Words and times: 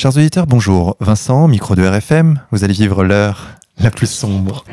Chers 0.00 0.16
auditeurs, 0.16 0.46
bonjour. 0.46 0.96
Vincent, 1.00 1.46
micro 1.46 1.74
de 1.74 1.86
RFM, 1.86 2.40
vous 2.52 2.64
allez 2.64 2.72
vivre 2.72 3.04
l'heure 3.04 3.48
la 3.76 3.90
plus 3.90 4.06
sombre. 4.06 4.64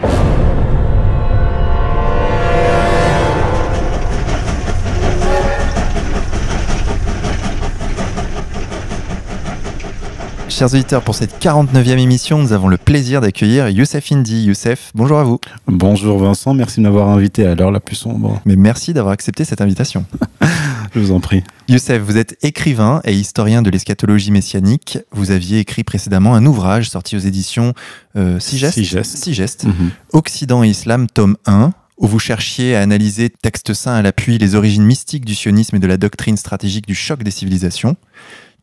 Chers 10.57 10.73
auditeurs, 10.73 11.03
pour 11.03 11.13
cette 11.13 11.39
49e 11.39 11.99
émission, 11.99 12.39
nous 12.39 12.51
avons 12.51 12.67
le 12.67 12.77
plaisir 12.77 13.21
d'accueillir 13.21 13.69
Youssef 13.69 14.11
Indy. 14.11 14.45
Youssef, 14.45 14.91
bonjour 14.95 15.19
à 15.19 15.23
vous. 15.23 15.39
Bonjour 15.67 16.17
Vincent, 16.17 16.55
merci 16.55 16.79
de 16.79 16.81
m'avoir 16.81 17.09
invité 17.09 17.45
à 17.45 17.53
l'heure 17.53 17.69
la 17.69 17.79
plus 17.79 17.95
sombre. 17.95 18.41
Mais 18.43 18.55
merci 18.55 18.91
d'avoir 18.91 19.13
accepté 19.13 19.45
cette 19.45 19.61
invitation. 19.61 20.03
Je 20.95 20.99
vous 20.99 21.11
en 21.11 21.19
prie. 21.19 21.43
Youssef, 21.67 22.01
vous 22.01 22.17
êtes 22.17 22.43
écrivain 22.43 23.01
et 23.03 23.13
historien 23.13 23.61
de 23.61 23.69
l'eschatologie 23.69 24.31
messianique. 24.31 24.97
Vous 25.11 25.29
aviez 25.29 25.59
écrit 25.59 25.83
précédemment 25.83 26.33
un 26.33 26.43
ouvrage 26.47 26.89
sorti 26.89 27.15
aux 27.15 27.19
éditions 27.19 27.75
euh, 28.15 28.39
Sigest, 28.39 28.79
Sigest. 28.79 29.15
Sigest. 29.15 29.65
Mhm. 29.65 29.91
Occident 30.13 30.63
et 30.63 30.69
Islam, 30.69 31.05
tome 31.05 31.37
1, 31.45 31.71
où 31.99 32.07
vous 32.07 32.17
cherchiez 32.17 32.75
à 32.75 32.81
analyser, 32.81 33.29
texte 33.29 33.75
saint 33.75 33.93
à 33.93 34.01
l'appui, 34.01 34.39
les 34.39 34.55
origines 34.55 34.85
mystiques 34.85 35.25
du 35.25 35.35
sionisme 35.35 35.75
et 35.75 35.79
de 35.79 35.87
la 35.87 35.97
doctrine 35.97 36.35
stratégique 36.35 36.87
du 36.87 36.95
choc 36.95 37.21
des 37.21 37.29
civilisations. 37.29 37.95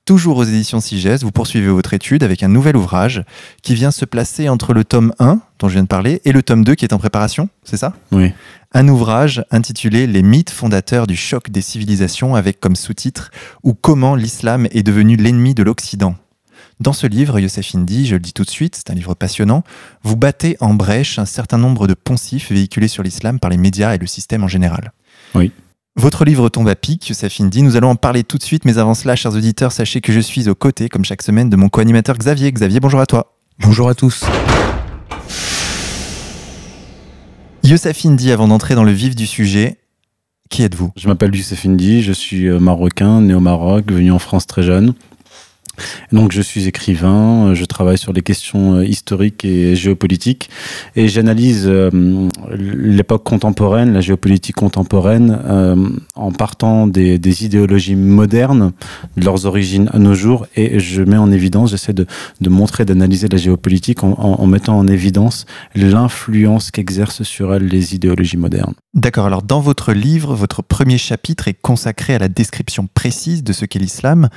Toujours 0.05 0.37
aux 0.37 0.45
éditions 0.45 0.81
Sigest, 0.81 1.25
vous 1.25 1.33
poursuivez 1.33 1.69
votre 1.69 1.95
étude 1.95 2.23
avec 2.23 2.43
un 2.43 2.49
nouvel 2.49 2.77
ouvrage 2.77 3.25
qui 3.63 3.75
vient 3.75 3.91
se 3.91 4.05
placer 4.05 4.51
entre 4.51 4.75
le 4.75 4.85
tome 4.85 5.15
1, 5.19 5.41
dont 5.59 5.69
je 5.69 5.73
viens 5.73 5.83
de 5.83 5.89
parler, 5.89 6.21
et 6.27 6.33
le 6.33 6.43
tome 6.43 6.63
2 6.63 6.75
qui 6.75 6.85
est 6.85 6.93
en 6.93 6.99
préparation, 6.99 7.49
c'est 7.63 7.79
ça? 7.79 7.95
Oui. 8.13 8.35
un 8.73 8.87
ouvrage 8.89 9.47
intitulé 9.51 10.07
Les 10.07 10.23
mythes 10.23 10.51
fondateurs 10.51 11.07
du 11.07 11.17
choc 11.17 11.49
des 11.49 11.63
civilisations 11.63 12.35
avec 12.35 12.61
comme 12.61 12.77
sous-titre 12.77 13.31
ou 13.63 13.73
comment 13.73 14.15
l'islam 14.15 14.69
est 14.73 14.83
devenu 14.83 15.17
l'ennemi 15.17 15.55
de 15.55 15.63
l'Occident. 15.63 16.17
Dans 16.81 16.93
ce 16.93 17.07
livre, 17.07 17.39
Youssef 17.39 17.75
Indy, 17.75 18.05
je 18.05 18.17
le 18.17 18.21
dis 18.21 18.35
tout 18.35 18.45
de 18.45 18.51
suite, 18.51 18.77
c'est 18.77 18.91
un 18.91 18.95
livre 18.95 19.15
passionnant, 19.15 19.65
vous 20.03 20.17
battez 20.17 20.59
en 20.61 20.75
brèche 20.75 21.19
un 21.19 21.25
certain 21.25 21.57
nombre 21.57 21.87
de 21.87 21.95
poncifs 21.95 22.53
véhiculés 22.53 22.89
sur 22.89 23.03
l'islam 23.03 23.39
par 23.39 23.49
les 23.49 23.57
médias 23.57 23.95
et 23.95 23.99
le 23.99 24.07
système 24.07 24.45
en 24.45 24.49
général. 24.49 24.93
Oui. 25.35 25.51
Votre 25.97 26.25
livre 26.25 26.49
tombe 26.49 26.67
à 26.67 26.75
pic, 26.75 27.09
Youssef 27.09 27.41
Indy. 27.41 27.63
Nous 27.63 27.77
allons 27.77 27.91
en 27.91 27.95
parler 27.95 28.25
tout 28.25 28.37
de 28.37 28.43
suite, 28.43 28.65
mais 28.65 28.79
avant 28.79 28.95
cela, 28.95 29.15
chers 29.15 29.33
auditeurs, 29.33 29.71
sachez 29.71 30.01
que 30.01 30.13
je 30.13 30.19
suis 30.19 30.49
aux 30.49 30.55
côtés, 30.57 30.89
comme 30.89 31.05
chaque 31.05 31.23
semaine, 31.23 31.49
de 31.49 31.55
mon 31.55 31.69
co-animateur 31.69 32.19
Xavier. 32.19 32.51
Xavier, 32.51 32.81
bonjour 32.81 32.99
à 32.99 33.07
toi. 33.07 33.37
Bonjour 33.61 33.89
à 33.89 33.95
tous. 33.95 34.25
Youssef 37.63 38.05
Indy, 38.05 38.33
avant 38.33 38.49
d'entrer 38.49 38.75
dans 38.75 38.83
le 38.83 38.91
vif 38.91 39.15
du 39.15 39.25
sujet, 39.25 39.79
qui 40.51 40.65
êtes-vous? 40.65 40.91
Je 40.97 41.07
m'appelle 41.07 41.33
Youssef 41.33 41.65
Indy, 41.65 42.03
je 42.03 42.13
suis 42.13 42.49
euh, 42.49 42.59
marocain, 42.59 43.21
né 43.21 43.33
au 43.33 43.41
Maroc, 43.41 43.93
venu 43.93 44.11
en 44.11 44.19
France 44.19 44.49
très 44.49 44.65
jeune. 44.65 44.95
Donc 46.13 46.33
je 46.33 46.43
suis 46.43 46.67
écrivain, 46.69 47.49
euh, 47.49 47.55
je 47.55 47.65
travaille 47.65 47.99
sur 47.99 48.13
les 48.13 48.23
questions 48.23 48.75
euh, 48.75 48.85
historiques 48.85 49.45
et 49.45 49.75
géopolitiques 49.77 50.51
et 50.97 51.09
j'analyse 51.09 51.65
euh, 51.67 51.91
l'époque 52.51 53.25
contemporaine, 53.25 53.93
la 53.93 54.01
géopolitique 54.01 54.57
contemporaine, 54.57 55.39
en 56.15 56.33
partant 56.33 56.87
des, 56.87 57.45
idéologies 57.45 57.97
modernes, 57.97 58.73
de 59.17 59.25
leurs 59.25 59.47
origines 59.47 59.89
à 59.93 59.99
nos 59.99 60.15
jours 60.15 60.47
et 60.57 60.79
je 60.79 61.03
mets 61.03 61.17
en 61.17 61.31
évidence, 61.31 61.71
j'essaie 61.71 61.93
de, 61.93 62.07
montrer, 62.49 62.85
d'analyser 62.85 63.29
la 63.29 63.39
géopolitique 63.39 64.05
en, 64.05 64.13
en- 64.13 64.41
en 64.41 64.47
mettant 64.47 64.79
en 64.79 64.87
évidence 64.87 65.47
l'influence 65.75 66.71
qu'exercent 66.71 67.23
sur 67.23 67.55
elle 67.55 67.67
les 67.67 67.95
idéologies 67.95 68.37
modernes. 68.37 68.75
D'accord, 68.95 69.27
alors 69.27 69.43
dans 69.43 69.61
votre 69.61 69.93
livre, 69.93 70.35
votre 70.35 70.63
premier 70.63 70.99
chapitre 70.99 71.49
est 71.49 71.55
consacré 71.61 72.15
à 72.15 72.19
la 72.19 72.29
description 72.29 72.87
précise 72.93 73.43
de 73.43 73.53
ce 73.53 73.65
qu'est 73.65 73.79
l'islam. 73.81 74.29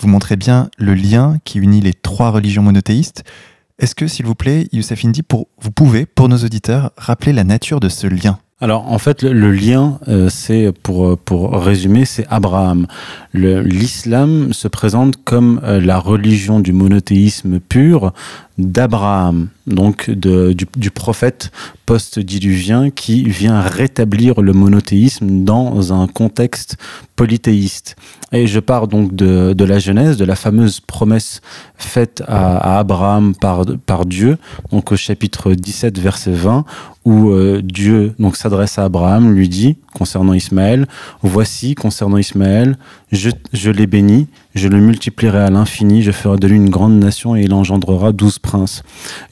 Vous 0.00 0.08
montrez 0.08 0.36
bien 0.36 0.70
le 0.78 0.94
lien 0.94 1.36
qui 1.44 1.58
unit 1.58 1.82
les 1.82 1.92
trois 1.92 2.30
religions 2.30 2.62
monothéistes. 2.62 3.22
Est-ce 3.78 3.94
que, 3.94 4.06
s'il 4.06 4.24
vous 4.24 4.34
plaît, 4.34 4.66
Youssef 4.72 5.04
Indy, 5.04 5.22
vous 5.30 5.70
pouvez, 5.70 6.06
pour 6.06 6.30
nos 6.30 6.38
auditeurs, 6.38 6.92
rappeler 6.96 7.34
la 7.34 7.44
nature 7.44 7.80
de 7.80 7.90
ce 7.90 8.06
lien? 8.06 8.38
Alors 8.62 8.92
en 8.92 8.98
fait 8.98 9.22
le, 9.22 9.52
lien 9.52 9.98
euh, 10.08 10.28
c'est 10.28 10.70
pour 10.82 11.06
euh, 11.06 11.16
pour 11.16 11.54
résumer 11.54 12.04
c'est 12.04 12.26
Abraham. 12.28 12.86
L'islam 13.32 14.52
se 14.52 14.68
présente 14.68 15.16
comme 15.24 15.62
euh, 15.64 15.80
la 15.80 15.98
religion 15.98 16.60
du 16.60 16.74
monothéisme 16.74 17.58
pur 17.58 18.12
d'Abraham, 18.60 19.48
donc 19.66 20.10
de, 20.10 20.52
du, 20.52 20.90
prophète 20.90 21.50
post-diluvien 21.86 22.90
qui 22.90 23.24
vient 23.24 23.60
rétablir 23.60 24.40
le 24.40 24.52
monothéisme 24.52 25.44
dans 25.44 25.92
un 25.92 26.06
contexte 26.06 26.76
polythéiste. 27.16 27.96
Et 28.32 28.46
je 28.46 28.60
pars 28.60 28.86
donc 28.86 29.14
de, 29.14 29.64
la 29.64 29.78
Genèse, 29.78 30.16
de 30.16 30.24
la 30.24 30.36
fameuse 30.36 30.80
promesse 30.80 31.40
faite 31.76 32.22
à, 32.26 32.78
Abraham 32.78 33.34
par, 33.34 33.64
par 33.86 34.06
Dieu, 34.06 34.38
donc 34.70 34.92
au 34.92 34.96
chapitre 34.96 35.54
17, 35.54 35.98
verset 35.98 36.32
20, 36.32 36.64
où 37.04 37.30
euh, 37.30 37.60
Dieu 37.62 38.14
donc 38.18 38.36
s'adresse 38.36 38.78
à 38.78 38.84
Abraham, 38.84 39.34
lui 39.34 39.48
dit 39.48 39.76
concernant 39.94 40.34
Ismaël 40.34 40.86
Voici 41.22 41.74
concernant 41.74 42.18
Ismaël, 42.18 42.78
je, 43.12 43.70
l'ai 43.70 43.86
béni, 43.86 44.28
je 44.54 44.68
le 44.68 44.78
multiplierai 44.78 45.38
à 45.38 45.50
l'infini, 45.50 46.02
je 46.02 46.12
ferai 46.12 46.38
de 46.38 46.46
lui 46.46 46.56
une 46.56 46.70
grande 46.70 46.98
nation 46.98 47.36
et 47.36 47.42
il 47.42 47.52
engendrera 47.52 48.12
douze 48.12 48.38
princes. 48.38 48.82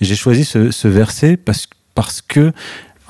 J'ai 0.01 0.17
choisi 0.17 0.45
ce, 0.45 0.89
verset 0.89 1.37
parce, 1.37 1.69
parce 1.95 2.21
que 2.23 2.53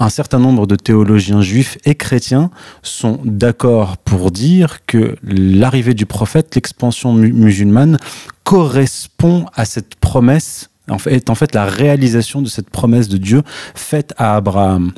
un 0.01 0.11
certain 0.11 0.39
nombre 0.39 0.67
de 0.67 0.77
théologiens 0.77 1.41
juifs 1.43 1.77
et 1.85 1.95
chrétiens 1.97 2.51
sont 2.83 3.19
d'accord 3.25 3.97
pour 3.97 4.31
dire 4.31 4.87
que 4.87 5.17
l'arrivée 5.25 5.95
du 5.95 6.07
prophète, 6.07 6.55
l'expansion 6.55 7.13
mu- 7.13 7.33
musulmane, 7.33 7.99
correspond 8.45 9.47
à 9.55 9.65
cette 9.65 9.97
promesse, 9.97 10.71
est 11.07 11.31
en 11.31 11.35
fait 11.35 11.55
la 11.55 11.65
réalisation 11.65 12.41
de 12.43 12.49
cette 12.49 12.71
promesse 12.71 13.09
de 13.09 13.17
Dieu 13.19 13.43
faite 13.75 14.15
à 14.17 14.37
Abraham. 14.37 14.93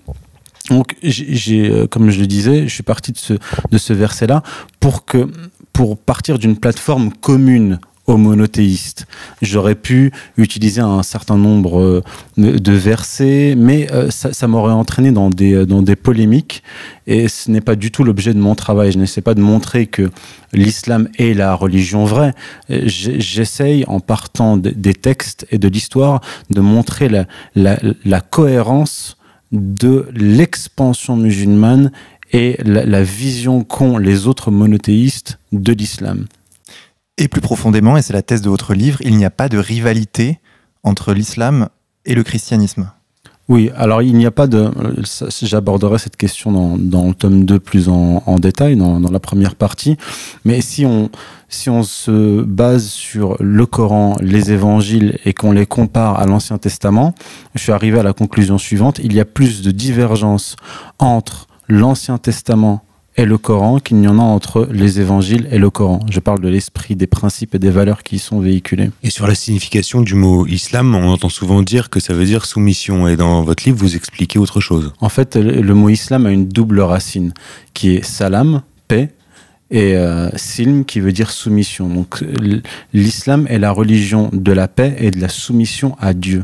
Donc, 0.68 0.94
j'ai, 1.02 1.68
euh, 1.68 1.86
comme 1.88 2.10
je 2.10 2.20
le 2.20 2.26
disais, 2.28 2.68
je 2.68 2.72
suis 2.74 2.84
parti 2.84 3.10
de 3.10 3.18
ce, 3.18 3.32
de 3.72 3.78
ce 3.78 3.92
verset-là 3.92 4.42
pour 4.78 5.04
que, 5.04 5.28
pour 5.80 5.96
partir 5.96 6.38
d'une 6.38 6.58
plateforme 6.58 7.10
commune 7.10 7.78
aux 8.06 8.18
monothéistes. 8.18 9.06
J'aurais 9.40 9.74
pu 9.74 10.12
utiliser 10.36 10.82
un 10.82 11.02
certain 11.02 11.38
nombre 11.38 11.80
euh, 11.80 12.02
de 12.36 12.72
versets, 12.72 13.54
mais 13.56 13.90
euh, 13.90 14.10
ça, 14.10 14.46
m'aurait 14.46 14.74
entraîné 14.74 15.10
dans 15.10 15.30
des, 15.30 15.54
euh, 15.54 15.64
dans 15.64 15.80
des 15.80 15.96
polémiques, 15.96 16.62
et 17.06 17.28
ce 17.28 17.50
n'est 17.50 17.62
pas 17.62 17.76
du 17.76 17.90
tout 17.90 18.04
l'objet 18.04 18.34
de 18.34 18.38
mon 18.38 18.54
travail. 18.54 18.92
Je 18.92 18.98
n'essaie 18.98 19.22
pas 19.22 19.32
de 19.32 19.40
montrer 19.40 19.86
que 19.86 20.10
l'islam 20.52 21.08
est 21.18 21.32
la 21.32 21.54
religion 21.54 22.04
vraie. 22.04 22.34
J'essaye, 22.68 23.86
en 23.88 24.00
partant 24.00 24.58
de- 24.58 24.68
des 24.68 24.92
textes 24.92 25.46
et 25.50 25.56
de 25.56 25.68
l'histoire, 25.68 26.20
de 26.50 26.60
montrer 26.60 27.08
la, 27.08 27.24
la, 27.54 27.78
la 28.04 28.20
cohérence 28.20 29.16
de 29.50 30.06
l'expansion 30.12 31.16
musulmane 31.16 31.90
et 32.32 32.56
la, 32.64 32.84
la 32.84 33.02
vision 33.02 33.64
qu'ont 33.64 33.98
les 33.98 34.26
autres 34.26 34.50
monothéistes 34.50 35.38
de 35.52 35.72
l'islam. 35.72 36.26
Et 37.18 37.28
plus 37.28 37.40
profondément, 37.40 37.96
et 37.96 38.02
c'est 38.02 38.12
la 38.12 38.22
thèse 38.22 38.42
de 38.42 38.48
votre 38.48 38.74
livre, 38.74 38.98
il 39.02 39.16
n'y 39.16 39.24
a 39.24 39.30
pas 39.30 39.48
de 39.48 39.58
rivalité 39.58 40.38
entre 40.82 41.12
l'islam 41.12 41.68
et 42.04 42.14
le 42.14 42.22
christianisme. 42.22 42.90
Oui, 43.50 43.68
alors 43.76 44.00
il 44.00 44.14
n'y 44.14 44.26
a 44.26 44.30
pas 44.30 44.46
de... 44.46 44.70
J'aborderai 45.42 45.98
cette 45.98 46.16
question 46.16 46.52
dans, 46.52 46.78
dans 46.78 47.08
le 47.08 47.14
tome 47.14 47.44
2 47.44 47.58
plus 47.58 47.88
en, 47.88 48.22
en 48.24 48.38
détail, 48.38 48.76
dans, 48.76 49.00
dans 49.00 49.10
la 49.10 49.18
première 49.18 49.56
partie. 49.56 49.96
Mais 50.44 50.60
si 50.60 50.86
on, 50.86 51.10
si 51.48 51.68
on 51.68 51.82
se 51.82 52.42
base 52.42 52.86
sur 52.86 53.36
le 53.40 53.66
Coran, 53.66 54.14
les 54.20 54.52
évangiles 54.52 55.18
et 55.24 55.34
qu'on 55.34 55.50
les 55.50 55.66
compare 55.66 56.20
à 56.20 56.26
l'Ancien 56.26 56.58
Testament, 56.58 57.12
je 57.56 57.62
suis 57.64 57.72
arrivé 57.72 57.98
à 57.98 58.04
la 58.04 58.12
conclusion 58.12 58.56
suivante. 58.56 59.00
Il 59.02 59.14
y 59.14 59.20
a 59.20 59.24
plus 59.24 59.62
de 59.62 59.72
divergence 59.72 60.54
entre 61.00 61.48
l'Ancien 61.70 62.18
Testament 62.18 62.84
et 63.16 63.24
le 63.24 63.38
Coran 63.38 63.78
qu'il 63.80 63.98
n'y 63.98 64.08
en 64.08 64.18
a 64.18 64.22
entre 64.22 64.68
les 64.70 65.00
évangiles 65.00 65.48
et 65.50 65.58
le 65.58 65.70
Coran. 65.70 66.00
Je 66.10 66.20
parle 66.20 66.40
de 66.40 66.48
l'esprit, 66.48 66.96
des 66.96 67.06
principes 67.06 67.54
et 67.54 67.58
des 67.58 67.70
valeurs 67.70 68.02
qui 68.02 68.16
y 68.16 68.18
sont 68.18 68.40
véhiculés. 68.40 68.90
Et 69.02 69.10
sur 69.10 69.26
la 69.26 69.34
signification 69.34 70.00
du 70.00 70.14
mot 70.14 70.46
islam, 70.46 70.94
on 70.94 71.08
entend 71.08 71.28
souvent 71.28 71.62
dire 71.62 71.90
que 71.90 72.00
ça 72.00 72.14
veut 72.14 72.24
dire 72.24 72.44
soumission. 72.44 73.08
Et 73.08 73.16
dans 73.16 73.42
votre 73.42 73.64
livre, 73.64 73.78
vous 73.78 73.96
expliquez 73.96 74.38
autre 74.38 74.60
chose. 74.60 74.92
En 75.00 75.08
fait, 75.08 75.36
le, 75.36 75.74
mot 75.74 75.88
islam 75.88 76.26
a 76.26 76.30
une 76.30 76.48
double 76.48 76.80
racine 76.80 77.32
qui 77.74 77.96
est 77.96 78.04
salam, 78.04 78.62
paix, 78.88 79.10
et 79.70 79.96
euh, 79.96 80.28
silm 80.36 80.84
qui 80.84 81.00
veut 81.00 81.12
dire 81.12 81.30
soumission. 81.30 81.88
Donc 81.88 82.24
l'islam 82.92 83.46
est 83.48 83.58
la 83.58 83.70
religion 83.70 84.30
de 84.32 84.52
la 84.52 84.66
paix 84.66 84.96
et 84.98 85.10
de 85.10 85.20
la 85.20 85.28
soumission 85.28 85.96
à 86.00 86.14
Dieu. 86.14 86.42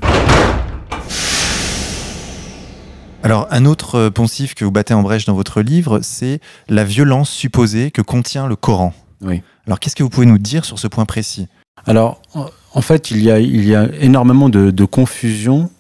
Alors, 3.27 3.49
un 3.51 3.65
autre 3.65 3.97
euh, 3.97 4.09
poncif 4.09 4.55
que 4.55 4.65
vous 4.65 4.71
battez 4.71 4.95
en 4.95 5.03
brèche 5.03 5.25
dans 5.25 5.35
votre 5.35 5.61
livre, 5.61 5.99
c'est 6.01 6.39
la 6.69 6.85
violence 6.85 7.29
supposée 7.29 7.91
que 7.91 8.01
contient 8.01 8.47
le 8.47 8.55
Coran. 8.55 8.95
Oui. 9.21 9.43
Alors, 9.67 9.81
qu'est-ce 9.81 9.97
que 9.97 10.05
vous 10.05 10.09
pouvez 10.09 10.27
nous 10.27 10.39
dire 10.39 10.65
sur 10.65 10.79
ce 10.79 10.87
point 10.87 11.07
précis? 11.07 11.49
Alors, 11.87 12.23
en- 12.35 12.83
fait, 12.83 13.11
il 13.11 13.21
y 13.21 13.33
a, 13.33 13.41
il 13.41 13.65
y 13.65 13.75
a 13.75 13.89
énormément 14.01 14.49
de, 14.49 14.71
de 14.71 14.85
confusion, 14.85 15.71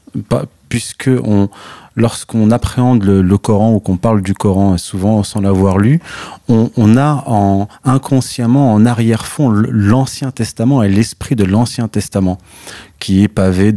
puisque 0.69 1.08
on, 1.22 1.48
lorsqu'on 1.94 2.50
appréhende 2.50 3.04
le, 3.04 3.38
Coran 3.38 3.75
ou 3.75 3.78
qu'on 3.78 3.96
parle 3.96 4.22
du 4.22 4.34
Coran, 4.34 4.76
souvent 4.76 5.22
sans 5.22 5.40
l'avoir 5.40 5.78
lu, 5.78 6.00
on, 6.48 6.70
on, 6.76 6.96
a 6.96 7.22
en, 7.28 7.69
inconsciemment 7.84 8.72
en 8.72 8.84
arrière-fond 8.87 9.50
l'Ancien 9.50 10.32
Testament 10.32 10.82
et 10.82 10.88
l'esprit 10.88 11.37
de 11.37 11.44
l'Ancien 11.44 11.87
Testament 11.87 12.38
qui 13.06 13.23
est 13.23 13.29
pavé 13.29 13.73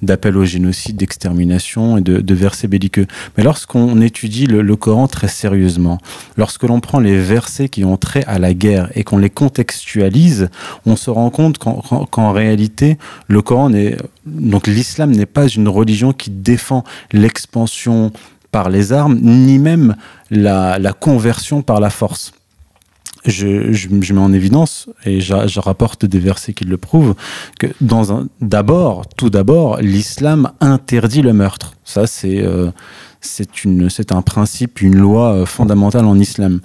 d'appels 0.00 0.38
au 0.38 0.46
génocide, 0.46 0.96
d'extermination 0.96 1.98
et 1.98 2.00
de, 2.00 2.34
versets 2.34 2.68
belliqueux. 2.68 3.06
Mais 3.36 3.44
lorsqu'on 3.44 4.00
étudie 4.00 4.46
le, 4.46 4.76
Coran 4.76 5.08
très 5.08 5.28
sérieusement, 5.28 5.98
lorsque 6.38 6.62
l'on 6.62 6.80
prend 6.80 6.98
les 6.98 7.18
versets 7.18 7.68
qui 7.68 7.84
ont 7.84 7.98
trait 7.98 8.24
à 8.26 8.38
la 8.38 8.54
guerre 8.54 8.88
et 8.94 9.04
qu'on 9.04 9.18
les 9.18 9.28
contextualise, 9.28 10.48
on 10.86 10.96
se 10.96 11.10
rend 11.10 11.28
compte 11.28 11.58
qu'en 11.58 12.32
réalité, 12.32 12.96
le 13.28 13.42
Coran 13.42 13.70
donc 14.24 14.66
l'islam 14.66 15.10
n'est 15.10 15.26
pas 15.26 15.48
une 15.48 15.68
religion 15.68 16.14
qui 16.14 16.30
défend 16.30 16.82
l'expansion 17.12 18.10
par 18.52 18.70
les 18.70 18.94
armes, 18.94 19.18
ni 19.20 19.58
même 19.58 19.96
la 20.30 20.94
conversion 20.98 21.60
par 21.60 21.78
la 21.78 21.90
force 21.90 22.32
je, 23.24 23.72
je, 23.72 23.88
je, 24.00 24.12
mets 24.14 24.20
en 24.20 24.32
évidence, 24.32 24.88
et 25.04 25.20
je, 25.20 25.46
je, 25.46 25.60
rapporte 25.60 26.04
des 26.04 26.18
versets 26.18 26.52
qui 26.52 26.64
le 26.64 26.76
prouvent, 26.76 27.14
que 27.58 27.68
dans 27.80 28.12
un, 28.12 28.28
d'abord, 28.40 29.06
tout 29.16 29.30
d'abord, 29.30 29.78
l'islam 29.80 30.52
interdit 30.60 31.22
le 31.22 31.32
meurtre. 31.32 31.74
Ça, 31.84 32.06
c'est, 32.06 32.42
euh, 32.42 32.70
c'est 33.20 33.64
une, 33.64 33.90
c'est 33.90 34.12
un 34.12 34.22
principe, 34.22 34.80
une 34.80 34.96
loi 34.96 35.34
euh, 35.34 35.46
fondamentale 35.46 36.04
en 36.04 36.18
islam. 36.18 36.60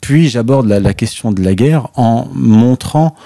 Puis, 0.00 0.28
j'aborde 0.28 0.66
la, 0.66 0.80
la 0.80 0.94
question 0.94 1.32
de 1.32 1.42
la 1.42 1.54
guerre 1.54 1.88
en 1.96 2.28
montrant 2.34 3.16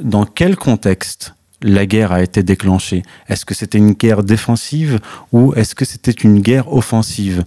dans 0.00 0.26
quel 0.26 0.56
contexte 0.56 1.34
la 1.62 1.86
guerre 1.86 2.12
a 2.12 2.22
été 2.22 2.42
déclenchée. 2.42 3.02
Est-ce 3.28 3.46
que 3.46 3.54
c'était 3.54 3.78
une 3.78 3.92
guerre 3.92 4.22
défensive 4.22 5.00
ou 5.32 5.54
est-ce 5.54 5.74
que 5.74 5.86
c'était 5.86 6.10
une 6.12 6.40
guerre 6.40 6.72
offensive? 6.72 7.44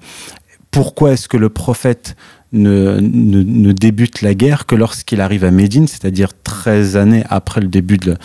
Pourquoi 0.71 1.13
est-ce 1.13 1.27
que 1.27 1.37
le 1.37 1.49
prophète 1.49 2.15
ne, 2.53 2.99
ne, 2.99 3.71
débute 3.71 4.21
la 4.21 4.33
guerre 4.33 4.65
que 4.65 4.75
lorsqu'il 4.75 5.21
arrive 5.21 5.43
à 5.43 5.51
Médine, 5.51 5.87
c'est-à-dire 5.87 6.29
13 6.43 6.97
années 6.97 7.23
après 7.29 7.61
le 7.61 7.67
début 7.67 7.97
de, 7.97 8.15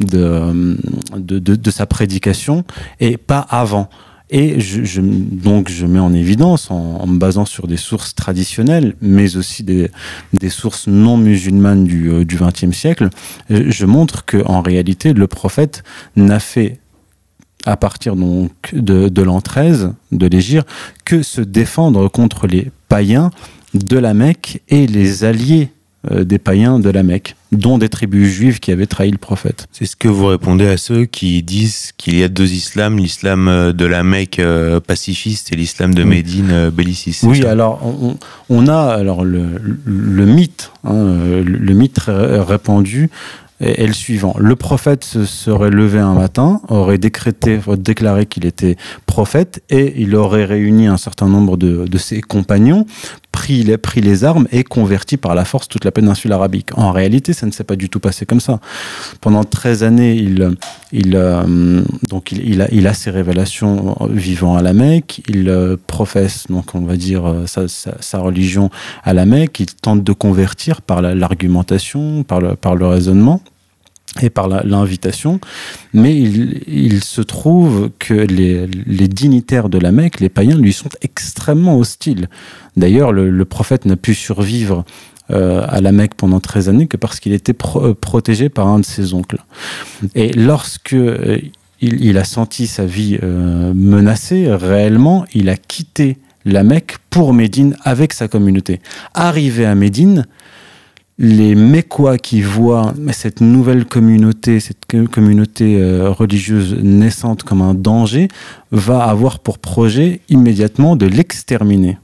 de, 0.00 0.78
de, 1.16 1.38
de, 1.38 1.70
sa 1.70 1.86
prédication, 1.86 2.64
et 3.00 3.16
pas 3.16 3.40
avant. 3.40 3.88
Et 4.30 4.58
donc 5.04 5.68
je 5.68 5.86
mets 5.86 5.98
en 5.98 6.12
évidence, 6.14 6.70
en, 6.70 7.06
me 7.06 7.18
basant 7.18 7.44
sur 7.44 7.66
des 7.66 7.76
sources 7.76 8.14
traditionnelles, 8.14 8.94
mais 9.00 9.36
aussi 9.36 9.62
des, 9.62 9.90
des 10.32 10.48
sources 10.48 10.86
non 10.86 11.16
musulmanes 11.16 11.84
du 11.84 12.10
euh, 12.10 12.24
XXe 12.24 12.76
siècle, 12.76 13.10
je 13.50 13.86
montre 13.86 14.24
que 14.24 14.42
en 14.46 14.62
réalité 14.62 15.12
le 15.12 15.26
prophète 15.26 15.84
n'a 16.16 16.40
fait 16.40 16.80
à 17.66 17.76
partir 17.76 18.16
donc 18.16 18.50
de, 18.72 19.08
de 19.08 19.22
l'an 19.22 19.40
13 19.40 19.92
de 20.12 20.26
l'Égir 20.26 20.64
que 21.04 21.22
se 21.22 21.40
défendre 21.40 22.08
contre 22.08 22.46
les 22.46 22.70
païens 22.88 23.30
de 23.74 23.98
la 23.98 24.14
Mecque 24.14 24.62
et 24.68 24.86
les 24.86 25.24
alliés 25.24 25.68
euh, 26.10 26.24
des 26.24 26.38
païens 26.38 26.78
de 26.80 26.90
la 26.90 27.02
Mecque, 27.02 27.34
dont 27.50 27.78
des 27.78 27.88
tribus 27.88 28.30
juives 28.30 28.60
qui 28.60 28.70
avaient 28.72 28.86
trahi 28.86 29.10
le 29.10 29.16
prophète. 29.16 29.66
C'est 29.72 29.86
ce 29.86 29.96
que 29.96 30.08
vous 30.08 30.26
répondez 30.26 30.66
à 30.66 30.76
ceux 30.76 31.06
qui 31.06 31.42
disent 31.42 31.92
qu'il 31.96 32.18
y 32.18 32.22
a 32.22 32.28
deux 32.28 32.52
islams, 32.52 32.98
l'islam 32.98 33.48
euh, 33.48 33.72
de 33.72 33.86
la 33.86 34.04
Mecque 34.04 34.38
euh, 34.38 34.80
pacifiste 34.80 35.50
et 35.52 35.56
l'islam 35.56 35.94
de 35.94 36.04
Médine 36.04 36.68
belliciste. 36.68 37.22
Oui, 37.22 37.42
alors 37.46 37.80
on, 38.50 38.68
a 38.68 38.80
alors 38.80 39.24
le, 39.24 39.46
mythe, 40.26 40.72
hein, 40.84 41.42
le, 41.42 41.74
mythe 41.74 42.00
répandu 42.06 43.08
est, 43.60 43.86
le 43.86 43.94
suivant. 43.94 44.36
Le 44.38 44.56
prophète 44.56 45.04
se 45.04 45.24
serait 45.24 45.70
levé 45.70 46.00
un 46.00 46.12
matin, 46.12 46.60
aurait 46.68 46.98
décrété, 46.98 47.60
déclaré 47.78 48.26
qu'il 48.26 48.44
était 48.44 48.76
prophète 49.06 49.62
et 49.70 49.94
il 50.02 50.14
aurait 50.16 50.44
réuni 50.44 50.86
un 50.86 50.98
certain 50.98 51.28
nombre 51.28 51.56
de, 51.56 51.86
de 51.86 51.98
ses 51.98 52.20
compagnons 52.20 52.84
pris 53.34 53.64
les, 53.64 53.76
pris 53.78 54.00
les 54.00 54.22
armes 54.22 54.46
et 54.52 54.62
converti 54.62 55.16
par 55.16 55.34
la 55.34 55.44
force 55.44 55.66
toute 55.66 55.84
la 55.84 55.90
péninsule 55.90 56.30
arabique. 56.30 56.68
En 56.76 56.92
réalité, 56.92 57.32
ça 57.32 57.46
ne 57.46 57.50
s'est 57.50 57.64
pas 57.64 57.74
du 57.74 57.90
tout 57.90 57.98
passé 57.98 58.26
comme 58.26 58.38
ça. 58.38 58.60
Pendant 59.20 59.42
13 59.42 59.82
années, 59.82 60.14
il, 60.14 60.56
il, 60.92 61.16
euh, 61.16 61.82
donc 62.08 62.30
il, 62.30 62.62
a, 62.62 62.68
il 62.70 62.86
a 62.86 62.94
ses 62.94 63.10
révélations 63.10 63.96
vivant 64.08 64.54
à 64.54 64.62
la 64.62 64.72
Mecque, 64.72 65.20
il 65.28 65.48
euh, 65.48 65.76
professe, 65.88 66.46
donc 66.48 66.76
on 66.76 66.82
va 66.82 66.96
dire, 66.96 67.26
euh, 67.26 67.46
sa, 67.46 67.66
sa, 67.66 68.18
religion 68.20 68.70
à 69.02 69.12
la 69.12 69.26
Mecque, 69.26 69.58
il 69.58 69.74
tente 69.74 70.04
de 70.04 70.12
convertir 70.12 70.80
par 70.80 71.02
l'argumentation, 71.02 72.22
par, 72.22 72.40
le, 72.40 72.54
par 72.54 72.76
le 72.76 72.86
raisonnement 72.86 73.42
et 74.22 74.30
par 74.30 74.48
l'invitation, 74.48 75.40
mais 75.92 76.16
il, 76.16 77.02
se 77.02 77.20
trouve 77.20 77.90
que 77.98 78.14
les, 78.14 78.66
dignitaires 79.08 79.68
de 79.68 79.78
la 79.78 79.92
Mecque, 79.92 80.20
les 80.20 80.28
païens, 80.28 80.56
lui 80.56 80.72
sont 80.72 80.88
extrêmement 81.02 81.78
hostiles. 81.78 82.28
D'ailleurs, 82.76 83.12
le, 83.12 83.44
prophète 83.44 83.86
n'a 83.86 83.96
pu 83.96 84.14
survivre 84.14 84.84
euh, 85.30 85.64
à 85.68 85.80
la 85.80 85.90
Mecque 85.90 86.14
pendant 86.16 86.38
13 86.38 86.68
années 86.68 86.86
que 86.86 86.96
parce 86.96 87.18
qu'il 87.18 87.32
était 87.32 87.56
euh, 87.76 87.94
protégé 87.94 88.48
par 88.48 88.68
un 88.68 88.78
de 88.78 88.84
ses 88.84 89.14
oncles. 89.14 89.38
Et 90.14 90.32
lorsque 90.32 90.92
euh, 90.92 91.38
il, 91.80 92.18
a 92.18 92.24
senti 92.24 92.66
sa 92.66 92.84
vie 92.86 93.18
menacée 93.74 94.46
réellement, 94.48 95.26
il 95.34 95.48
a 95.48 95.56
quitté 95.56 96.18
la 96.44 96.62
Mecque 96.62 96.96
pour 97.10 97.34
Médine 97.34 97.76
avec 97.82 98.12
sa 98.12 98.28
communauté. 98.28 98.80
Arrivé 99.12 99.66
à 99.66 99.74
Médine, 99.74 100.26
les 101.18 101.54
Mécois 101.54 102.18
qui 102.18 102.42
voient 102.42 102.92
cette 103.12 103.40
nouvelle 103.40 103.84
communauté, 103.84 104.58
cette 104.58 104.84
communauté 105.10 105.80
euh, 105.80 106.10
religieuse 106.10 106.76
naissante 106.82 107.44
comme 107.44 107.62
un 107.62 107.74
danger, 107.74 108.28
va 108.72 109.04
avoir 109.04 109.38
pour 109.38 109.58
projet 109.58 110.20
immédiatement 110.28 110.96
de 110.96 111.06
l'exterminer. 111.06 111.98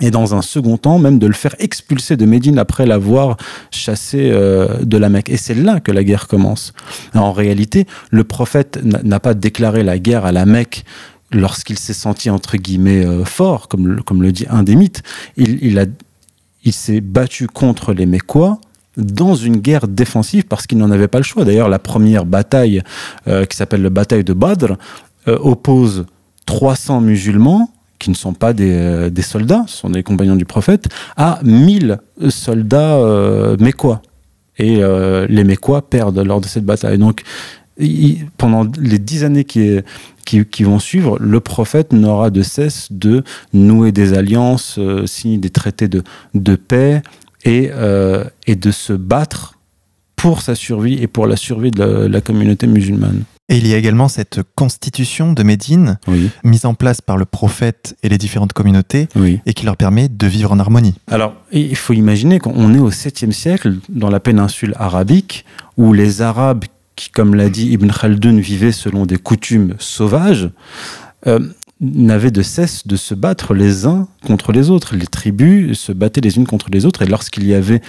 Et 0.00 0.10
dans 0.10 0.34
un 0.34 0.42
second 0.42 0.78
temps, 0.78 0.98
même 0.98 1.18
de 1.18 1.26
le 1.26 1.32
faire 1.32 1.54
expulser 1.58 2.16
de 2.16 2.24
Médine 2.24 2.58
après 2.58 2.86
l'avoir 2.86 3.36
chassé 3.70 4.30
euh, 4.32 4.82
de 4.82 4.96
la 4.96 5.08
Mecque. 5.08 5.28
Et 5.28 5.36
c'est 5.36 5.54
là 5.54 5.80
que 5.80 5.92
la 5.92 6.02
guerre 6.02 6.28
commence. 6.28 6.72
En 7.14 7.32
réalité, 7.32 7.86
le 8.10 8.24
prophète 8.24 8.80
n'a 8.82 9.20
pas 9.20 9.34
déclaré 9.34 9.82
la 9.84 9.98
guerre 9.98 10.24
à 10.24 10.32
la 10.32 10.46
Mecque 10.46 10.84
lorsqu'il 11.30 11.78
s'est 11.78 11.92
senti 11.94 12.30
entre 12.30 12.56
guillemets 12.56 13.04
euh, 13.04 13.24
fort, 13.24 13.68
comme, 13.68 14.02
comme 14.02 14.22
le 14.22 14.32
dit 14.32 14.46
un 14.50 14.62
des 14.62 14.76
mythes. 14.76 15.02
Il 15.36 15.78
a 15.78 15.86
il 16.64 16.72
s'est 16.72 17.00
battu 17.00 17.46
contre 17.46 17.92
les 17.92 18.06
Mécois 18.06 18.60
dans 18.96 19.34
une 19.34 19.56
guerre 19.56 19.88
défensive 19.88 20.44
parce 20.44 20.66
qu'il 20.66 20.78
n'en 20.78 20.90
avait 20.90 21.08
pas 21.08 21.18
le 21.18 21.24
choix. 21.24 21.44
D'ailleurs, 21.44 21.68
la 21.68 21.78
première 21.78 22.26
bataille, 22.26 22.82
euh, 23.26 23.44
qui 23.46 23.56
s'appelle 23.56 23.82
la 23.82 23.90
bataille 23.90 24.24
de 24.24 24.32
Badr, 24.32 24.74
euh, 25.28 25.38
oppose 25.40 26.06
300 26.46 27.00
musulmans 27.00 27.70
qui 27.98 28.10
ne 28.10 28.16
sont 28.16 28.34
pas 28.34 28.52
des, 28.52 28.72
euh, 28.72 29.10
des, 29.10 29.22
soldats, 29.22 29.64
ce 29.66 29.76
sont 29.78 29.90
des 29.90 30.02
compagnons 30.02 30.36
du 30.36 30.44
prophète, 30.44 30.88
à 31.16 31.38
1000 31.44 31.98
soldats 32.28 33.56
mécois. 33.58 34.02
Et 34.58 34.80
les 35.28 35.44
Mécois 35.44 35.88
perdent 35.88 36.18
lors 36.18 36.40
de 36.40 36.46
cette 36.46 36.64
bataille. 36.64 36.98
Donc, 36.98 37.22
il, 37.82 38.26
pendant 38.38 38.66
les 38.78 38.98
dix 38.98 39.24
années 39.24 39.44
qui, 39.44 39.78
qui, 40.24 40.44
qui, 40.44 40.64
vont 40.64 40.78
suivre, 40.78 41.18
le 41.18 41.40
prophète 41.40 41.92
n'aura 41.92 42.30
de 42.30 42.42
cesse 42.42 42.88
de 42.90 43.24
nouer 43.52 43.92
des 43.92 44.14
alliances, 44.14 44.76
euh, 44.78 45.06
signer 45.06 45.38
des 45.38 45.50
traités 45.50 45.88
de, 45.88 46.02
de 46.34 46.56
paix 46.56 47.02
et, 47.44 47.70
euh, 47.72 48.24
et 48.46 48.56
de 48.56 48.70
se 48.70 48.92
battre 48.92 49.58
pour 50.16 50.40
sa 50.42 50.54
survie 50.54 51.02
et 51.02 51.08
pour 51.08 51.26
la 51.26 51.36
survie 51.36 51.70
de 51.70 51.82
la, 51.82 52.08
la 52.08 52.20
communauté 52.20 52.66
musulmane. 52.66 53.24
Et 53.48 53.58
il 53.58 53.66
y 53.66 53.74
a 53.74 53.76
également 53.76 54.08
cette 54.08 54.40
constitution 54.54 55.32
de 55.32 55.42
Médine, 55.42 55.98
oui. 56.06 56.30
mise 56.44 56.64
en 56.64 56.74
place 56.74 57.02
par 57.02 57.16
le 57.16 57.24
prophète 57.24 57.96
et 58.02 58.08
les 58.08 58.16
différentes 58.16 58.52
communautés, 58.52 59.08
oui. 59.16 59.40
et 59.44 59.52
qui 59.52 59.66
leur 59.66 59.76
permet 59.76 60.08
de 60.08 60.26
vivre 60.26 60.52
en 60.52 60.58
harmonie. 60.58 60.94
Alors, 61.08 61.34
il 61.50 61.76
faut 61.76 61.92
imaginer 61.92 62.38
qu'on 62.38 62.72
est 62.72 62.78
au 62.78 62.90
7e 62.90 63.32
siècle, 63.32 63.74
dans 63.90 64.08
la 64.08 64.20
péninsule 64.20 64.74
arabique, 64.78 65.44
où 65.76 65.92
les 65.92 66.22
Arabes 66.22 66.64
qui, 66.96 67.10
comme 67.10 67.34
l'a 67.34 67.48
dit 67.48 67.68
Ibn 67.70 67.90
Khaldun, 67.90 68.38
vivait 68.38 68.72
selon 68.72 69.06
des 69.06 69.18
coutumes 69.18 69.74
sauvages, 69.78 70.50
euh, 71.26 71.40
n'avaient 71.82 72.30
de 72.30 72.42
cesse 72.42 72.86
de 72.86 72.94
se 72.94 73.14
battre 73.14 73.54
les 73.54 73.86
uns 73.86 74.06
contre 74.24 74.52
les 74.52 74.70
autres. 74.70 74.94
Les 74.94 75.06
tribus 75.06 75.78
se 75.78 75.92
battaient 75.92 76.20
les 76.20 76.36
unes 76.36 76.46
contre 76.46 76.68
les 76.70 76.86
autres, 76.86 77.02
et 77.02 77.06
lorsqu'il 77.06 77.44
y 77.44 77.54
avait 77.54 77.82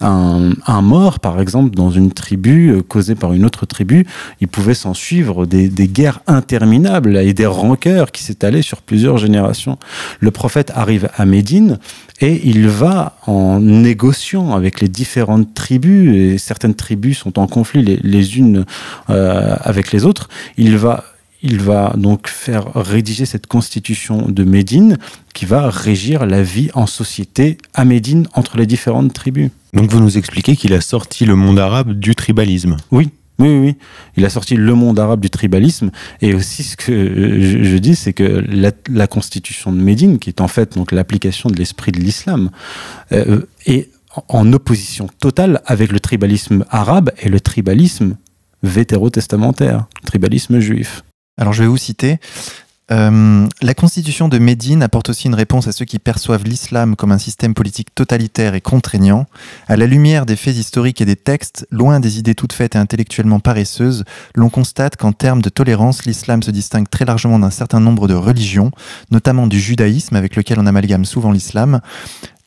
un, 0.00 0.52
un, 0.66 0.80
mort, 0.80 1.20
par 1.20 1.40
exemple, 1.40 1.74
dans 1.74 1.90
une 1.90 2.12
tribu 2.12 2.70
euh, 2.70 2.82
causée 2.82 3.14
par 3.14 3.32
une 3.34 3.44
autre 3.44 3.66
tribu, 3.66 4.06
il 4.40 4.48
pouvait 4.48 4.74
s'en 4.74 4.94
suivre 4.94 5.44
des, 5.44 5.68
des, 5.68 5.88
guerres 5.88 6.20
interminables 6.26 7.18
et 7.18 7.34
des 7.34 7.44
rancœurs 7.44 8.10
qui 8.12 8.22
s'étalaient 8.22 8.62
sur 8.62 8.80
plusieurs 8.80 9.18
générations. 9.18 9.78
Le 10.20 10.30
prophète 10.30 10.72
arrive 10.74 11.10
à 11.16 11.26
Médine 11.26 11.78
et 12.20 12.40
il 12.44 12.68
va 12.68 13.16
en 13.26 13.60
négociant 13.60 14.54
avec 14.54 14.80
les 14.80 14.88
différentes 14.88 15.52
tribus, 15.54 16.14
et 16.14 16.38
certaines 16.38 16.74
tribus 16.74 17.18
sont 17.18 17.38
en 17.38 17.46
conflit 17.46 17.82
les, 17.82 17.98
les 18.02 18.38
unes 18.38 18.64
euh, 19.10 19.56
avec 19.60 19.92
les 19.92 20.06
autres, 20.06 20.28
il 20.56 20.76
va 20.78 21.04
il 21.42 21.60
va 21.60 21.94
donc 21.96 22.28
faire 22.28 22.72
rédiger 22.74 23.26
cette 23.26 23.46
constitution 23.46 24.28
de 24.28 24.44
Médine 24.44 24.98
qui 25.34 25.46
va 25.46 25.70
régir 25.70 26.26
la 26.26 26.42
vie 26.42 26.70
en 26.74 26.86
société 26.86 27.58
à 27.74 27.84
Médine 27.84 28.28
entre 28.34 28.56
les 28.56 28.66
différentes 28.66 29.12
tribus. 29.12 29.50
Donc 29.72 29.90
vous 29.90 30.00
nous 30.00 30.18
expliquez 30.18 30.56
qu'il 30.56 30.74
a 30.74 30.80
sorti 30.80 31.24
le 31.24 31.36
monde 31.36 31.58
arabe 31.58 31.92
du 31.92 32.14
tribalisme. 32.14 32.76
Oui, 32.90 33.10
Oui, 33.38 33.48
oui, 33.48 33.58
oui. 33.58 33.76
Il 34.16 34.24
a 34.24 34.30
sorti 34.30 34.54
le 34.54 34.74
monde 34.74 34.98
arabe 34.98 35.20
du 35.20 35.30
tribalisme. 35.30 35.90
Et 36.20 36.34
aussi, 36.34 36.62
ce 36.62 36.76
que 36.76 37.40
je, 37.40 37.64
je 37.64 37.76
dis, 37.78 37.94
c'est 37.94 38.12
que 38.12 38.44
la, 38.48 38.72
la, 38.90 39.06
constitution 39.06 39.72
de 39.72 39.80
Médine, 39.80 40.18
qui 40.18 40.28
est 40.28 40.40
en 40.42 40.48
fait 40.48 40.74
donc 40.74 40.92
l'application 40.92 41.48
de 41.48 41.56
l'esprit 41.56 41.92
de 41.92 42.00
l'islam, 42.00 42.50
euh, 43.12 43.42
est 43.64 43.88
en 44.28 44.52
opposition 44.52 45.08
totale 45.20 45.62
avec 45.66 45.92
le 45.92 46.00
tribalisme 46.00 46.64
arabe 46.68 47.12
et 47.22 47.28
le 47.28 47.40
tribalisme 47.40 48.16
vétérotestamentaire, 48.62 49.86
le 50.02 50.06
tribalisme 50.06 50.58
juif. 50.58 51.02
Alors 51.40 51.52
je 51.52 51.62
vais 51.62 51.68
vous 51.68 51.76
citer. 51.76 52.18
Euh, 52.92 53.46
la 53.62 53.74
constitution 53.74 54.28
de 54.28 54.38
Médine 54.38 54.82
apporte 54.82 55.10
aussi 55.10 55.28
une 55.28 55.34
réponse 55.34 55.68
à 55.68 55.72
ceux 55.72 55.84
qui 55.84 55.98
perçoivent 55.98 56.44
l'islam 56.44 56.96
comme 56.96 57.12
un 57.12 57.18
système 57.18 57.54
politique 57.54 57.94
totalitaire 57.94 58.54
et 58.54 58.60
contraignant. 58.60 59.26
À 59.68 59.76
la 59.76 59.86
lumière 59.86 60.26
des 60.26 60.36
faits 60.36 60.56
historiques 60.56 61.00
et 61.00 61.04
des 61.04 61.16
textes, 61.16 61.66
loin 61.70 62.00
des 62.00 62.18
idées 62.18 62.34
toutes 62.34 62.52
faites 62.52 62.74
et 62.74 62.78
intellectuellement 62.78 63.38
paresseuses, 63.38 64.04
l'on 64.34 64.50
constate 64.50 64.96
qu'en 64.96 65.12
termes 65.12 65.40
de 65.40 65.48
tolérance, 65.48 66.04
l'islam 66.04 66.42
se 66.42 66.50
distingue 66.50 66.90
très 66.90 67.04
largement 67.04 67.38
d'un 67.38 67.50
certain 67.50 67.80
nombre 67.80 68.08
de 68.08 68.14
religions, 68.14 68.72
notamment 69.10 69.46
du 69.46 69.60
judaïsme 69.60 70.16
avec 70.16 70.34
lequel 70.34 70.58
on 70.58 70.66
amalgame 70.66 71.04
souvent 71.04 71.30
l'islam, 71.30 71.80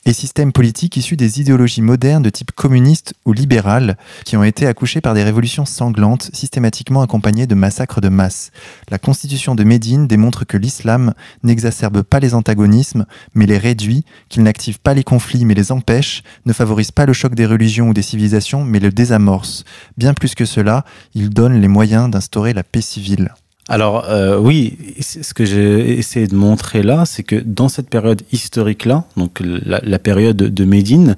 et 0.05 0.13
systèmes 0.13 0.51
politiques 0.51 0.97
issus 0.97 1.15
des 1.15 1.39
idéologies 1.39 1.81
modernes 1.81 2.23
de 2.23 2.29
type 2.29 2.51
communiste 2.51 3.13
ou 3.25 3.33
libéral 3.33 3.97
qui 4.25 4.37
ont 4.37 4.43
été 4.43 4.67
accouchés 4.67 5.01
par 5.01 5.13
des 5.13 5.23
révolutions 5.23 5.65
sanglantes 5.65 6.29
systématiquement 6.33 7.01
accompagnées 7.01 7.47
de 7.47 7.55
massacres 7.55 8.01
de 8.01 8.09
masse. 8.09 8.51
La 8.89 8.99
constitution 8.99 9.55
de 9.55 9.63
Médine 9.63 10.07
démontre 10.07 10.45
que 10.45 10.57
l'islam 10.57 11.13
n'exacerbe 11.43 12.01
pas 12.01 12.19
les 12.19 12.33
antagonismes 12.33 13.05
mais 13.33 13.45
les 13.45 13.57
réduit, 13.57 14.05
qu'il 14.29 14.43
n'active 14.43 14.79
pas 14.79 14.93
les 14.93 15.03
conflits 15.03 15.45
mais 15.45 15.53
les 15.53 15.71
empêche, 15.71 16.23
ne 16.45 16.53
favorise 16.53 16.91
pas 16.91 17.05
le 17.05 17.13
choc 17.13 17.35
des 17.35 17.45
religions 17.45 17.89
ou 17.89 17.93
des 17.93 18.01
civilisations 18.01 18.63
mais 18.63 18.79
le 18.79 18.91
désamorce. 18.91 19.63
Bien 19.97 20.13
plus 20.13 20.35
que 20.35 20.45
cela, 20.45 20.85
il 21.13 21.29
donne 21.29 21.61
les 21.61 21.67
moyens 21.67 22.09
d'instaurer 22.09 22.53
la 22.53 22.63
paix 22.63 22.81
civile. 22.81 23.33
Alors 23.69 24.05
euh, 24.09 24.37
oui, 24.37 24.77
ce 24.99 25.33
que 25.33 25.45
j'ai 25.45 25.97
essayé 25.97 26.27
de 26.27 26.35
montrer 26.35 26.83
là, 26.83 27.05
c'est 27.05 27.23
que 27.23 27.37
dans 27.37 27.69
cette 27.69 27.89
période 27.89 28.21
historique-là, 28.31 29.05
donc 29.15 29.41
la, 29.41 29.99
période 29.99 30.37
de 30.37 30.65
Médine, 30.65 31.15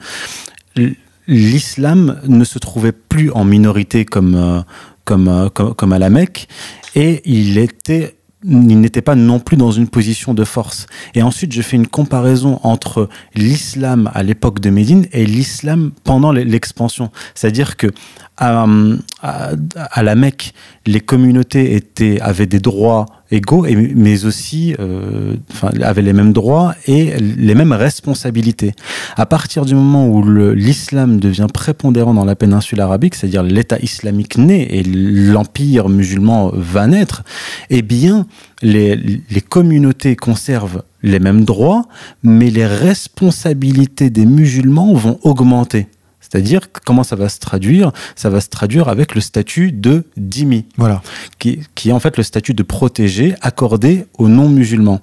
l'islam 1.27 2.21
ne 2.27 2.43
se 2.43 2.59
trouvait 2.59 2.91
plus 2.91 3.31
en 3.31 3.45
minorité 3.45 4.05
comme, 4.05 4.35
euh, 4.35 4.61
euh, 5.11 5.49
comme, 5.49 5.73
comme 5.73 5.93
à 5.93 5.99
la 5.99 6.11
Mecque, 6.11 6.47
et 6.93 7.21
il 7.25 7.57
il 8.47 8.79
n'était 8.79 9.01
pas 9.01 9.15
non 9.15 9.39
plus 9.39 9.57
dans 9.57 9.71
une 9.71 9.87
position 9.87 10.35
de 10.35 10.43
force. 10.43 10.85
Et 11.15 11.23
ensuite, 11.23 11.51
je 11.51 11.63
fais 11.63 11.77
une 11.77 11.87
comparaison 11.87 12.59
entre 12.61 13.09
l'islam 13.33 14.11
à 14.13 14.21
l'époque 14.21 14.59
de 14.59 14.69
Médine 14.69 15.07
et 15.11 15.25
l'islam 15.25 15.91
pendant 16.03 16.31
l'expansion. 16.31 17.09
C'est-à-dire 17.33 17.75
que 17.75 17.87
à, 18.37 18.65
à, 19.21 20.03
la 20.03 20.15
Mecque, 20.15 20.53
les 20.85 20.99
communautés 20.99 21.81
avaient 22.21 22.45
des 22.45 22.59
droits 22.59 23.05
égaux, 23.31 23.65
mais 23.95 24.25
aussi 24.25 24.75
euh, 24.79 25.35
avaient 25.81 26.01
les 26.01 26.13
mêmes 26.13 26.33
droits 26.33 26.75
et 26.85 27.17
les 27.17 27.55
mêmes 27.55 27.71
responsabilités. 27.71 28.73
À 29.15 29.25
partir 29.25 29.65
du 29.65 29.73
moment 29.73 30.07
où 30.07 30.21
l'islam 30.51 31.19
devient 31.19 31.47
prépondérant 31.51 32.13
dans 32.13 32.25
la 32.25 32.35
péninsule 32.35 32.81
arabique, 32.81 33.15
c'est-à-dire 33.15 33.43
l'État 33.43 33.79
islamique 33.79 34.37
naît 34.37 34.67
et 34.69 34.83
l'empire 34.83 35.87
musulman 35.89 36.51
va 36.53 36.87
naître, 36.87 37.23
eh 37.69 37.81
bien, 37.81 38.27
les 38.61 39.41
communautés 39.47 40.15
conservent 40.15 40.83
les 41.03 41.19
mêmes 41.19 41.45
droits, 41.45 41.85
mais 42.23 42.49
les 42.49 42.65
responsabilités 42.65 44.09
des 44.09 44.25
musulmans 44.25 44.93
vont 44.93 45.19
augmenter. 45.23 45.87
C'est-à-dire 46.29 46.71
comment 46.85 47.03
ça 47.03 47.15
va 47.15 47.29
se 47.29 47.39
traduire? 47.39 47.91
Ça 48.15 48.29
va 48.29 48.41
se 48.41 48.49
traduire 48.49 48.89
avec 48.89 49.15
le 49.15 49.21
statut 49.21 49.71
de 49.71 50.05
dhimmi, 50.17 50.65
voilà. 50.77 51.01
qui, 51.39 51.59
qui 51.75 51.89
est 51.89 51.93
en 51.93 51.99
fait 51.99 52.17
le 52.17 52.23
statut 52.23 52.53
de 52.53 52.63
protégé 52.63 53.35
accordé 53.41 54.05
aux 54.17 54.27
non-musulmans. 54.27 55.01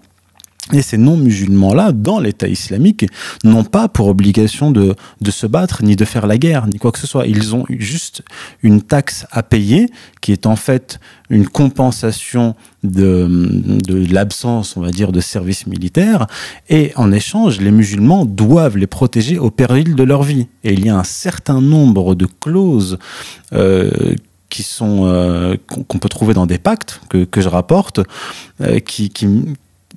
Et 0.71 0.81
ces 0.81 0.97
non-musulmans-là, 0.97 1.90
dans 1.90 2.21
l'État 2.21 2.47
islamique, 2.47 3.07
n'ont 3.42 3.64
pas 3.64 3.88
pour 3.88 4.07
obligation 4.07 4.71
de, 4.71 4.95
se 5.28 5.47
battre, 5.47 5.83
ni 5.83 5.97
de 5.97 6.04
faire 6.04 6.28
la 6.28 6.38
guerre, 6.38 6.69
ni 6.69 6.78
quoi 6.78 6.92
que 6.92 7.00
ce 7.00 7.07
soit. 7.07 7.26
Ils 7.26 7.57
ont 7.57 7.64
juste 7.69 8.23
une 8.62 8.81
taxe 8.81 9.26
à 9.33 9.42
payer, 9.42 9.90
qui 10.21 10.31
est 10.31 10.47
en 10.47 10.54
fait 10.54 11.00
une 11.31 11.49
compensation 11.49 12.54
de, 12.85 13.28
l'absence, 14.12 14.76
on 14.76 14.81
va 14.81 14.90
dire, 14.90 15.11
de 15.11 15.21
service 15.21 15.66
militaire. 15.66 16.28
Et 16.69 16.92
en 16.95 17.11
échange, 17.11 17.61
les 17.61 17.73
musulmans 17.73 18.25
doivent 18.25 18.78
les 18.78 18.87
protéger 18.87 19.40
au 19.40 19.50
péril 19.50 19.97
de 19.97 20.02
leur 20.04 20.23
vie. 20.23 20.47
Et 20.62 20.75
il 20.75 20.87
y 20.87 20.90
a 20.90 20.97
un 20.97 21.04
certain 21.04 21.61
nombre 21.61 22.14
de 22.14 22.26
clauses 22.40 22.99
euh, 23.52 24.14
qui 24.49 24.62
sont 24.62 25.07
euh, 25.07 25.57
qu'on 25.66 25.99
peut 25.99 26.09
trouver 26.11 26.35
dans 26.35 26.47
des 26.47 26.59
pactes 26.59 27.00
que, 27.09 27.40
je 27.40 27.49
rapporte, 27.49 28.00
euh, 28.61 28.78
qui, 28.78 29.11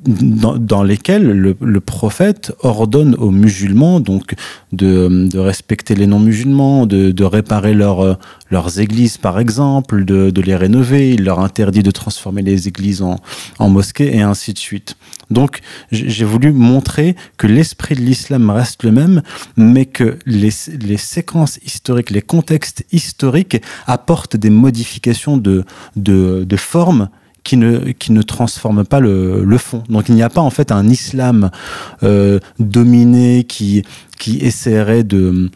dans, 0.08 0.58
dans, 0.58 0.84
lesquels 0.84 1.24
le, 1.24 1.56
le, 1.60 1.80
prophète 1.80 2.54
ordonne 2.62 3.16
aux 3.16 3.32
musulmans 3.32 4.00
donc 4.00 4.36
de, 4.72 5.28
de 5.28 5.40
respecter 5.40 5.96
les 5.96 6.08
non-musulmans, 6.08 6.86
de, 6.86 7.12
de, 7.12 7.24
réparer 7.24 7.74
leur, 7.74 8.20
leurs 8.52 8.80
églises 8.80 9.18
par 9.18 9.40
exemple, 9.40 10.06
de, 10.06 10.30
de, 10.30 10.42
les 10.42 10.56
rénover. 10.56 11.14
Il 11.14 11.24
leur 11.24 11.40
interdit 11.40 11.84
de 11.84 11.92
transformer 11.92 12.42
les 12.42 12.68
églises 12.68 13.02
en, 13.02 13.18
en 13.60 13.70
mosquées 13.70 14.16
et 14.16 14.22
ainsi 14.22 14.54
de 14.54 14.60
suite. 14.60 14.96
Donc 15.32 15.62
j'ai 15.92 16.26
voulu 16.26 16.52
montrer 16.52 17.16
que 17.38 17.48
l'esprit 17.48 17.96
de 17.96 18.02
l'islam 18.02 18.50
reste 18.50 18.84
le 18.84 18.92
même, 18.92 19.22
mais 19.58 19.86
que 19.86 20.20
les, 20.26 20.52
les 20.80 20.98
séquences 20.98 21.60
historiques, 21.66 22.12
les 22.12 22.22
contextes 22.22 22.86
historiques 22.92 23.62
apportent 23.88 24.38
des 24.38 24.50
modifications 24.50 25.38
de, 25.38 25.64
de, 25.96 26.46
de 26.48 26.56
forme 26.58 27.10
qui 27.46 27.56
ne, 27.56 27.92
qui 27.92 28.12
ne 28.12 28.24
transforme 28.24 28.84
pas 28.84 29.00
le, 29.00 29.46
le 29.46 29.58
fond. 29.58 29.84
Donc 29.88 30.10
il 30.10 30.16
n'y 30.16 30.24
a 30.24 30.30
pas 30.30 30.42
en 30.42 30.50
fait 30.50 30.74
un 30.74 30.90
islam 30.90 31.52
euh, 32.04 32.40
dominé 32.60 33.46
qui, 33.46 33.84
qui 34.20 34.40
essaierait 34.40 35.04
de 35.04 35.50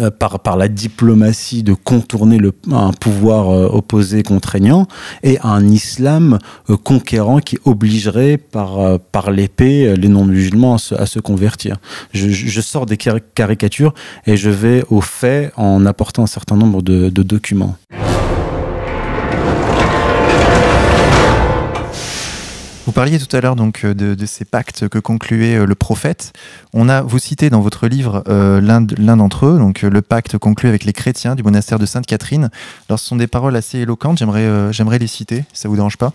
euh, 0.00 0.10
par, 0.10 0.40
par 0.40 0.56
la 0.56 0.68
diplomatie 0.68 1.62
de 1.62 1.72
contourner 1.72 2.36
le, 2.36 2.52
un 2.70 2.92
pouvoir 2.92 3.50
euh, 3.50 3.68
opposé 3.68 4.22
contraignant 4.22 4.86
et 5.22 5.38
un 5.42 5.66
islam 5.66 6.38
conquérant 6.84 7.40
qui 7.40 7.58
obligerait 7.64 8.36
par, 8.36 9.00
par 9.00 9.30
l'épée 9.30 9.96
les 9.96 10.08
non-musulmans 10.08 10.76
à, 10.96 11.06
se, 11.06 11.18
convertir. 11.20 11.78
Je, 12.12 12.28
je, 12.28 12.60
sors 12.60 12.84
des 12.84 12.98
caricatures 12.98 13.94
et 14.26 14.36
je 14.36 14.50
vais 14.50 14.84
au 14.90 15.00
fait 15.00 15.52
en 15.56 15.86
apportant 15.86 16.22
un 16.24 16.26
certain 16.26 16.56
nombre 16.56 16.82
de 16.82 17.08
documents. 17.22 17.76
Vous 22.92 22.96
parliez 22.96 23.18
tout 23.18 23.34
à 23.34 23.40
l'heure 23.40 23.56
donc 23.56 23.86
euh, 23.86 23.94
de, 23.94 24.26
ces 24.26 24.44
pactes 24.44 24.86
que 24.86 24.98
concluait 24.98 25.56
euh, 25.56 25.64
le 25.64 25.74
prophète. 25.74 26.34
On 26.74 26.90
a, 26.90 27.00
vous 27.00 27.18
citez 27.18 27.48
dans 27.48 27.62
votre 27.62 27.88
livre 27.88 28.22
euh, 28.28 28.60
l'un 28.60 28.82
d'entre 29.16 29.46
eux, 29.46 29.58
donc 29.58 29.80
le 29.80 30.02
pacte 30.02 30.36
conclu 30.36 30.68
avec 30.68 30.84
les 30.84 30.92
chrétiens 30.92 31.34
du 31.34 31.42
monastère 31.42 31.78
de 31.78 31.86
Sainte 31.86 32.04
Catherine. 32.04 32.50
Alors, 32.90 32.98
ce 32.98 33.06
sont 33.06 33.16
des 33.16 33.28
paroles 33.28 33.56
assez 33.56 33.78
éloquentes. 33.78 34.18
J'aimerais, 34.18 34.70
j'aimerais 34.74 34.98
les 34.98 35.06
citer. 35.06 35.46
Ça 35.54 35.70
vous 35.70 35.76
dérange 35.76 35.96
pas 35.96 36.12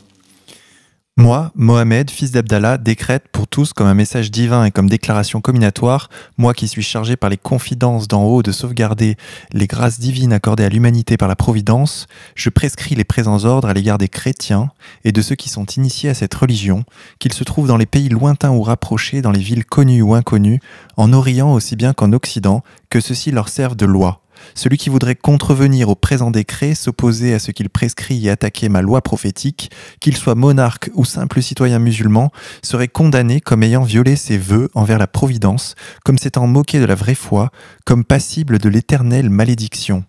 moi, 1.20 1.52
Mohamed, 1.56 2.12
fils 2.12 2.30
d'Abdallah, 2.30 2.78
décrète 2.78 3.28
pour 3.32 3.48
tous 3.48 3.74
comme 3.74 3.88
un 3.88 3.96
message 3.96 4.30
divin 4.30 4.66
et 4.66 4.72
comme 4.72 4.88
déclaration 4.88 5.42
combinatoire, 5.42 6.12
moi 6.38 6.54
qui 6.54 6.68
suis 6.68 6.84
chargé 6.84 7.16
par 7.16 7.32
les 7.32 7.38
confidences 7.38 8.08
d'en 8.08 8.24
haut 8.24 8.44
de 8.44 8.52
sauvegarder 8.52 9.18
les 9.52 9.66
grâces 9.66 10.00
divines 10.00 10.32
accordées 10.32 10.64
à 10.64 10.70
l'humanité 10.70 11.18
par 11.18 11.28
la 11.28 11.36
Providence, 11.36 12.06
je 12.36 12.52
prescris 12.52 12.94
les 12.94 13.04
présents 13.04 13.46
ordres 13.46 13.68
à 13.68 13.74
l'égard 13.74 13.98
des 13.98 14.10
chrétiens 14.10 14.70
et 15.06 15.12
de 15.12 15.24
ceux 15.24 15.34
qui 15.34 15.50
sont 15.50 15.66
initiés 15.66 16.12
à 16.12 16.14
cette 16.14 16.36
religion, 16.36 16.84
qu'ils 17.18 17.34
se 17.34 17.44
trouvent 17.44 17.68
dans 17.68 17.78
les 17.78 17.88
pays 17.88 18.10
lointains 18.10 18.52
ou 18.52 18.62
rapprochés, 18.62 19.24
dans 19.24 19.32
les 19.32 19.40
villes 19.40 19.66
connues 19.66 20.04
ou 20.04 20.14
inconnues, 20.14 20.60
en 20.98 21.14
Orient 21.14 21.52
aussi 21.52 21.76
bien 21.76 21.94
qu'en 21.94 22.14
Occident, 22.14 22.62
que 22.92 23.00
ceci 23.00 23.32
leur 23.32 23.50
serve 23.50 23.76
de 23.76 23.88
loi 23.88 24.22
celui 24.56 24.78
qui 24.78 24.90
voudrait 24.90 25.16
contrevenir 25.16 25.90
au 25.90 25.96
présent 25.96 26.32
décret, 26.32 26.76
s'opposer 26.76 27.34
à 27.34 27.40
ce 27.40 27.52
qu'il 27.52 27.70
prescrit 27.70 28.26
et 28.26 28.30
attaquer 28.30 28.70
ma 28.70 28.82
loi 28.82 29.02
prophétique, 29.02 29.72
qu'il 30.00 30.16
soit 30.18 30.36
monarque 30.36 30.90
ou 30.94 31.06
simple 31.06 31.42
citoyen 31.42 31.80
musulman, 31.80 32.32
serait 32.64 32.88
condamné 32.88 33.42
comme 33.42 33.64
ayant 33.64 33.84
violé 33.84 34.16
ses 34.16 34.38
vœux 34.38 34.70
envers 34.74 34.98
la 34.98 35.08
Providence, 35.08 35.76
comme 36.04 36.18
s'étant 36.18 36.48
moqué 36.48 36.80
de 36.80 36.86
la 36.86 36.96
vraie 36.96 37.16
foi, 37.16 37.52
comme 37.86 38.04
passible 38.04 38.60
de 38.60 38.70
l'éternelle 38.70 39.30
malédiction. 39.30 40.04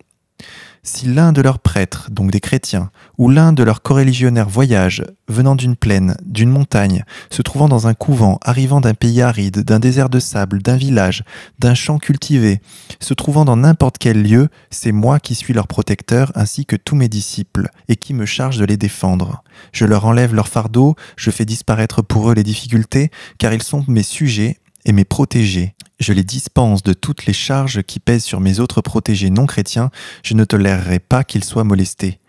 Si 0.83 1.07
l'un 1.07 1.33
de 1.33 1.41
leurs 1.41 1.59
prêtres, 1.59 2.09
donc 2.09 2.31
des 2.31 2.39
chrétiens, 2.39 2.89
ou 3.17 3.29
l'un 3.29 3.51
de 3.51 3.63
leurs 3.63 3.81
coreligionnaires 3.81 4.47
voyage, 4.47 5.03
venant 5.27 5.55
d'une 5.55 5.75
plaine, 5.75 6.15
d'une 6.25 6.49
montagne, 6.49 7.03
se 7.29 7.41
trouvant 7.41 7.67
dans 7.67 7.87
un 7.87 7.93
couvent, 7.93 8.39
arrivant 8.43 8.79
d'un 8.79 8.93
pays 8.93 9.21
aride, 9.21 9.59
d'un 9.59 9.79
désert 9.79 10.09
de 10.09 10.19
sable, 10.19 10.61
d'un 10.61 10.77
village, 10.77 11.23
d'un 11.59 11.73
champ 11.73 11.97
cultivé, 11.97 12.61
se 12.99 13.13
trouvant 13.13 13.45
dans 13.45 13.57
n'importe 13.57 13.97
quel 13.97 14.23
lieu, 14.23 14.47
c'est 14.69 14.93
moi 14.93 15.19
qui 15.19 15.35
suis 15.35 15.53
leur 15.53 15.67
protecteur 15.67 16.31
ainsi 16.35 16.65
que 16.65 16.77
tous 16.77 16.95
mes 16.95 17.09
disciples, 17.09 17.69
et 17.89 17.97
qui 17.97 18.13
me 18.13 18.25
charge 18.25 18.57
de 18.57 18.65
les 18.65 18.77
défendre. 18.77 19.43
Je 19.73 19.85
leur 19.85 20.05
enlève 20.05 20.33
leur 20.33 20.47
fardeau, 20.47 20.95
je 21.17 21.31
fais 21.31 21.45
disparaître 21.45 22.01
pour 22.01 22.31
eux 22.31 22.33
les 22.33 22.43
difficultés, 22.43 23.11
car 23.37 23.53
ils 23.53 23.63
sont 23.63 23.83
mes 23.87 24.03
sujets 24.03 24.59
et 24.85 24.93
mes 24.93 25.05
protégés 25.05 25.75
je 25.99 26.13
les 26.13 26.23
dispense 26.23 26.83
de 26.83 26.93
toutes 26.93 27.25
les 27.25 27.33
charges 27.33 27.83
qui 27.83 27.99
pèsent 27.99 28.23
sur 28.23 28.39
mes 28.39 28.59
autres 28.59 28.81
protégés 28.81 29.29
non 29.29 29.45
chrétiens, 29.45 29.91
je 30.23 30.33
ne 30.33 30.45
tolérerai 30.45 30.99
pas 30.99 31.23
qu'ils 31.23 31.43
soient 31.43 31.63
molestés. 31.63 32.19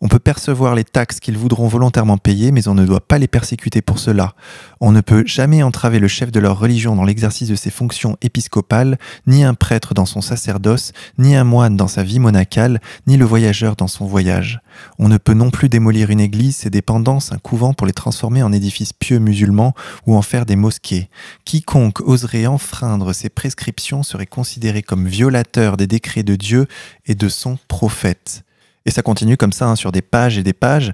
On 0.00 0.08
peut 0.08 0.18
percevoir 0.18 0.74
les 0.74 0.84
taxes 0.84 1.20
qu'ils 1.20 1.38
voudront 1.38 1.68
volontairement 1.68 2.18
payer, 2.18 2.52
mais 2.52 2.68
on 2.68 2.74
ne 2.74 2.84
doit 2.84 3.06
pas 3.06 3.18
les 3.18 3.28
persécuter 3.28 3.82
pour 3.82 3.98
cela. 3.98 4.34
On 4.80 4.92
ne 4.92 5.00
peut 5.00 5.24
jamais 5.26 5.62
entraver 5.62 5.98
le 5.98 6.08
chef 6.08 6.30
de 6.30 6.40
leur 6.40 6.58
religion 6.58 6.96
dans 6.96 7.04
l'exercice 7.04 7.48
de 7.48 7.54
ses 7.54 7.70
fonctions 7.70 8.16
épiscopales, 8.20 8.98
ni 9.26 9.44
un 9.44 9.54
prêtre 9.54 9.94
dans 9.94 10.06
son 10.06 10.20
sacerdoce, 10.20 10.92
ni 11.18 11.36
un 11.36 11.44
moine 11.44 11.76
dans 11.76 11.88
sa 11.88 12.02
vie 12.02 12.18
monacale, 12.18 12.80
ni 13.06 13.16
le 13.16 13.24
voyageur 13.24 13.76
dans 13.76 13.88
son 13.88 14.06
voyage. 14.06 14.60
On 14.98 15.08
ne 15.08 15.16
peut 15.16 15.34
non 15.34 15.50
plus 15.50 15.68
démolir 15.68 16.10
une 16.10 16.20
église, 16.20 16.56
ses 16.56 16.70
dépendances, 16.70 17.32
un 17.32 17.38
couvent 17.38 17.72
pour 17.72 17.86
les 17.86 17.92
transformer 17.92 18.42
en 18.42 18.52
édifices 18.52 18.92
pieux 18.92 19.18
musulmans 19.18 19.74
ou 20.06 20.16
en 20.16 20.22
faire 20.22 20.46
des 20.46 20.56
mosquées. 20.56 21.08
Quiconque 21.44 22.00
oserait 22.00 22.46
enfreindre 22.46 23.12
ces 23.12 23.28
prescriptions 23.28 24.02
serait 24.02 24.26
considéré 24.26 24.82
comme 24.82 25.06
violateur 25.06 25.76
des 25.76 25.86
décrets 25.86 26.22
de 26.22 26.36
Dieu 26.36 26.66
et 27.06 27.14
de 27.14 27.28
son 27.28 27.58
prophète. 27.68 28.43
Et 28.86 28.90
ça 28.90 29.02
continue 29.02 29.36
comme 29.36 29.52
ça, 29.52 29.66
hein, 29.66 29.76
sur 29.76 29.92
des 29.92 30.02
pages 30.02 30.36
et 30.36 30.42
des 30.42 30.52
pages. 30.52 30.92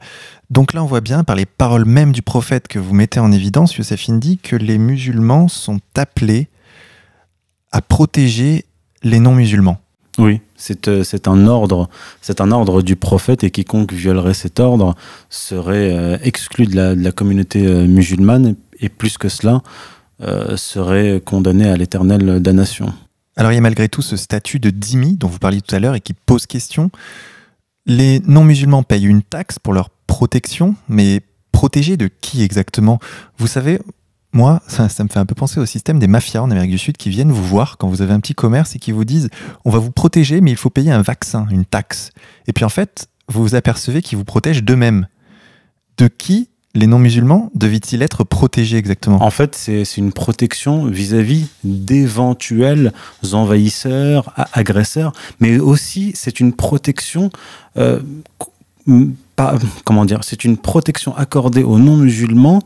Donc 0.49 0.75
là, 0.75 0.83
on 0.83 0.87
voit 0.87 1.01
bien, 1.01 1.25
par 1.25 1.37
les 1.37 1.47
paroles 1.47 1.85
même 1.85 2.13
du 2.13 2.23
prophète 2.23 2.69
que 2.69 2.79
vous 2.79 2.95
mettez 2.95 3.19
en 3.21 3.33
évidence, 3.33 3.77
Youssef 3.77 4.09
dit 4.11 4.39
que 4.39 4.57
les 4.57 4.79
musulmans 4.79 5.49
sont 5.49 5.81
appelés 5.97 6.49
à 7.73 7.83
protéger 7.83 8.65
les 9.03 9.19
non-musulmans. 9.19 9.81
Oui, 10.19 10.41
c'est 10.57 11.03
c'est 11.05 11.29
un 11.29 11.47
ordre, 11.47 11.89
c'est 12.21 12.41
un 12.41 12.51
ordre 12.51 12.83
du 12.83 12.97
prophète 12.97 13.45
et 13.45 13.51
quiconque 13.51 13.93
violerait 13.93 14.35
cet 14.35 14.61
ordre 14.61 14.95
serait 15.31 15.93
euh, 15.93 16.19
exclu 16.23 16.67
de 16.67 16.77
la, 16.77 16.95
de 16.95 17.03
la 17.03 17.13
communauté 17.13 17.67
euh, 17.67 17.87
musulmane 17.87 18.57
et 18.81 18.89
plus 18.89 19.19
que 19.19 19.29
cela 19.29 19.63
euh, 20.21 20.57
serait 20.57 21.23
condamné 21.25 21.69
à 21.69 21.77
l'éternelle 21.77 22.41
damnation. 22.41 22.93
Alors 23.37 23.53
il 23.53 23.55
y 23.55 23.59
a 23.59 23.63
malgré 23.63 23.89
tout 23.89 24.03
ce 24.03 24.17
statut 24.17 24.59
de 24.59 24.71
dhimmi 24.71 25.17
dont 25.17 25.29
vous 25.29 25.39
parliez 25.39 25.63
tout 25.63 25.75
à 25.75 25.79
l'heure 25.79 25.95
et 25.95 26.01
qui 26.01 26.13
pose 26.13 26.47
question. 26.47 26.91
Les 27.91 28.21
non-musulmans 28.21 28.85
payent 28.85 29.07
une 29.07 29.21
taxe 29.23 29.59
pour 29.59 29.73
leur 29.73 29.91
protection, 30.07 30.77
mais 30.89 31.23
protégés 31.51 31.97
de 31.97 32.07
qui 32.07 32.45
exactement? 32.45 33.01
Vous 33.37 33.49
savez, 33.49 33.81
moi, 34.33 34.63
ça, 34.69 34.89
ça, 34.89 35.03
me 35.03 35.09
fait 35.09 35.19
un 35.19 35.27
peu 35.27 35.35
penser 35.35 35.59
au 35.59 35.67
système 35.67 35.99
des 35.99 36.07
mafias 36.07 36.41
en 36.41 36.53
Amérique 36.53 36.71
du 36.71 36.79
Sud 36.79 36.97
qui 36.97 37.11
viennent 37.11 37.33
vous 37.33 37.43
voir 37.45 37.79
quand 37.79 37.89
vous 37.89 38.01
avez 38.01 38.13
un 38.13 38.21
petit 38.21 38.37
commerce 38.37 38.77
et 38.77 38.79
qui 38.79 38.93
vous 38.93 39.05
disent 39.05 39.29
on 39.65 39.71
va 39.71 39.81
vous 39.81 39.91
protéger, 39.91 40.41
mais 40.41 40.53
il 40.53 40.57
faut 40.57 40.71
payer 40.71 40.93
un 40.93 41.03
vaccin, 41.03 41.49
une 41.51 41.65
taxe. 41.65 42.13
Et 42.47 42.53
puis 42.53 42.65
en 42.65 42.69
fait, 42.69 43.09
vous 43.27 43.43
vous 43.43 43.57
apercevez 43.57 44.03
qu'ils 44.03 44.19
vous 44.19 44.25
protègent 44.25 44.63
d'eux-mêmes. 44.63 45.09
De 45.97 46.07
qui 46.07 46.49
les 46.75 46.87
non-musulmans 46.87 47.51
devaient-ils 47.55 48.03
être 48.03 48.23
protégés 48.25 48.77
exactement? 48.77 49.23
En 49.23 49.31
fait, 49.31 49.57
c'est 49.57 49.97
une 49.97 50.13
protection 50.13 50.85
vis-à-vis 50.87 51.49
d'éventuels 51.65 52.93
envahisseurs, 53.33 54.33
agresseurs, 54.53 55.13
mais 55.41 55.59
aussi 55.59 56.13
c'est 56.15 56.39
une 56.39 56.53
protection, 56.53 57.31
euh, 57.77 58.01
comment 59.85 60.05
dire, 60.05 60.21
c'est 60.23 60.45
une 60.45 60.57
protection 60.57 61.17
accordée 61.17 61.65
aux 61.65 61.79
non-musulmans 61.79 62.61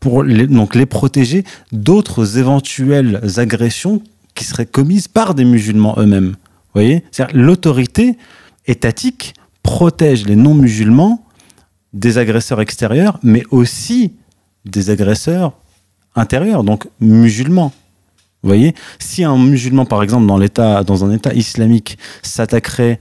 pour 0.00 0.22
les, 0.22 0.46
donc 0.46 0.74
les 0.74 0.86
protéger 0.86 1.44
d'autres 1.72 2.38
éventuelles 2.38 3.22
agressions 3.36 4.02
qui 4.34 4.44
seraient 4.44 4.66
commises 4.66 5.08
par 5.08 5.34
des 5.34 5.44
musulmans 5.46 5.94
eux-mêmes. 5.98 6.36
Vous 6.74 6.82
voyez? 6.82 7.04
L'autorité 7.32 8.18
étatique 8.66 9.34
protège 9.62 10.26
les 10.26 10.36
non-musulmans 10.36 11.25
des 11.96 12.18
agresseurs 12.18 12.60
extérieurs, 12.60 13.18
mais 13.22 13.42
aussi 13.50 14.12
des 14.64 14.90
agresseurs 14.90 15.52
intérieurs, 16.14 16.62
donc 16.62 16.86
musulmans. 17.00 17.72
Vous 18.42 18.48
voyez, 18.48 18.74
si 18.98 19.24
un 19.24 19.36
musulman, 19.38 19.86
par 19.86 20.02
exemple, 20.02 20.26
dans, 20.26 20.38
l'état, 20.38 20.84
dans 20.84 21.04
un 21.04 21.10
État 21.10 21.32
islamique, 21.34 21.98
s'attaquerait 22.22 23.00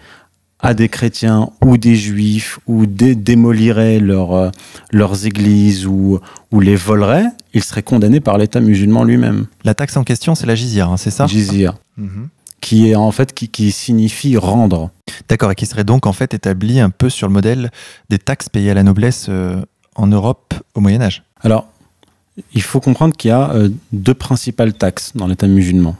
à 0.60 0.74
des 0.74 0.90
chrétiens 0.90 1.50
ou 1.64 1.78
des 1.78 1.96
juifs 1.96 2.60
ou 2.66 2.86
démolirait 2.86 4.00
leur, 4.00 4.34
euh, 4.34 4.50
leurs 4.92 5.26
églises 5.28 5.86
ou, 5.86 6.20
ou 6.52 6.60
les 6.60 6.76
volerait, 6.76 7.26
il 7.54 7.64
serait 7.64 7.84
condamné 7.84 8.22
par 8.22 8.38
l'État 8.38 8.62
musulman 8.62 9.04
lui-même. 9.04 9.46
La 9.64 9.74
taxe 9.74 9.98
en 9.98 10.04
question, 10.04 10.34
c'est 10.34 10.48
la 10.48 10.56
jizya, 10.56 10.88
hein, 10.88 10.98
c'est 10.98 11.12
ça? 11.12 11.28
Jizya. 11.28 11.76
Mhm. 11.98 12.30
Qui 12.66 12.90
est 12.90 12.96
en 12.96 13.12
fait 13.12 13.32
qui, 13.32 13.48
qui 13.48 13.72
signifie 13.72 14.38
rendre. 14.38 14.90
D'accord, 15.30 15.52
et 15.52 15.56
qui 15.56 15.68
serait 15.68 15.84
donc 15.84 16.08
en 16.08 16.14
fait 16.14 16.34
établi 16.34 16.80
un 16.80 16.90
peu 16.90 17.12
sur 17.12 17.28
le 17.28 17.34
modèle 17.34 17.70
des 18.10 18.18
taxes 18.18 18.50
payées 18.50 18.72
à 18.72 18.74
la 18.74 18.82
noblesse 18.82 19.28
euh, 19.30 19.62
en 19.94 20.08
Europe 20.08 20.56
au 20.74 20.80
Moyen 20.80 21.00
Âge. 21.00 21.22
Alors, 21.42 21.68
il 22.56 22.64
faut 22.64 22.80
comprendre 22.80 23.16
qu'il 23.16 23.30
y 23.30 23.32
a 23.32 23.52
euh, 23.52 23.70
deux 23.92 24.16
principales 24.16 24.74
taxes 24.74 25.12
dans 25.14 25.28
l'État 25.28 25.46
musulman. 25.46 25.96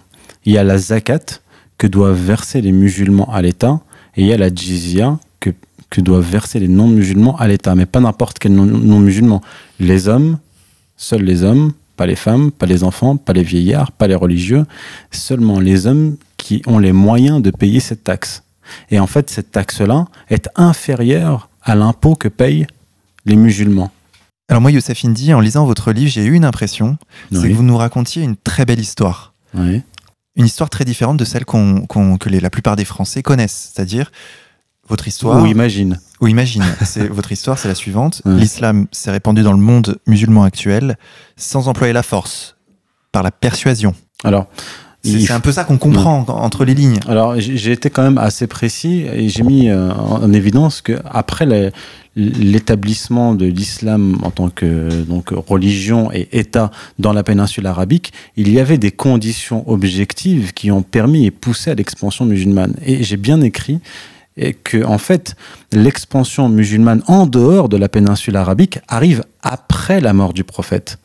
Il 0.46 0.54
y 0.54 0.58
a 0.58 0.64
la 0.64 0.80
zakat 0.80 1.40
que 1.78 1.86
doivent 1.86 2.20
verser 2.20 2.62
les 2.62 2.72
musulmans 2.72 3.32
à 3.32 3.44
l'État, 3.44 3.80
et 4.18 4.22
il 4.22 4.28
y 4.28 4.34
a 4.34 4.38
la 4.38 4.50
jizya 4.50 5.20
que, 5.40 5.52
que 5.92 6.02
doivent 6.02 6.28
verser 6.28 6.60
les 6.60 6.68
non-musulmans 6.68 7.38
à 7.38 7.48
l'État, 7.48 7.76
mais 7.76 7.86
pas 7.86 8.00
n'importe 8.00 8.40
quel 8.40 8.56
non-musulman. 8.56 9.44
les 9.80 10.08
hommes, 10.08 10.40
seuls 10.98 11.22
les 11.22 11.44
hommes, 11.44 11.74
pas 11.96 12.08
les 12.08 12.16
femmes, 12.16 12.52
pas 12.52 12.66
les 12.66 12.84
enfants, 12.84 13.18
pas 13.18 13.34
les 13.34 13.44
vieillards, 13.44 13.92
pas 13.92 14.08
les 14.08 14.16
religieux, 14.16 14.66
seulement 15.12 15.60
les 15.60 15.86
hommes 15.86 16.16
qui 16.46 16.62
ont 16.68 16.78
les 16.78 16.92
moyens 16.92 17.42
de 17.42 17.50
payer 17.50 17.80
cette 17.80 18.04
taxe. 18.04 18.44
Et 18.92 19.00
en 19.00 19.08
fait, 19.08 19.32
cette 19.32 19.52
taxe-là 19.52 20.06
est 20.30 20.48
inférieure 20.56 21.50
à 21.64 21.74
l'impôt 21.74 22.14
que 22.14 22.28
payent 22.28 22.68
les 23.26 23.36
musulmans. 23.36 23.90
Alors 24.48 24.62
moi, 24.62 24.70
Youssef 24.70 25.04
Indy, 25.06 25.34
en 25.34 25.40
lisant 25.40 25.66
votre 25.66 25.92
livre, 25.92 26.12
j'ai 26.12 26.24
eu 26.24 26.34
une 26.34 26.46
impression, 26.46 27.00
c'est 27.32 27.50
que 27.50 27.54
vous 27.54 27.64
nous 27.64 27.78
racontiez 27.78 28.22
une 28.22 28.36
très 28.36 28.64
belle 28.64 28.80
histoire. 28.80 29.34
Oui. 29.56 29.82
Une 30.36 30.46
histoire 30.46 30.70
très 30.70 30.86
différente 30.86 31.18
de 31.18 31.26
celle 31.26 31.46
que 31.46 32.30
la 32.30 32.50
plupart 32.52 32.76
des 32.76 32.86
Français 32.86 33.24
connaissent. 33.24 33.72
C'est-à-dire, 33.74 34.12
votre 34.88 35.08
histoire... 35.08 35.42
Ou 35.42 35.48
imagine. 35.48 36.00
Ou 36.22 36.28
imagine. 36.28 36.64
votre 37.10 37.32
histoire, 37.32 37.58
c'est 37.58 37.70
la 37.70 37.74
suivante. 37.74 38.22
L'islam 38.24 38.86
s'est 38.92 39.10
répandu 39.10 39.42
dans 39.42 39.54
le 39.54 39.58
monde 39.58 39.98
musulman 40.06 40.44
actuel 40.44 41.00
sans 41.38 41.68
employer 41.70 41.92
la 41.92 42.04
force, 42.04 42.56
par 43.12 43.24
la 43.24 43.32
persuasion. 43.32 43.96
Alors, 44.24 44.48
c'est 45.06 45.32
un 45.32 45.40
peu 45.40 45.52
ça 45.52 45.64
qu'on 45.64 45.78
comprend 45.78 46.26
entre 46.28 46.66
les 46.66 46.74
lignes. 46.74 47.00
Alors 47.08 47.40
j'ai 47.40 47.72
été 47.72 47.90
quand 47.90 48.04
même 48.04 48.18
assez 48.18 48.48
précis 48.48 49.06
et 49.12 49.30
j'ai 49.30 49.44
mis 49.44 49.70
euh, 49.70 49.92
en 49.94 50.32
évidence 50.34 50.82
que 50.82 50.94
après 51.06 51.72
l'établissement 52.16 53.36
de 53.36 53.46
l'islam 53.46 54.18
en 54.24 54.32
tant 54.32 54.50
que 54.50 55.04
donc 55.04 55.30
religion 55.32 56.12
et 56.12 56.28
État 56.32 56.72
dans 57.00 57.14
la 57.14 57.24
péninsule 57.24 57.68
arabique, 57.68 58.14
il 58.36 58.52
y 58.52 58.60
avait 58.60 58.78
des 58.78 58.92
conditions 58.92 59.70
objectives 59.70 60.54
qui 60.54 60.72
ont 60.72 60.82
permis 60.82 61.26
et 61.26 61.32
poussé 61.32 61.72
à 61.72 61.76
l'expansion 61.76 62.26
musulmane. 62.26 62.74
Et 62.86 63.04
j'ai 63.04 63.18
bien 63.18 63.42
écrit 63.42 63.80
que 64.64 64.84
en 64.84 64.98
fait 64.98 65.36
l'expansion 65.72 66.50
musulmane 66.50 67.02
en 67.08 67.26
dehors 67.26 67.70
de 67.70 67.78
la 67.78 67.88
péninsule 67.90 68.36
arabique 68.36 68.80
arrive 68.88 69.24
après 69.42 70.02
la 70.02 70.14
mort 70.14 70.34
du 70.34 70.44
prophète. 70.44 70.98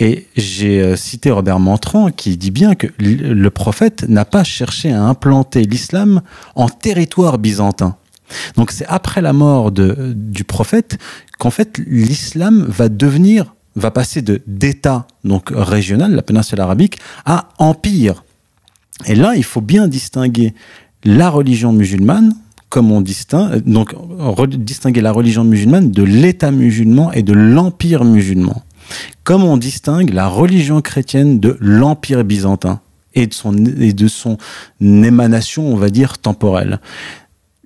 Et 0.00 0.26
j'ai 0.36 0.80
euh, 0.80 0.96
cité 0.96 1.30
Robert 1.30 1.58
Mantran 1.58 2.10
qui 2.10 2.36
dit 2.36 2.50
bien 2.50 2.74
que 2.74 2.86
le 2.98 3.48
prophète 3.50 4.08
n'a 4.08 4.24
pas 4.24 4.44
cherché 4.44 4.92
à 4.92 5.02
implanter 5.02 5.62
l'islam 5.62 6.22
en 6.54 6.68
territoire 6.68 7.38
byzantin. 7.38 7.96
Donc 8.56 8.70
c'est 8.70 8.86
après 8.86 9.20
la 9.22 9.32
mort 9.32 9.72
du 9.72 10.44
prophète 10.44 10.98
qu'en 11.38 11.50
fait 11.50 11.78
l'islam 11.86 12.64
va 12.68 12.88
devenir, 12.88 13.54
va 13.74 13.90
passer 13.90 14.22
de 14.22 14.42
d'État 14.46 15.06
donc 15.24 15.50
régional, 15.54 16.14
la 16.14 16.22
péninsule 16.22 16.60
arabique, 16.60 16.98
à 17.24 17.48
empire. 17.58 18.24
Et 19.06 19.14
là, 19.14 19.34
il 19.36 19.44
faut 19.44 19.60
bien 19.60 19.88
distinguer 19.88 20.54
la 21.04 21.30
religion 21.30 21.72
musulmane, 21.72 22.34
comme 22.68 22.92
on 22.92 23.00
distingue, 23.00 23.62
donc 23.64 23.94
distinguer 24.48 25.00
la 25.00 25.12
religion 25.12 25.44
musulmane 25.44 25.90
de 25.90 26.02
l'État 26.02 26.50
musulman 26.50 27.12
et 27.12 27.22
de 27.22 27.32
l'empire 27.32 28.04
musulman 28.04 28.62
comme 29.24 29.44
on 29.44 29.56
distingue 29.56 30.12
la 30.12 30.28
religion 30.28 30.80
chrétienne 30.80 31.40
de 31.40 31.56
l'Empire 31.60 32.24
byzantin 32.24 32.80
et 33.14 33.26
de 33.26 34.08
son, 34.08 34.38
émanation, 34.80 35.66
on 35.66 35.76
va 35.76 35.90
dire, 35.90 36.18
temporelle. 36.18 36.80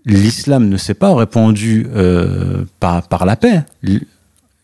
L'islam 0.05 0.69
ne 0.69 0.77
s'est 0.77 0.95
pas 0.95 1.15
répandu 1.15 1.87
euh, 1.95 2.65
par, 2.81 3.07
par 3.09 3.27
la 3.27 3.37
paix. 3.37 3.63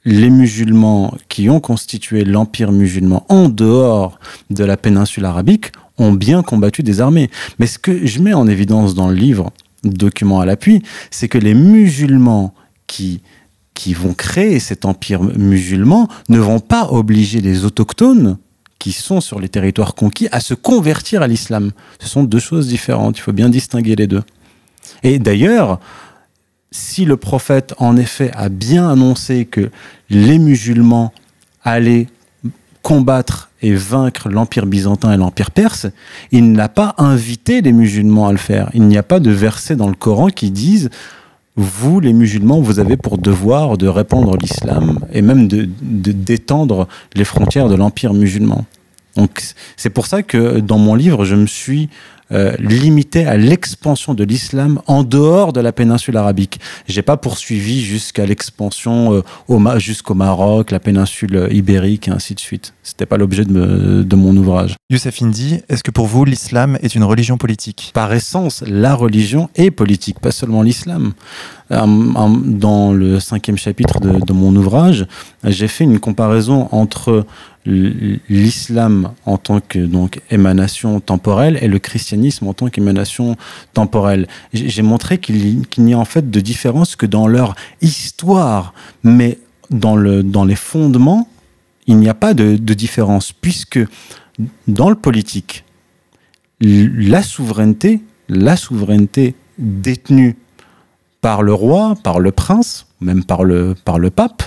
Les 0.05 0.31
musulmans 0.31 1.15
qui 1.29 1.51
ont 1.51 1.61
constitué 1.61 2.25
l'empire 2.25 2.73
musulman 2.73 3.27
en 3.29 3.49
dehors 3.49 4.19
de 4.51 4.65
la 4.65 4.77
péninsule 4.77 5.27
arabique 5.27 5.73
ont 5.99 6.13
bien 6.13 6.43
combattu 6.43 6.83
des 6.83 7.01
armées. 7.01 7.31
Mais 7.59 7.67
ce 7.67 7.79
que 7.79 8.07
je 8.07 8.21
mets 8.21 8.35
en 8.35 8.47
évidence 8.47 8.95
dans 8.95 9.09
le 9.09 9.15
livre, 9.15 9.53
document 9.85 10.41
à 10.41 10.47
l'appui, 10.47 10.83
c'est 11.11 11.29
que 11.29 11.39
les 11.39 11.55
musulmans 11.55 12.55
qui 12.87 13.21
qui 13.79 13.95
vont 13.95 14.13
créer 14.13 14.59
cet 14.59 14.85
empire 14.85 15.23
musulman 15.23 16.09
ne 16.29 16.41
vont 16.41 16.59
pas 16.59 16.89
obliger 16.91 17.41
les 17.41 17.65
autochtones 17.65 18.37
qui 18.81 18.91
sont 18.91 19.21
sur 19.21 19.39
les 19.39 19.49
territoires 19.49 19.95
conquis 19.95 20.27
à 20.33 20.41
se 20.41 20.53
convertir 20.53 21.23
à 21.23 21.29
l'islam. 21.29 21.71
Ce 22.01 22.09
sont 22.09 22.25
deux 22.25 22.41
choses 22.41 22.67
différentes, 22.67 23.19
il 23.19 23.21
faut 23.21 23.33
bien 23.33 23.49
distinguer 23.49 23.95
les 23.95 24.09
deux. 24.09 24.25
Et 25.05 25.21
d'ailleurs, 25.21 25.79
si 26.73 27.05
le 27.05 27.17
prophète 27.17 27.73
en 27.79 27.97
effet 27.97 28.33
a 28.35 28.49
bien 28.49 28.91
annoncé 28.91 29.45
que 29.45 29.71
les 30.11 30.41
musulmans 30.41 31.13
allaient 31.63 32.09
combattre 32.83 33.51
et 33.63 33.77
vaincre 33.77 34.29
l'Empire 34.29 34.67
byzantin 34.67 35.13
et 35.13 35.17
l'Empire 35.17 35.53
perse, 35.53 35.87
il 36.33 36.51
n'a 36.51 36.69
pas 36.69 36.97
invité 36.99 37.61
les 37.61 37.73
musulmans 37.73 38.27
à 38.27 38.33
le 38.33 38.39
faire. 38.39 38.71
Il 38.75 38.89
n'y 38.89 38.99
a 38.99 39.05
pas 39.05 39.21
de 39.21 39.31
verset 39.31 39.77
dans 39.77 39.89
le 39.89 39.95
Coran 39.95 40.31
qui 40.31 40.51
disent 40.51 40.91
vous, 41.59 41.99
les 41.99 42.13
musulmans, 42.13 42.61
vous 42.61 42.79
avez 42.79 42.97
pour 42.97 43.19
devoir 43.19 43.77
de 43.77 43.89
répandre 43.89 44.37
l'islam 44.37 45.01
et 45.13 45.23
même 45.23 45.49
de 45.49 45.69
d'étendre 45.83 46.87
les 47.15 47.25
frontières 47.25 47.69
de 47.69 47.75
l'empire 47.75 48.15
musulman. 48.15 48.65
Donc 49.17 49.43
c'est 49.77 49.91
pour 49.91 50.07
ça 50.07 50.23
que 50.23 50.61
dans 50.61 50.79
mon 50.79 50.95
livre, 50.95 51.25
je 51.25 51.35
me 51.35 51.47
suis 51.47 51.89
euh, 52.33 52.55
limité 52.59 53.27
à 53.27 53.37
l'expansion 53.37 54.15
de 54.15 54.25
l'islam 54.25 54.81
en 54.87 55.03
dehors 55.03 55.53
de 55.53 55.61
la 55.61 55.73
péninsule 55.73 56.17
arabique. 56.17 56.61
J'ai 56.87 57.03
pas 57.03 57.17
poursuivi 57.17 57.83
jusqu'à 57.83 58.27
l'expansion 58.27 59.15
euh, 59.15 59.23
au 59.49 59.59
jusqu'au 59.79 60.15
Maroc, 60.15 60.71
la 60.71 60.81
péninsule 60.81 61.49
ibérique 61.51 62.09
et 62.09 62.11
ainsi 62.11 62.35
de 62.35 62.41
suite. 62.41 62.75
C'était 62.83 63.07
pas 63.07 63.17
l'objet 63.17 63.45
de, 63.45 64.03
de, 64.03 64.17
mon 64.17 64.37
ouvrage. 64.37 64.77
Youssef 64.91 65.21
Indy, 65.23 65.61
est-ce 65.69 65.83
que 65.83 65.91
pour 65.91 66.07
vous 66.07 66.25
l'islam 66.25 66.79
est 66.83 66.95
une 66.95 67.05
religion 67.05 67.37
politique? 67.37 67.91
Par 67.95 68.13
essence, 68.13 68.65
la 68.67 68.95
religion 68.95 69.51
est 69.57 69.71
politique, 69.71 70.21
pas 70.21 70.33
seulement 70.33 70.63
l'islam. 70.63 71.13
Dans 71.71 72.93
le 72.93 73.21
cinquième 73.21 73.59
chapitre 73.59 74.01
de, 74.01 74.25
de 74.25 74.33
mon 74.33 74.57
ouvrage, 74.57 75.07
j'ai 75.45 75.69
fait 75.69 75.85
une 75.85 76.01
comparaison 76.01 76.69
entre 76.73 77.27
l'islam 77.67 79.13
en 79.27 79.37
tant 79.37 79.61
que 79.61 79.79
donc 79.79 80.21
émanation 80.31 81.01
temporelle 81.01 81.59
et 81.61 81.69
le 81.69 81.79
christianisme 81.79 82.47
en 82.47 82.55
tant 82.55 82.69
qu'émanation 82.69 83.37
temporelle. 83.75 84.27
J'ai 84.55 84.83
montré 84.83 85.19
qu'il 85.19 85.67
n'y 85.79 85.93
a 85.93 85.99
en 85.99 86.07
fait 86.07 86.31
de 86.31 86.41
différence 86.41 86.97
que 86.97 87.05
dans 87.05 87.27
leur 87.27 87.55
histoire, 87.83 88.73
mais 89.03 89.39
dans, 89.71 89.97
le, 89.97 90.23
dans 90.23 90.45
les 90.45 90.57
fondements, 90.57 91.29
il 91.87 91.97
n'y 91.97 92.09
a 92.09 92.15
pas 92.15 92.33
de, 92.33 92.57
de 92.57 92.75
différence, 92.75 93.33
puisque 93.33 93.81
dans 94.67 94.89
le 94.89 94.97
politique, 94.97 95.65
la 96.61 97.23
souveraineté, 97.23 98.01
la 98.29 98.57
souveraineté 98.57 99.35
détenue 99.59 100.37
par 101.21 101.43
le 101.43 101.53
roi, 101.53 101.97
par 102.03 102.21
le 102.21 102.33
prince, 102.33 102.87
même 103.01 103.25
par 103.25 103.45
le, 103.45 103.75
par 103.85 103.99
le 103.99 104.11
pape, 104.11 104.43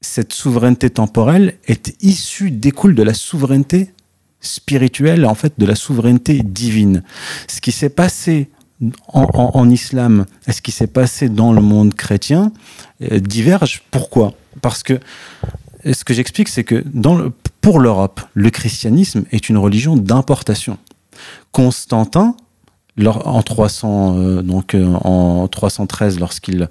cette 0.00 0.32
souveraineté 0.32 0.90
temporelle 0.90 1.58
est 1.66 1.94
issue, 2.02 2.50
découle 2.50 2.94
de 2.94 3.02
la 3.02 3.14
souveraineté 3.14 3.92
spirituelle, 4.40 5.26
en 5.26 5.34
fait, 5.34 5.54
de 5.58 5.66
la 5.66 5.74
souveraineté 5.74 6.42
divine. 6.42 7.02
Ce 7.46 7.60
qui 7.60 7.72
s'est 7.72 7.90
passé 7.90 8.48
en, 9.08 9.68
islam 9.68 10.24
et 10.46 10.52
ce 10.52 10.62
qui 10.62 10.72
s'est 10.72 10.86
passé 10.86 11.28
dans 11.28 11.52
le 11.52 11.60
monde 11.60 11.94
chrétien 11.94 12.52
euh, 13.02 13.20
diverge. 13.20 13.82
Pourquoi? 13.90 14.32
Parce 14.62 14.82
que 14.82 14.98
ce 15.84 16.04
que 16.04 16.14
j'explique, 16.14 16.48
c'est 16.48 16.64
que 16.64 16.84
pour 17.60 17.78
l'Europe, 17.78 18.22
le 18.34 18.50
christianisme 18.50 19.24
est 19.32 19.48
une 19.48 19.58
religion 19.58 19.96
d'importation. 19.96 20.78
Constantin, 21.52 22.36
en 23.08 23.42
300 23.42 24.16
euh, 24.16 24.42
donc 24.42 24.74
euh, 24.74 24.86
en 24.86 25.46
313 25.48 26.18
lorsqu'il 26.18 26.68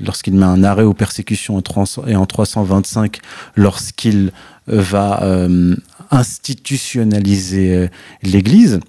lorsqu'il 0.00 0.34
met 0.34 0.46
un 0.46 0.62
arrêt 0.62 0.84
aux 0.84 0.94
persécutions 0.94 1.60
et 2.06 2.16
en 2.16 2.26
325 2.26 3.18
lorsqu'il 3.56 4.32
va 4.66 5.22
euh, 5.22 5.74
institutionnaliser 6.10 7.88
l'Église 8.22 8.80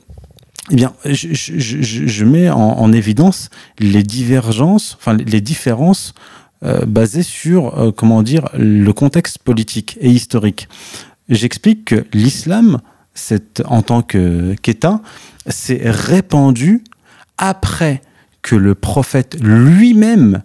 eh 0.70 0.76
bien, 0.76 0.94
je, 1.06 1.34
je, 1.34 1.82
je 1.82 2.26
mets 2.26 2.50
en, 2.50 2.60
en, 2.60 2.94
évidence 2.94 3.50
les 3.80 4.04
divergences, 4.04 4.96
enfin 5.00 5.14
les 5.14 5.42
différences 5.42 6.14
basées 6.86 7.24
sur 7.24 7.92
comment 7.98 8.22
dire 8.22 8.48
le 8.54 8.92
contexte 8.94 9.40
politique 9.40 9.98
et 10.00 10.12
historique. 10.12 10.70
J'explique 11.30 11.86
que 11.86 12.06
l'islam, 12.14 12.80
en 13.66 13.82
tant 13.82 14.02
qu'État, 14.02 15.02
s'est 15.48 15.82
répandu 15.84 16.84
après 17.38 18.02
que 18.42 18.56
le 18.56 18.76
prophète 18.76 19.38
lui-même 19.42 20.44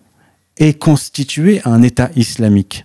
ait 0.58 0.74
constitué 0.74 1.60
un 1.64 1.82
État 1.82 2.10
islamique. 2.16 2.84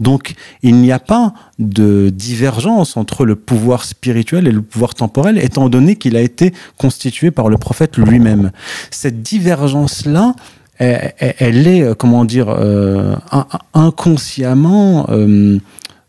Donc, 0.00 0.34
il 0.62 0.76
n'y 0.76 0.90
a 0.90 0.98
pas 0.98 1.34
de 1.58 2.10
divergence 2.10 2.96
entre 2.96 3.24
le 3.24 3.36
pouvoir 3.36 3.84
spirituel 3.84 4.48
et 4.48 4.52
le 4.52 4.62
pouvoir 4.62 4.94
temporel, 4.94 5.38
étant 5.38 5.68
donné 5.68 5.96
qu'il 5.96 6.16
a 6.16 6.20
été 6.20 6.52
constitué 6.78 7.30
par 7.30 7.48
le 7.48 7.58
prophète 7.58 7.96
lui-même. 7.96 8.50
Cette 8.90 9.22
divergence-là, 9.22 10.34
elle, 10.78 11.68
est, 11.68 11.82
euh, 11.82 11.94
comment 11.94 12.24
dire, 12.24 12.48
euh, 12.48 13.14
inconsciemment 13.74 15.06
euh, 15.10 15.58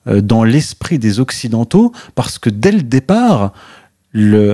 dans 0.05 0.43
l'esprit 0.43 0.99
des 0.99 1.19
Occidentaux, 1.19 1.91
parce 2.13 2.37
que 2.37 2.49
dès 2.49 2.71
le 2.71 2.83
départ, 2.83 3.53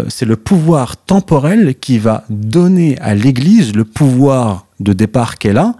c'est 0.09 0.25
le 0.25 0.35
pouvoir 0.35 0.97
temporel 0.97 1.75
qui 1.75 1.99
va 1.99 2.23
donner 2.29 2.97
à 2.99 3.13
l'Église 3.13 3.75
le 3.75 3.85
pouvoir 3.85 4.65
de 4.79 4.93
départ 4.93 5.37
qu'elle 5.37 5.57
a, 5.57 5.75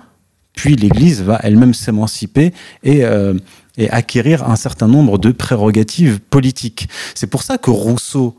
puis 0.53 0.75
l'Église 0.75 1.23
va 1.23 1.39
elle-même 1.41 1.73
s'émanciper 1.73 2.53
et, 2.83 3.03
euh, 3.03 3.33
acquérir 3.89 4.47
un 4.47 4.55
certain 4.55 4.87
nombre 4.87 5.17
de 5.17 5.31
prérogatives 5.31 6.19
politiques. 6.19 6.87
C'est 7.15 7.25
pour 7.25 7.41
ça 7.41 7.57
que 7.57 7.71
Rousseau, 7.71 8.37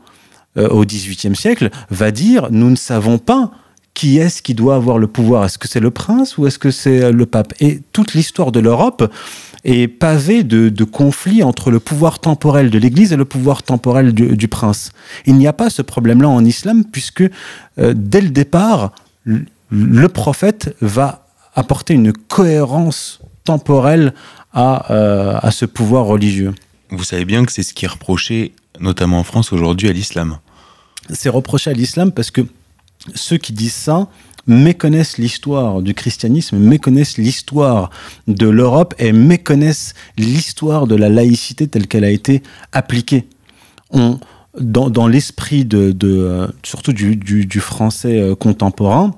euh, 0.57 0.69
au 0.69 0.85
XVIIIe 0.85 1.35
siècle, 1.35 1.69
va 1.89 2.11
dire 2.11 2.47
nous 2.51 2.69
ne 2.69 2.77
savons 2.77 3.17
pas 3.17 3.51
qui 3.93 4.19
est-ce 4.19 4.41
qui 4.41 4.53
doit 4.53 4.75
avoir 4.75 4.97
le 4.97 5.07
pouvoir 5.07 5.43
Est-ce 5.43 5.57
que 5.57 5.67
c'est 5.67 5.81
le 5.81 5.91
prince 5.91 6.37
ou 6.37 6.47
est-ce 6.47 6.57
que 6.57 6.71
c'est 6.71 7.11
le 7.11 7.25
pape? 7.25 7.53
Et 7.59 7.81
toute 7.91 8.13
l'histoire 8.13 8.51
de 8.53 8.61
l'Europe 8.61 9.11
est 9.63 9.87
pavée 9.87 10.43
de, 10.43 10.83
conflits 10.83 11.43
entre 11.43 11.71
le 11.71 11.79
pouvoir 11.79 12.19
temporel 12.19 12.69
de 12.69 12.77
l'Église 12.77 13.13
et 13.13 13.15
le 13.15 13.25
pouvoir 13.25 13.63
temporel 13.63 14.13
du, 14.13 14.47
prince. 14.47 14.91
Il 15.25 15.35
n'y 15.35 15.47
a 15.47 15.53
pas 15.53 15.69
ce 15.69 15.81
problème-là 15.81 16.29
en 16.29 16.43
islam 16.43 16.83
puisque 16.83 17.23
euh, 17.79 17.93
dès 17.95 18.21
le 18.21 18.29
départ, 18.29 18.91
le 19.25 20.07
prophète 20.07 20.75
va 20.81 21.27
apporter 21.55 21.93
une 21.93 22.11
cohérence 22.11 23.19
temporelle 23.43 24.13
à, 24.53 24.91
euh, 24.91 25.39
à 25.41 25.51
ce 25.51 25.65
pouvoir 25.65 26.05
religieux. 26.05 26.53
Vous 26.89 27.03
savez 27.03 27.25
bien 27.25 27.45
que 27.45 27.51
c'est 27.51 27.63
ce 27.63 27.73
qui 27.73 27.85
est 27.85 27.89
reproché, 27.89 28.53
notamment 28.79 29.19
en 29.19 29.23
France 29.23 29.53
aujourd'hui, 29.53 29.89
à 29.89 29.93
l'islam. 29.93 30.37
C'est 31.09 31.29
reproché 31.29 31.69
à 31.69 31.73
l'islam 31.73 32.11
parce 32.11 32.31
que 32.31 32.41
ceux 33.15 33.37
qui 33.37 33.53
disent 33.53 33.73
ça 33.73 34.07
méconnaissent 34.47 35.17
l'histoire 35.17 35.81
du 35.81 35.93
christianisme, 35.93 36.57
méconnaissent 36.57 37.17
l'histoire 37.17 37.89
de 38.27 38.47
l'Europe 38.47 38.93
et 38.99 39.11
méconnaissent 39.11 39.93
l'histoire 40.17 40.87
de 40.87 40.95
la 40.95 41.09
laïcité 41.09 41.67
telle 41.67 41.87
qu'elle 41.87 42.03
a 42.03 42.09
été 42.09 42.43
appliquée. 42.71 43.27
Dans, 44.59 45.07
l'esprit 45.07 45.67
euh, 45.73 46.47
surtout 46.63 46.93
du, 46.93 47.59
français 47.59 48.19
euh, 48.19 48.35
contemporain, 48.35 49.15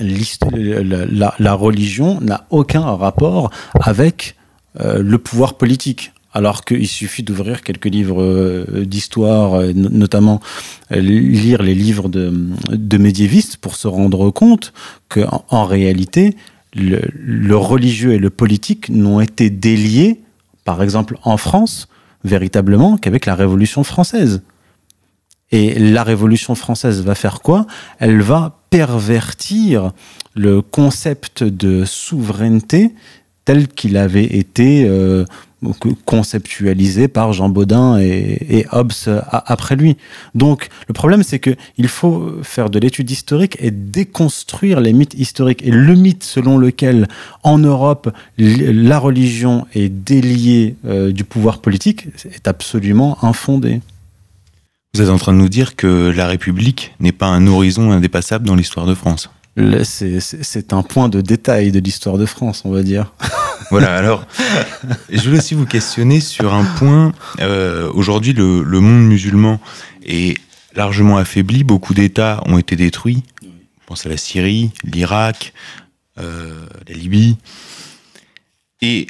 la, 0.00 1.34
la, 1.38 1.54
religion 1.54 2.20
n'a 2.20 2.46
aucun 2.50 2.82
rapport 2.82 3.50
avec 3.80 4.36
euh, 4.80 5.02
le 5.02 5.18
pouvoir 5.18 5.54
politique 5.54 6.12
alors 6.36 6.66
qu'il 6.66 6.86
suffit 6.86 7.22
d'ouvrir 7.22 7.62
quelques 7.62 7.86
livres 7.86 8.22
euh, 8.22 8.84
d'histoire, 8.84 9.54
euh, 9.54 9.72
notamment 9.72 10.42
euh, 10.92 11.00
lire 11.00 11.62
les 11.62 11.74
livres 11.74 12.10
de, 12.10 12.98
médiévistes 12.98 13.56
pour 13.56 13.74
se 13.74 13.88
rendre 13.88 14.30
compte 14.30 14.74
qu'en 15.08 15.46
en 15.48 15.64
réalité, 15.64 16.36
le, 16.74 17.56
religieux 17.56 18.12
et 18.12 18.18
le 18.18 18.28
politique 18.28 18.90
n'ont 18.90 19.20
été 19.20 19.48
déliés, 19.48 20.20
par 20.64 20.82
exemple 20.82 21.16
en 21.22 21.38
France, 21.38 21.88
véritablement 22.22 22.98
qu'avec 22.98 23.24
la 23.24 23.34
Révolution 23.34 23.82
française. 23.82 24.42
Et 25.52 25.78
la 25.78 26.02
Révolution 26.02 26.54
française 26.54 27.02
va 27.02 27.14
faire 27.14 27.40
quoi? 27.40 27.66
Elle 27.98 28.20
va 28.20 28.60
pervertir 28.68 29.92
le 30.34 30.60
concept 30.60 31.44
de 31.44 31.86
souveraineté 31.86 32.92
tel 33.46 33.68
qu'il 33.68 33.96
avait 33.96 34.36
été 34.36 34.86
conceptualisé 36.04 37.08
par 37.08 37.32
Jean 37.32 37.48
Baudin 37.48 37.98
et, 37.98 38.66
Hobbes 38.72 38.92
après 39.30 39.76
lui. 39.76 39.96
Donc 40.34 40.68
le 40.88 40.94
problème 40.94 41.22
c'est 41.22 41.38
que 41.38 41.56
il 41.78 41.88
faut 41.88 42.36
faire 42.42 42.70
de 42.70 42.78
l'étude 42.78 43.10
historique 43.10 43.56
et 43.60 43.70
déconstruire 43.70 44.80
les 44.80 44.92
mythes 44.92 45.14
historiques. 45.14 45.62
Et 45.62 45.70
le 45.70 45.94
mythe 45.94 46.24
selon 46.24 46.58
lequel 46.58 47.08
en 47.42 47.58
Europe 47.58 48.14
la 48.38 48.98
religion 48.98 49.66
est 49.74 49.88
déliée 49.88 50.76
euh, 50.84 51.12
du 51.12 51.24
pouvoir 51.24 51.58
politique 51.58 52.08
est 52.24 52.48
absolument 52.48 53.24
infondé. 53.24 53.80
Vous 54.94 55.02
êtes 55.02 55.10
en 55.10 55.18
train 55.18 55.32
de 55.32 55.38
nous 55.38 55.48
dire 55.48 55.76
que 55.76 56.10
la 56.14 56.26
République 56.26 56.94
n'est 57.00 57.12
pas 57.12 57.26
un 57.26 57.46
horizon 57.46 57.92
indépassable 57.92 58.46
dans 58.46 58.56
l'histoire 58.56 58.86
de 58.86 58.94
France 58.94 59.30
c'est 59.84 60.72
un 60.72 60.82
point 60.82 61.08
de 61.08 61.20
détail 61.20 61.72
de 61.72 61.78
l'histoire 61.78 62.18
de 62.18 62.26
France, 62.26 62.62
on 62.64 62.70
va 62.70 62.82
dire. 62.82 63.14
Voilà, 63.70 63.94
alors, 63.94 64.24
je 65.10 65.20
voulais 65.22 65.38
aussi 65.38 65.54
vous 65.54 65.66
questionner 65.66 66.20
sur 66.20 66.54
un 66.54 66.64
point. 66.64 67.12
Euh, 67.40 67.90
aujourd'hui, 67.92 68.32
le, 68.32 68.62
monde 68.80 69.06
musulman 69.06 69.60
est 70.04 70.38
largement 70.74 71.16
affaibli. 71.16 71.64
Beaucoup 71.64 71.94
d'États 71.94 72.42
ont 72.46 72.58
été 72.58 72.76
détruits. 72.76 73.24
Je 73.42 73.48
pense 73.86 74.06
à 74.06 74.08
la 74.08 74.16
Syrie, 74.16 74.70
l'Irak, 74.84 75.52
euh, 76.18 76.66
la 76.88 76.94
Libye. 76.94 77.38
Et 78.82 79.08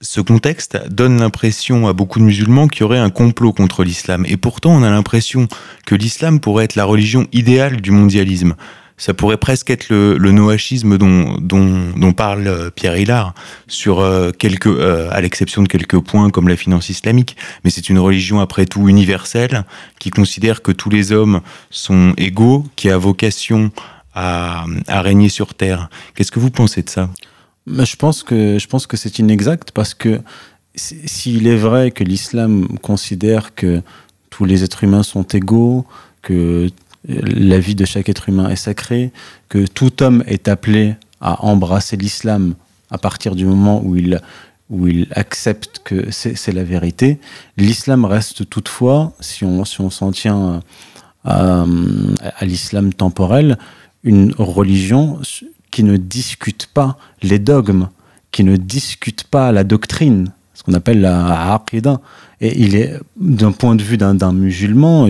ce 0.00 0.20
contexte 0.20 0.78
donne 0.88 1.20
l'impression 1.20 1.86
à 1.86 1.92
beaucoup 1.92 2.18
de 2.18 2.24
musulmans 2.24 2.68
qu'il 2.68 2.80
y 2.80 2.84
aurait 2.84 2.98
un 2.98 3.10
complot 3.10 3.52
contre 3.52 3.84
l'islam. 3.84 4.24
Et 4.28 4.36
pourtant, 4.36 4.72
on 4.72 4.82
a 4.82 4.90
l'impression 4.90 5.48
que 5.86 5.94
l'islam 5.94 6.40
pourrait 6.40 6.64
être 6.64 6.74
la 6.74 6.84
religion 6.84 7.26
idéale 7.32 7.80
du 7.80 7.90
mondialisme. 7.90 8.54
Ça 8.98 9.12
pourrait 9.12 9.36
presque 9.36 9.68
être 9.70 9.90
le, 9.90 10.16
noachisme 10.32 10.96
dont, 10.96 11.36
dont, 11.38 12.12
parle 12.12 12.46
euh, 12.46 12.70
Pierre 12.70 12.96
Hillard, 12.96 13.34
sur 13.68 14.00
euh, 14.00 14.30
euh, 14.66 15.08
à 15.10 15.20
l'exception 15.20 15.62
de 15.62 15.68
quelques 15.68 16.00
points 16.00 16.30
comme 16.30 16.48
la 16.48 16.56
finance 16.56 16.88
islamique. 16.88 17.36
Mais 17.62 17.70
c'est 17.70 17.90
une 17.90 17.98
religion 17.98 18.40
après 18.40 18.64
tout 18.64 18.88
universelle 18.88 19.64
qui 19.98 20.10
considère 20.10 20.62
que 20.62 20.72
tous 20.72 20.88
les 20.88 21.12
hommes 21.12 21.42
sont 21.70 22.14
égaux, 22.16 22.64
qui 22.76 22.88
a 22.88 22.96
vocation 22.96 23.70
à, 24.14 24.64
à 24.88 25.02
régner 25.02 25.28
sur 25.28 25.54
terre. 25.54 25.90
Qu'est-ce 26.14 26.32
que 26.32 26.40
vous 26.40 26.50
pensez 26.50 26.82
de 26.82 26.88
ça? 26.88 27.10
Je 27.66 27.96
pense 27.96 28.22
que 28.22 28.58
je 28.58 28.66
pense 28.66 28.86
que 28.86 28.96
c'est 28.96 29.18
inexact 29.18 29.72
parce 29.72 29.92
que 29.92 30.20
s'il 30.74 31.46
est 31.46 31.56
vrai 31.56 31.90
que 31.90 32.04
l'islam 32.04 32.78
considère 32.78 33.54
que 33.54 33.82
tous 34.30 34.44
les 34.44 34.62
êtres 34.62 34.84
humains 34.84 35.02
sont 35.02 35.24
égaux, 35.24 35.86
que 36.22 36.68
la 37.08 37.58
vie 37.58 37.74
de 37.74 37.84
chaque 37.84 38.08
être 38.08 38.28
humain 38.28 38.48
est 38.48 38.56
sacrée, 38.56 39.12
que 39.48 39.66
tout 39.66 40.02
homme 40.02 40.22
est 40.26 40.48
appelé 40.48 40.96
à 41.20 41.44
embrasser 41.44 41.96
l'islam 41.96 42.54
à 42.90 42.98
partir 42.98 43.34
du 43.34 43.44
moment 43.44 43.82
où 43.84 43.96
il, 43.96 44.20
où 44.70 44.86
il 44.86 45.08
accepte 45.12 45.80
que 45.84 46.10
c'est 46.10 46.52
la 46.52 46.64
vérité, 46.64 47.18
l'islam 47.56 48.04
reste 48.04 48.48
toutefois, 48.48 49.12
si 49.20 49.44
on 49.44 49.64
s'en 49.64 49.90
si 49.90 50.02
on 50.02 50.10
tient 50.12 50.62
à, 51.24 51.64
à 52.20 52.44
l'islam 52.44 52.92
temporel, 52.92 53.58
une 54.04 54.32
religion 54.38 55.20
qui 55.70 55.82
ne 55.82 55.96
discute 55.96 56.66
pas 56.72 56.96
les 57.22 57.38
dogmes, 57.38 57.88
qui 58.30 58.44
ne 58.44 58.56
discute 58.56 59.24
pas 59.24 59.52
la 59.52 59.64
doctrine, 59.64 60.32
ce 60.54 60.62
qu'on 60.62 60.74
appelle 60.74 61.00
la 61.00 61.54
aqidah. 61.54 62.00
Et 62.40 62.62
il 62.62 62.74
est, 62.76 62.98
d'un 63.16 63.52
point 63.52 63.74
de 63.74 63.82
vue 63.82 63.96
d'un 63.96 64.32
musulman, 64.32 65.08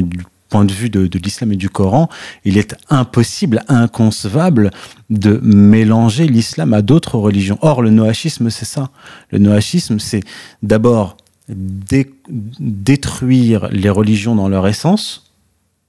point 0.48 0.64
de 0.64 0.72
vue 0.72 0.90
de, 0.90 1.18
l'islam 1.18 1.52
et 1.52 1.56
du 1.56 1.70
Coran, 1.70 2.09
il 2.44 2.59
est 2.59 2.76
impossible, 2.88 3.64
inconcevable 3.68 4.70
de 5.11 5.40
mélanger 5.42 6.26
l'islam 6.26 6.72
à 6.72 6.82
d'autres 6.82 7.18
religions. 7.18 7.59
Or, 7.62 7.82
le 7.82 7.90
noachisme, 7.90 8.50
c'est 8.50 8.64
ça. 8.64 8.90
Le 9.30 9.38
noachisme, 9.38 9.98
c'est 9.98 10.22
d'abord 10.62 11.16
dé 11.48 12.12
détruire 12.28 13.68
les 13.70 13.90
religions 13.90 14.35
dans 14.35 14.48
leur 14.48 14.66
essence, 14.66 15.32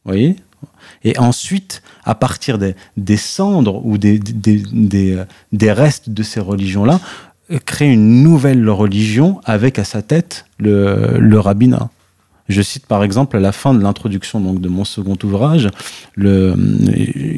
voyez, 0.06 0.36
et 1.04 1.18
ensuite, 1.18 1.82
à 2.04 2.16
partir 2.16 2.58
des, 2.58 3.18
cendres 3.18 3.84
ou 3.86 3.98
des, 3.98 4.20
des, 4.20 5.72
restes 5.72 6.10
de 6.10 6.24
ces 6.24 6.40
religions-là, 6.40 7.00
créer 7.66 7.92
une 7.92 8.22
nouvelle 8.24 8.70
religion 8.70 9.42
avec 9.46 9.80
à 9.80 9.84
sa 9.84 10.02
tête 10.02 10.46
le 10.60 11.38
rabbinat. 11.38 11.90
Je 12.50 12.62
cite 12.62 12.86
par 12.86 13.04
exemple 13.04 13.38
à 13.38 13.40
la 13.40 13.52
fin 13.52 13.74
de 13.74 13.82
l'introduction 13.82 14.40
de 14.40 14.70
mon 14.70 14.86
second 14.86 15.18
ouvrage, 15.24 15.70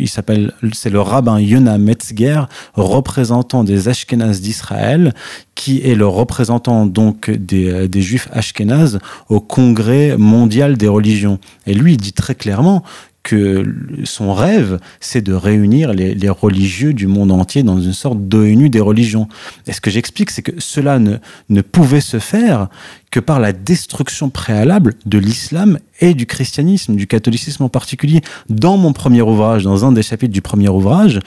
s'appelle, 0.08 0.54
c'est 0.74 0.90
le 0.90 1.02
rabbin 1.02 1.40
Yona 1.40 1.78
Metzger, 1.78 2.44
représentant 2.74 3.64
des 3.64 3.88
Ashkénazes 3.88 4.42
d'Israël, 4.42 5.14
qui 5.56 5.82
est 5.82 5.96
le 5.96 6.08
représentant 6.08 6.86
donc 6.86 7.30
des, 7.30 7.88
des 7.88 8.02
Juifs 8.02 8.28
Ashkénazes 8.32 9.00
au 9.30 9.40
Congrès 9.40 10.18
mondial 10.18 10.78
des 10.78 10.88
religions. 10.88 11.40
Et 11.66 11.74
lui, 11.74 11.94
il 11.94 11.98
dit 11.98 12.14
très 12.14 12.36
clairement 12.36 12.84
que 13.24 13.66
son 14.06 14.34
rêve, 14.34 14.80
c'est 15.00 15.22
de 15.22 15.34
réunir 15.34 15.94
les, 15.94 16.16
les, 16.16 16.30
religieux 16.30 16.94
du 16.94 17.06
monde 17.06 17.32
entier 17.32 17.64
dans 17.64 17.80
une 17.80 17.94
sorte 17.94 18.28
d'ONU 18.28 18.70
des 18.70 18.80
religions. 18.80 19.28
Et 19.68 19.74
ce 19.74 19.82
que 19.82 19.92
j'explique, 19.92 20.32
c'est 20.32 20.42
que 20.42 20.54
cela 20.58 21.00
ne, 21.00 21.18
ne 21.50 21.62
pouvait 21.62 22.02
se 22.02 22.20
faire 22.20 22.70
que 23.12 23.20
par 23.20 23.40
la 23.40 23.52
destruction 23.54 24.30
préalable 24.30 24.94
de 25.06 25.18
l'islam 25.18 25.80
et 26.00 26.14
du 26.14 26.26
christianisme, 26.26 26.96
du 26.96 27.08
catholicisme 27.08 27.64
en 27.64 27.70
particulier. 27.70 28.22
Dans 28.50 28.78
mon 28.78 28.94
premier 28.94 29.22
ouvrage, 29.22 29.64
dans 29.64 29.86
un 29.86 29.92
des 29.92 30.04
chapitres 30.04 30.34
du 30.34 30.42
premier 30.42 30.70
ouvrage, 30.70 31.20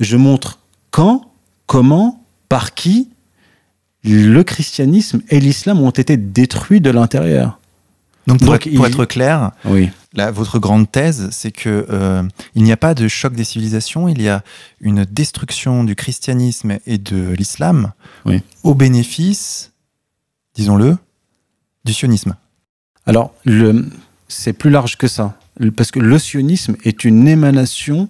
je 0.00 0.16
montre 0.16 0.58
quand, 0.90 1.32
comment, 1.66 2.24
par 2.48 2.74
qui 2.74 3.08
le 4.04 4.42
christianisme 4.42 5.20
et 5.28 5.40
l'islam 5.40 5.80
ont 5.80 5.90
été 5.90 6.16
détruits 6.16 6.80
de 6.80 6.90
l'intérieur. 6.90 7.58
Donc, 8.26 8.38
pour, 8.38 8.48
Donc, 8.48 8.66
être, 8.66 8.74
pour 8.74 8.86
il... 8.86 8.90
être 8.90 9.04
clair, 9.06 9.52
oui. 9.64 9.90
Votre 10.14 10.58
grande 10.58 10.90
thèse, 10.90 11.28
c'est 11.32 11.52
que 11.52 11.86
euh, 11.90 12.22
il 12.54 12.62
n'y 12.62 12.72
a 12.72 12.78
pas 12.78 12.94
de 12.94 13.08
choc 13.08 13.34
des 13.34 13.44
civilisations, 13.44 14.08
il 14.08 14.22
y 14.22 14.28
a 14.28 14.42
une 14.80 15.04
destruction 15.04 15.84
du 15.84 15.94
christianisme 15.94 16.78
et 16.86 16.96
de 16.96 17.32
l'islam 17.32 17.92
oui. 18.24 18.40
au 18.62 18.74
bénéfice, 18.74 19.72
disons-le, 20.54 20.96
du 21.84 21.92
sionisme. 21.92 22.36
Alors, 23.04 23.34
c'est 24.28 24.54
plus 24.54 24.70
large 24.70 24.96
que 24.96 25.08
ça, 25.08 25.38
parce 25.76 25.90
que 25.90 26.00
le 26.00 26.18
sionisme 26.18 26.76
est 26.84 27.04
une 27.04 27.28
émanation 27.28 28.08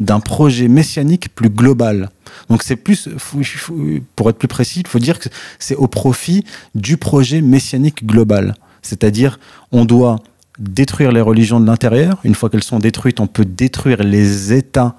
d'un 0.00 0.18
projet 0.18 0.66
messianique 0.66 1.32
plus 1.34 1.50
global. 1.50 2.10
Donc 2.48 2.64
c'est 2.64 2.76
plus, 2.76 3.08
pour 4.16 4.30
être 4.30 4.38
plus 4.38 4.48
précis, 4.48 4.80
il 4.80 4.88
faut 4.88 4.98
dire 4.98 5.20
que 5.20 5.28
c'est 5.60 5.76
au 5.76 5.86
profit 5.86 6.44
du 6.74 6.96
projet 6.96 7.40
messianique 7.40 8.04
global. 8.04 8.56
C'est-à-dire, 8.82 9.38
on 9.72 9.84
doit 9.84 10.20
détruire 10.58 11.12
les 11.12 11.20
religions 11.20 11.60
de 11.60 11.66
l'intérieur. 11.66 12.18
Une 12.24 12.34
fois 12.34 12.50
qu'elles 12.50 12.64
sont 12.64 12.78
détruites, 12.78 13.20
on 13.20 13.26
peut 13.26 13.44
détruire 13.44 14.02
les 14.02 14.52
États 14.52 14.96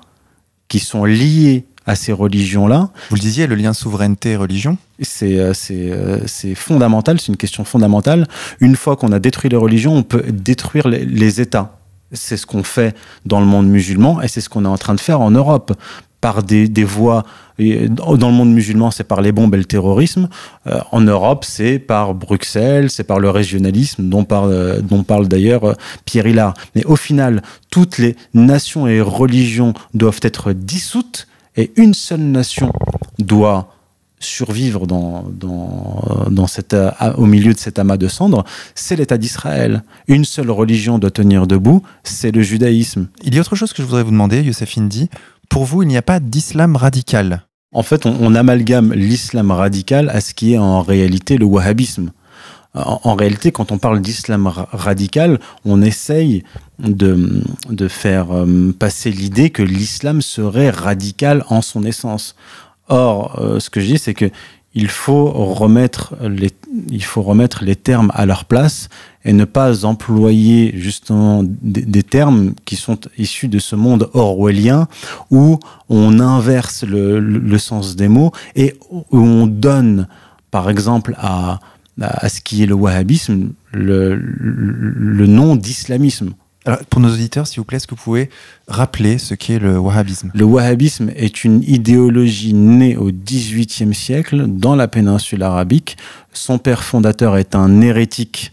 qui 0.68 0.80
sont 0.80 1.06
liés 1.06 1.66
à 1.86 1.96
ces 1.96 2.12
religions-là. 2.12 2.90
Vous 3.10 3.16
le 3.16 3.22
disiez, 3.22 3.48
le 3.48 3.56
lien 3.56 3.74
souveraineté-religion 3.74 4.78
C'est 5.02 5.54
c'est 5.54 6.56
fondamental, 6.56 7.20
c'est 7.20 7.28
une 7.28 7.38
question 7.38 7.64
fondamentale. 7.64 8.28
Une 8.60 8.76
fois 8.76 8.96
qu'on 8.96 9.12
a 9.12 9.20
détruit 9.20 9.50
les 9.50 9.58
religions, 9.58 9.96
on 9.96 10.04
peut 10.04 10.24
détruire 10.32 10.88
les, 10.88 11.06
les 11.06 11.42
États. 11.42 11.78
C'est 12.12 12.38
ce 12.38 12.46
qu'on 12.46 12.64
fait 12.64 12.96
dans 13.26 13.40
le 13.40 13.46
monde 13.46 13.68
musulman 13.68 14.22
et 14.22 14.28
c'est 14.28 14.42
ce 14.42 14.50
qu'on 14.50 14.66
est 14.66 14.70
en 14.70 14.78
train 14.78 14.96
de 14.96 15.00
faire 15.00 15.22
en 15.22 15.32
Europe 15.32 15.74
par 16.26 16.42
des, 16.42 16.84
voies. 16.84 17.24
Dans 17.60 18.30
le 18.30 18.34
monde 18.34 18.52
musulman, 18.52 18.90
c'est 18.90 19.04
par 19.04 19.22
les 19.22 19.32
bombes 19.32 19.54
et 19.54 19.60
le 19.60 19.66
terrorisme. 19.66 20.28
Euh, 20.66 20.80
en 20.92 21.02
Europe, 21.02 21.46
c'est 21.46 21.78
par 21.78 22.16
Bruxelles, 22.16 22.90
c'est 22.90 23.04
par 23.04 23.20
le 23.20 23.30
régionalisme, 23.30 24.10
dont 24.10 24.24
parle, 24.24 24.82
dont 24.82 25.04
parle 25.04 25.28
d'ailleurs 25.28 25.76
Pierre 26.04 26.26
Hillard. 26.26 26.56
Mais 26.74 26.84
au 26.86 26.96
final, 26.96 27.44
toutes 27.70 28.00
les 28.00 28.16
nations 28.34 28.88
et 28.88 29.02
religions 29.02 29.76
doivent 29.94 30.22
être 30.24 30.52
dissoutes 30.52 31.28
et 31.58 31.72
une 31.76 31.94
seule 31.94 32.22
nation 32.22 32.74
doit 33.20 33.76
survivre 34.20 34.88
dans, 34.88 35.26
dans, 35.30 36.26
dans 36.30 36.48
cette, 36.48 36.76
au 37.18 37.26
milieu 37.26 37.54
de 37.54 37.60
cet 37.60 37.80
amas 37.80 37.98
de 37.98 38.08
cendres, 38.08 38.44
c'est 38.74 38.96
l'État 38.96 39.18
d'Israël. 39.18 39.84
Une 40.08 40.26
seule 40.26 40.50
religion 40.52 40.98
doit 40.98 41.12
tenir 41.12 41.48
debout, 41.48 41.84
c'est 42.04 42.32
le 42.32 42.42
judaïsme. 42.42 43.08
Il 43.24 43.36
y 43.36 43.38
a 43.38 43.42
autre 43.42 43.56
chose 43.56 43.74
que 43.74 43.82
je 43.82 43.88
voudrais 43.88 44.04
vous 44.04 44.12
demander, 44.12 44.42
Youssef 44.42 44.78
Indy. 44.78 45.10
Pour 45.50 45.66
vous, 45.66 45.84
il 45.84 45.88
n'y 45.88 45.98
a 45.98 46.02
pas 46.02 46.20
d'islam 46.20 46.76
radical 46.76 47.46
En 47.72 47.84
fait, 47.84 48.06
on, 48.06 48.36
amalgame 48.36 48.94
l'islam 48.94 49.52
radical 49.52 50.10
à 50.10 50.22
ce 50.22 50.34
qui 50.34 50.54
est 50.54 50.58
en 50.58 50.82
réalité 50.82 51.38
le 51.38 51.46
wahhabisme. 51.46 52.12
En, 52.74 53.16
réalité, 53.16 53.54
quand 53.54 53.72
on 53.72 53.78
parle 53.78 54.02
d'islam 54.02 54.48
ra 54.48 54.68
radical, 54.74 55.40
on 55.64 55.82
essaye 55.82 56.44
de, 56.78 57.42
de 57.70 57.88
faire 57.88 58.36
euh, 58.36 58.76
passer 58.78 59.12
l'idée 59.12 59.50
que 59.50 59.64
l'islam 59.64 60.22
serait 60.22 60.72
radical 60.72 61.46
en 61.48 61.62
son 61.62 61.86
essence. 61.86 62.36
Or, 62.90 63.40
euh, 63.40 63.62
ce 63.62 63.70
que 63.70 63.80
je 63.80 63.86
dis, 63.88 63.98
c'est 63.98 64.14
que 64.14 64.30
il 64.76 64.90
faut 64.90 65.32
remettre 65.32 66.16
les, 66.22 66.52
il 66.90 67.04
faut 67.04 67.22
remettre 67.22 67.64
les 67.64 67.78
termes 67.78 68.12
à 68.14 68.26
leur 68.26 68.44
place 68.44 68.90
et 69.24 69.32
ne 69.32 69.46
pas 69.46 69.86
employer 69.86 70.74
justement 70.78 71.44
des, 71.44 72.04
termes 72.04 72.54
qui 72.66 72.76
sont 72.76 73.00
issus 73.18 73.48
de 73.48 73.58
ce 73.58 73.76
monde 73.76 74.10
orwellien 74.14 74.88
où 75.32 75.60
on 75.90 76.20
inverse 76.20 76.84
le, 76.84 77.20
le, 77.20 77.40
le 77.40 77.58
sens 77.58 77.96
des 77.96 78.10
mots 78.10 78.32
et 78.56 78.76
où 78.92 79.06
on 79.12 79.48
donne, 79.48 80.08
par 80.52 80.70
exemple, 80.70 81.16
à, 81.18 81.60
à 82.02 82.30
ce 82.30 82.42
qui 82.42 82.62
est 82.62 82.68
le 82.68 82.76
wahhabisme 82.76 83.52
le, 83.72 84.16
le 84.16 85.28
nom 85.28 85.56
d'islamisme. 85.56 86.34
Alors, 86.68 86.80
pour 86.90 87.00
nos 87.00 87.14
auditeurs, 87.14 87.46
s'il 87.46 87.60
vous 87.60 87.64
plaît, 87.64 87.78
est-ce 87.78 87.86
que 87.86 87.94
vous 87.94 88.02
pouvez 88.02 88.30
rappeler 88.68 89.20
ce 89.20 89.36
qu'est 89.36 89.60
le 89.60 89.78
wahhabisme? 89.78 90.32
Le 90.34 90.46
wahhabisme 90.46 91.12
est 91.16 91.44
une 91.44 91.62
idéologie 91.62 92.56
née 92.56 92.98
au 92.98 93.12
XVIIIe 93.12 93.94
siècle 93.94 94.46
dans 94.48 94.76
la 94.76 94.88
péninsule 94.88 95.44
arabique. 95.44 95.96
Son 96.34 96.58
père 96.58 96.84
fondateur 96.84 97.38
est 97.38 97.54
un 97.54 97.82
hérétique 97.82 98.52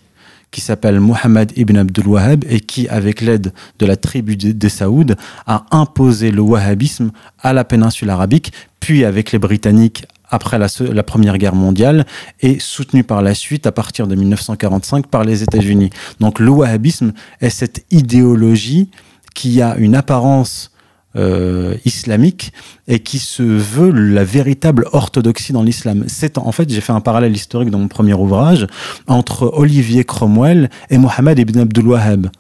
qui 0.51 0.61
s'appelle 0.61 1.01
Mohammed 1.01 1.53
ibn 1.57 1.79
Abdul 1.79 2.07
Wahhab 2.07 2.44
et 2.51 2.61
qui, 2.61 2.87
avec 2.88 3.22
l'aide 3.22 3.55
de 3.79 3.87
la 3.87 3.96
tribu 3.96 4.37
des 4.37 4.68
Saouds, 4.68 5.14
a 5.46 5.64
imposé 5.70 6.31
le 6.31 6.42
wahhabisme 6.42 7.12
à 7.40 7.55
la 7.55 7.64
péninsule 7.64 8.11
arabique, 8.11 8.53
puis 8.79 9.07
avec 9.07 9.33
les 9.33 9.38
Britanniques 9.38 10.05
après 10.33 10.59
la, 10.59 11.03
Première 11.03 11.38
Guerre 11.38 11.55
mondiale 11.55 12.07
et 12.40 12.59
soutenu 12.59 13.05
par 13.05 13.23
la 13.23 13.35
suite 13.35 13.66
à 13.66 13.73
partir 13.73 14.09
de 14.09 14.14
1945 14.16 15.07
par 15.07 15.25
les 15.25 15.42
États-Unis. 15.42 15.90
Donc 16.21 16.40
le 16.40 16.49
wahhabisme 16.49 17.12
est 17.40 17.51
cette 17.51 17.85
idéologie 17.90 18.90
qui 19.35 19.61
a 19.61 19.77
une 19.77 19.95
apparence 19.95 20.71
euh, 21.14 21.77
islamique 21.85 22.55
et 22.88 23.01
qui 23.01 23.18
se 23.18 23.42
veut 23.42 23.90
la 23.90 24.25
véritable 24.25 24.87
orthodoxie 24.92 25.53
dans 25.53 25.62
l'islam. 25.62 26.05
C'est 26.09 26.38
en 26.38 26.51
fait, 26.51 26.71
j'ai 26.71 26.81
fait 26.81 26.95
un 26.95 27.01
parallèle 27.01 27.35
historique 27.35 27.68
dans 27.68 27.79
mon 27.79 27.88
premier 27.88 28.14
ouvrage 28.14 28.66
entre 29.07 29.53
Olivier 29.53 30.05
Cromwell 30.05 30.71
et 30.88 30.97
Mohammed 30.97 31.38
ibn 31.38 31.59
Abdul 31.59 31.88
Wahhab. 31.88 32.31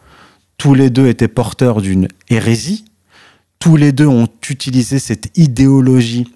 Tous 0.56 0.72
les 0.72 0.88
deux 0.88 1.08
étaient 1.08 1.28
porteurs 1.28 1.82
d'une 1.82 2.08
hérésie. 2.30 2.86
Tous 3.58 3.76
les 3.76 3.92
deux 3.92 4.06
ont 4.06 4.28
utilisé 4.48 4.98
cette 4.98 5.36
idéologie 5.36 6.26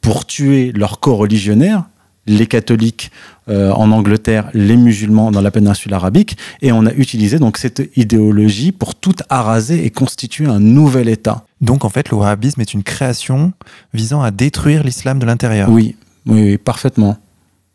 pour 0.00 0.26
tuer 0.26 0.72
leurs 0.72 1.00
co-religionnaires, 1.00 1.84
les 2.26 2.46
catholiques 2.46 3.10
euh, 3.48 3.72
en 3.72 3.90
Angleterre, 3.90 4.50
les 4.54 4.76
musulmans 4.76 5.30
dans 5.30 5.40
la 5.40 5.50
péninsule 5.50 5.94
arabique, 5.94 6.36
et 6.62 6.72
on 6.72 6.86
a 6.86 6.92
utilisé 6.92 7.38
donc 7.38 7.56
cette 7.56 7.90
idéologie 7.96 8.72
pour 8.72 8.94
tout 8.94 9.14
araser 9.28 9.84
et 9.84 9.90
constituer 9.90 10.46
un 10.46 10.60
nouvel 10.60 11.08
État. 11.08 11.44
Donc 11.60 11.84
en 11.84 11.88
fait, 11.88 12.10
le 12.10 12.16
wahhabisme 12.16 12.60
est 12.60 12.74
une 12.74 12.82
création 12.82 13.52
visant 13.92 14.22
à 14.22 14.30
détruire 14.30 14.84
l'islam 14.84 15.18
de 15.18 15.26
l'intérieur. 15.26 15.68
Oui, 15.70 15.96
oui, 16.26 16.42
oui, 16.42 16.58
parfaitement. 16.58 17.16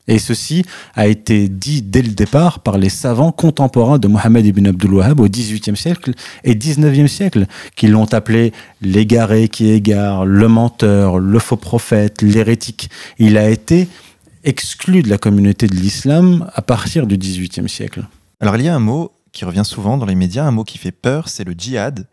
Et 0.07 0.19
ceci 0.19 0.63
a 0.93 1.07
été 1.07 1.49
dit 1.49 1.81
dès 1.81 2.01
le 2.01 2.09
départ 2.09 2.59
par 2.59 2.77
les 2.77 2.89
savants 2.89 3.31
contemporains 3.31 3.97
de 3.97 4.07
Mohammed 4.07 4.45
ibn 4.45 4.67
Abdul 4.67 4.93
Wahhab 4.93 5.19
au 5.19 5.27
XVIIIe 5.27 5.75
siècle 5.75 6.11
et 6.43 6.55
XIXe 6.55 7.11
siècle, 7.11 7.47
qui 7.75 7.87
l'ont 7.87 8.13
appelé 8.13 8.53
l'égaré 8.81 9.47
qui 9.47 9.69
égare, 9.69 10.25
le 10.25 10.47
menteur, 10.47 11.17
le 11.17 11.39
faux 11.39 11.57
prophète, 11.57 12.21
l'hérétique. 12.21 12.89
Il 13.17 13.37
a 13.37 13.49
été 13.49 13.87
exclu 14.43 15.01
de 15.01 15.09
la 15.09 15.17
communauté 15.17 15.67
de 15.67 15.75
l'islam 15.75 16.49
à 16.53 16.61
partir 16.61 17.07
du 17.07 17.17
XVIIIe 17.17 17.67
siècle. 17.67 18.05
Alors 18.39 18.55
il 18.57 18.63
y 18.63 18.67
a 18.67 18.75
un 18.75 18.79
mot 18.79 19.11
qui 19.31 19.43
revient 19.43 19.65
souvent 19.65 19.97
dans 19.97 20.05
les 20.05 20.15
médias, 20.15 20.45
un 20.45 20.51
mot 20.51 20.63
qui 20.63 20.77
fait 20.77 20.91
peur, 20.91 21.29
c'est 21.29 21.43
le 21.43 21.53
djihad. 21.53 22.05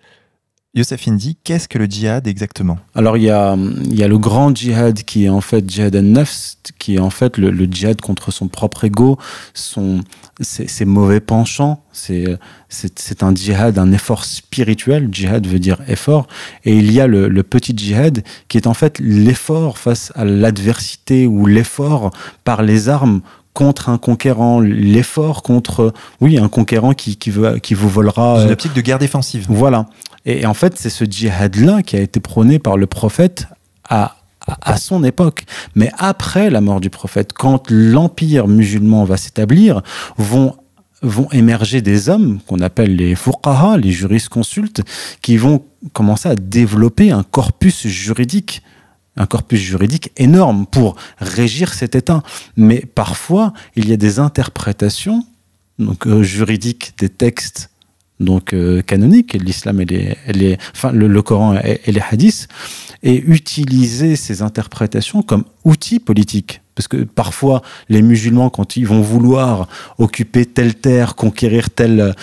Youssef 0.75 1.07
Indy, 1.07 1.37
qu'est-ce 1.45 1.69
que 1.69 1.77
le 1.77 1.85
djihad 1.85 2.27
exactement? 2.27 2.79
Alors 2.95 3.19
il 3.19 3.25
y, 3.25 3.31
a, 3.31 3.57
y 3.91 4.03
a 4.03 4.09
le 4.09 4.17
grand 4.17 4.57
djihad 4.57 5.03
qui 5.03 5.27
est 5.27 5.29
en 5.29 5.43
fait 5.43 5.69
djihad 5.69 5.95
al-nafs, 5.95 6.57
qui 6.79 6.95
est 6.95 6.99
en 6.99 7.11
fait 7.11 7.37
le, 7.37 7.53
djihad 7.67 8.01
contre 8.01 8.31
son 8.31 8.49
propre 8.49 8.85
ego, 8.85 9.19
son, 9.53 10.01
ses, 10.41 10.85
mauvais 10.87 11.21
penchants. 11.21 11.85
C'est, 11.93 12.39
c'est, 12.71 13.23
un 13.23 13.35
djihad, 13.35 13.79
un 13.79 13.93
effort 13.93 14.25
spirituel. 14.25 15.11
Djihad 15.13 15.47
veut 15.47 15.59
dire 15.59 15.77
effort. 15.89 16.27
Et 16.65 16.75
il 16.75 16.91
y 16.91 17.03
a 17.03 17.07
le 17.07 17.43
petit 17.43 17.75
djihad 17.77 18.25
qui 18.49 18.57
est 18.57 18.67
en 18.67 18.73
fait 18.73 18.99
l'effort 18.99 19.77
face 19.77 20.11
à 20.15 20.25
l'adversité 20.25 21.27
ou 21.27 21.45
l'effort 21.45 22.13
par 22.45 22.63
les 22.63 22.89
armes 22.89 23.21
contre 23.55 23.89
un 23.89 23.99
conquérant, 23.99 24.61
l'effort 24.61 25.43
contre, 25.43 25.93
oui, 26.21 26.39
un 26.39 26.49
conquérant 26.49 26.95
qui, 26.95 27.17
qui, 27.17 27.31
veut, 27.31 27.59
qui 27.59 27.75
vous 27.75 27.89
volera. 27.89 28.43
Une 28.45 28.51
optique 28.51 28.73
de 28.75 28.81
guerre 28.81 28.99
défensive. 28.99 29.47
Voilà. 29.49 29.87
Et 30.25 30.47
en 30.47 30.55
fait, 30.55 30.79
c'est 30.79 30.91
ce 30.91 31.05
djihad-là 31.05 31.83
qui 31.83 31.97
a 31.97 32.01
été 32.01 32.21
prôné 32.21 32.59
par 32.59 32.77
le 32.77 32.87
prophète 32.87 33.47
à, 33.89 34.17
à 34.47 34.77
son 34.77 35.05
époque. 35.05 35.45
Mais 35.75 35.91
après 35.99 36.51
la 36.51 36.61
mort 36.61 36.81
du 36.81 36.91
prophète, 36.91 37.33
quand 37.33 37.71
l'empire 37.71 38.49
musulman 38.49 39.05
va 39.05 39.17
s'établir, 39.17 39.83
vont 40.17 40.55
vont 41.03 41.29
émerger 41.33 41.83
des 41.83 42.09
hommes 42.09 42.39
qu'on 42.47 42.61
appelle 42.61 42.95
les 42.95 43.17
fuqaha, 43.17 43.77
les 43.77 43.91
jurisconsultes, 43.91 44.83
qui 45.21 45.37
vont 45.37 45.65
commencer 45.93 46.29
à 46.29 46.37
développer 46.37 47.11
un 47.11 47.25
corpus 47.25 47.89
juridique 47.89 48.63
un 49.17 49.27
corpus 49.27 49.61
juridique 49.61 50.11
énorme 50.17 50.67
pour 50.67 50.97
régir 51.19 51.75
cet 51.75 51.95
État. 51.95 52.23
Mais 52.57 52.81
parfois, 52.81 53.53
il 53.77 53.89
y 53.89 53.93
a 53.93 53.97
des 53.97 54.19
interprétations 54.19 55.25
donc, 55.79 56.07
euh, 56.07 56.23
juridiques 56.23 56.95
des 56.99 57.09
textes 57.09 57.71
donc 58.21 58.53
euh, 58.53 58.83
canoniques, 58.83 59.35
l'islam 59.35 59.81
et 59.81 59.85
les, 59.85 60.59
enfin 60.75 60.93
le, 60.93 61.23
Coran 61.23 61.57
et, 61.57 61.81
les 61.91 62.03
hadiths, 62.09 62.47
et 63.03 63.17
utiliser 63.17 64.15
ces 64.15 64.43
interprétations 64.43 65.23
comme 65.23 65.45
outils 65.65 65.99
politiques. 65.99 66.61
Parce 66.77 66.87
que 66.87 66.99
parfois, 66.99 67.63
les 67.89 68.01
musulmans, 68.01 68.49
quand 68.49 68.77
ils 68.77 68.87
vont 68.87 69.03
vouloir 69.03 69.67
occuper 69.99 70.47
telle 70.47 70.77
terre, 70.77 71.17
conquérir 71.17 71.69
tel, 71.71 72.15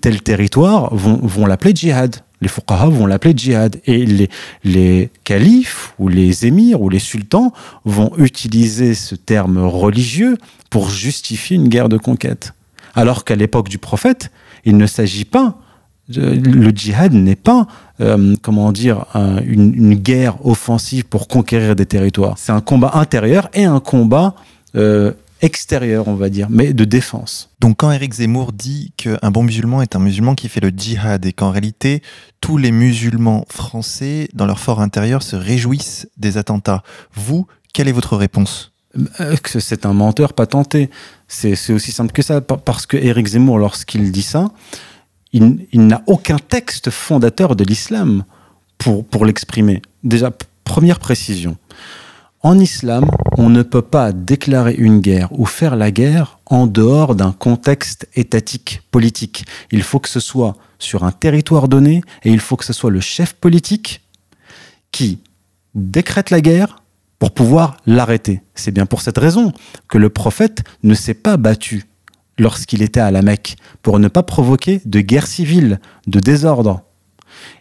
tel 0.00 0.22
territoire, 0.22 0.94
vont, 0.94 1.20
vont 1.22 1.46
l'appeler 1.46 1.74
djihad 1.74 2.16
les 2.40 2.48
fuqaha 2.48 2.86
vont 2.86 3.06
l'appeler 3.06 3.34
djihad. 3.36 3.80
Et 3.86 4.06
les, 4.06 4.30
les 4.64 5.10
califes 5.24 5.94
ou 5.98 6.08
les 6.08 6.46
émirs 6.46 6.80
ou 6.80 6.88
les 6.88 6.98
sultans 6.98 7.52
vont 7.84 8.12
utiliser 8.16 8.94
ce 8.94 9.14
terme 9.14 9.58
religieux 9.58 10.36
pour 10.70 10.90
justifier 10.90 11.56
une 11.56 11.68
guerre 11.68 11.88
de 11.88 11.98
conquête. 11.98 12.52
Alors 12.94 13.24
qu'à 13.24 13.36
l'époque 13.36 13.68
du 13.68 13.78
prophète, 13.78 14.30
il 14.64 14.76
ne 14.76 14.86
s'agit 14.86 15.24
pas, 15.24 15.58
le 16.08 16.70
djihad 16.70 17.12
n'est 17.12 17.36
pas, 17.36 17.66
euh, 18.00 18.34
comment 18.42 18.72
dire, 18.72 19.04
un, 19.14 19.40
une, 19.42 19.74
une, 19.74 19.94
guerre 19.94 20.44
offensive 20.46 21.04
pour 21.04 21.28
conquérir 21.28 21.76
des 21.76 21.86
territoires. 21.86 22.36
C'est 22.38 22.52
un 22.52 22.60
combat 22.60 22.92
intérieur 22.94 23.50
et 23.52 23.64
un 23.64 23.80
combat 23.80 24.34
euh, 24.74 25.12
extérieur, 25.40 26.08
on 26.08 26.14
va 26.14 26.28
dire, 26.28 26.48
mais 26.50 26.72
de 26.72 26.84
défense. 26.84 27.50
Donc 27.60 27.78
quand 27.78 27.90
Éric 27.90 28.14
Zemmour 28.14 28.52
dit 28.52 28.92
qu'un 28.96 29.30
bon 29.30 29.42
musulman 29.42 29.82
est 29.82 29.96
un 29.96 29.98
musulman 29.98 30.34
qui 30.34 30.48
fait 30.48 30.60
le 30.60 30.70
djihad 30.70 31.24
et 31.26 31.32
qu'en 31.32 31.50
réalité 31.50 32.02
tous 32.40 32.56
les 32.56 32.72
musulmans 32.72 33.44
français 33.48 34.28
dans 34.34 34.46
leur 34.46 34.58
fort 34.58 34.80
intérieur 34.80 35.22
se 35.22 35.36
réjouissent 35.36 36.08
des 36.16 36.36
attentats, 36.36 36.82
vous, 37.14 37.46
quelle 37.72 37.88
est 37.88 37.92
votre 37.92 38.16
réponse? 38.16 38.72
C'est 39.44 39.86
un 39.86 39.92
menteur 39.92 40.32
patenté. 40.32 40.90
C'est 41.28 41.72
aussi 41.72 41.92
simple 41.92 42.12
que 42.12 42.22
ça, 42.22 42.40
parce 42.40 42.86
que 42.86 42.96
Éric 42.96 43.28
Zemmour, 43.28 43.58
lorsqu'il 43.58 44.10
dit 44.10 44.22
ça, 44.22 44.50
il, 45.32 45.66
il 45.72 45.86
n'a 45.86 46.02
aucun 46.06 46.38
texte 46.38 46.90
fondateur 46.90 47.54
de 47.54 47.64
l'islam 47.64 48.24
pour, 48.78 49.04
pour 49.04 49.26
l'exprimer. 49.26 49.82
Déjà, 50.02 50.32
première 50.64 50.98
précision. 50.98 51.56
En 52.40 52.58
islam, 52.60 53.10
on 53.36 53.48
ne 53.48 53.62
peut 53.62 53.82
pas 53.82 54.12
déclarer 54.12 54.74
une 54.74 55.00
guerre 55.00 55.28
ou 55.32 55.44
faire 55.44 55.74
la 55.74 55.90
guerre 55.90 56.38
en 56.46 56.68
dehors 56.68 57.16
d'un 57.16 57.32
contexte 57.32 58.08
étatique, 58.14 58.82
politique. 58.92 59.44
Il 59.72 59.82
faut 59.82 59.98
que 59.98 60.08
ce 60.08 60.20
soit 60.20 60.54
sur 60.78 61.02
un 61.02 61.10
territoire 61.10 61.66
donné 61.66 62.02
et 62.22 62.30
il 62.30 62.38
faut 62.38 62.56
que 62.56 62.64
ce 62.64 62.72
soit 62.72 62.90
le 62.90 63.00
chef 63.00 63.32
politique 63.32 64.02
qui 64.92 65.20
décrète 65.74 66.30
la 66.30 66.40
guerre 66.40 66.82
pour 67.18 67.32
pouvoir 67.32 67.76
l'arrêter. 67.86 68.40
C'est 68.54 68.70
bien 68.70 68.86
pour 68.86 69.00
cette 69.00 69.18
raison 69.18 69.52
que 69.88 69.98
le 69.98 70.08
prophète 70.08 70.62
ne 70.84 70.94
s'est 70.94 71.14
pas 71.14 71.36
battu 71.36 71.86
lorsqu'il 72.38 72.82
était 72.82 73.00
à 73.00 73.10
la 73.10 73.22
Mecque 73.22 73.56
pour 73.82 73.98
ne 73.98 74.06
pas 74.06 74.22
provoquer 74.22 74.80
de 74.84 75.00
guerre 75.00 75.26
civile, 75.26 75.80
de 76.06 76.20
désordre. 76.20 76.82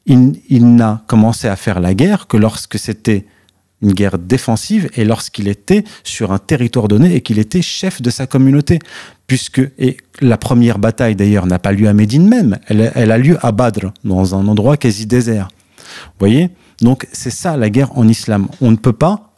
Il, 0.06 0.76
n'a 0.76 1.04
commencé 1.08 1.48
à 1.48 1.56
faire 1.56 1.80
la 1.80 1.94
guerre 1.94 2.28
que 2.28 2.38
lorsque 2.38 2.80
c'était 2.80 3.26
une 3.82 3.94
guerre 3.94 4.18
défensive 4.18 4.90
et 4.96 5.06
lorsqu'il 5.06 5.48
était 5.48 5.84
sur 6.04 6.32
un 6.32 6.40
territoire 6.40 6.88
donné 6.88 7.16
et 7.16 7.22
qu'il 7.22 7.40
était 7.40 7.62
chef 7.62 8.02
de 8.02 8.10
sa 8.10 8.28
communauté. 8.28 8.80
Puisque, 9.28 9.62
et 9.78 9.98
la 10.22 10.38
première 10.38 10.80
bataille 10.80 11.16
d'ailleurs 11.16 11.46
n'a 11.46 11.60
pas 11.60 11.74
lieu 11.74 11.88
à 11.88 11.94
Médine 11.94 12.28
même, 12.28 12.58
elle, 12.68 12.92
elle, 12.96 13.12
a 13.12 13.18
lieu 13.18 13.38
à 13.42 13.52
Badr, 13.52 13.92
dans 14.04 14.36
un 14.36 14.48
endroit 14.48 14.78
quasi 14.78 15.06
désert. 15.06 15.50
Vous 15.78 16.20
voyez? 16.20 16.50
Donc 16.82 17.08
c'est 17.12 17.32
ça 17.32 17.58
la 17.58 17.70
guerre 17.70 17.98
en 17.98 18.08
islam. 18.08 18.48
On 18.62 18.72
ne 18.72 18.78
peut 18.78 18.94
pas, 18.94 19.34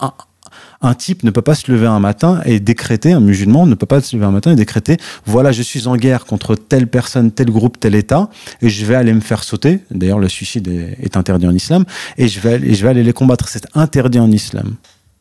un, 0.80 0.94
type 0.94 1.22
ne 1.22 1.30
peut 1.30 1.42
pas 1.42 1.54
se 1.54 1.70
lever 1.70 1.86
un 1.86 2.00
matin 2.00 2.40
et 2.44 2.60
décréter, 2.60 3.12
un 3.12 3.20
musulman 3.20 3.66
ne 3.66 3.74
peut 3.74 3.86
pas 3.86 4.00
se 4.00 4.14
lever 4.16 4.26
un 4.26 4.30
matin 4.30 4.52
et 4.52 4.56
décréter, 4.56 4.96
voilà, 5.26 5.52
je 5.52 5.62
suis 5.62 5.86
en 5.86 5.96
guerre 5.96 6.26
contre 6.26 6.54
telle 6.54 6.86
personne, 6.86 7.30
tel 7.30 7.50
groupe, 7.50 7.78
tel 7.78 7.94
État, 7.94 8.28
et 8.62 8.68
je 8.68 8.84
vais 8.84 8.94
aller 8.94 9.12
me 9.12 9.20
faire 9.20 9.44
sauter. 9.44 9.80
D'ailleurs, 9.90 10.18
le 10.18 10.28
suicide 10.28 10.68
est, 10.68 11.16
interdit 11.16 11.46
en 11.46 11.54
islam, 11.54 11.84
et 12.16 12.28
je 12.28 12.40
vais, 12.40 12.60
et 12.60 12.86
aller 12.86 13.02
les 13.02 13.12
combattre. 13.12 13.48
C'est 13.48 13.66
interdit 13.74 14.20
en 14.20 14.30
islam. 14.30 14.74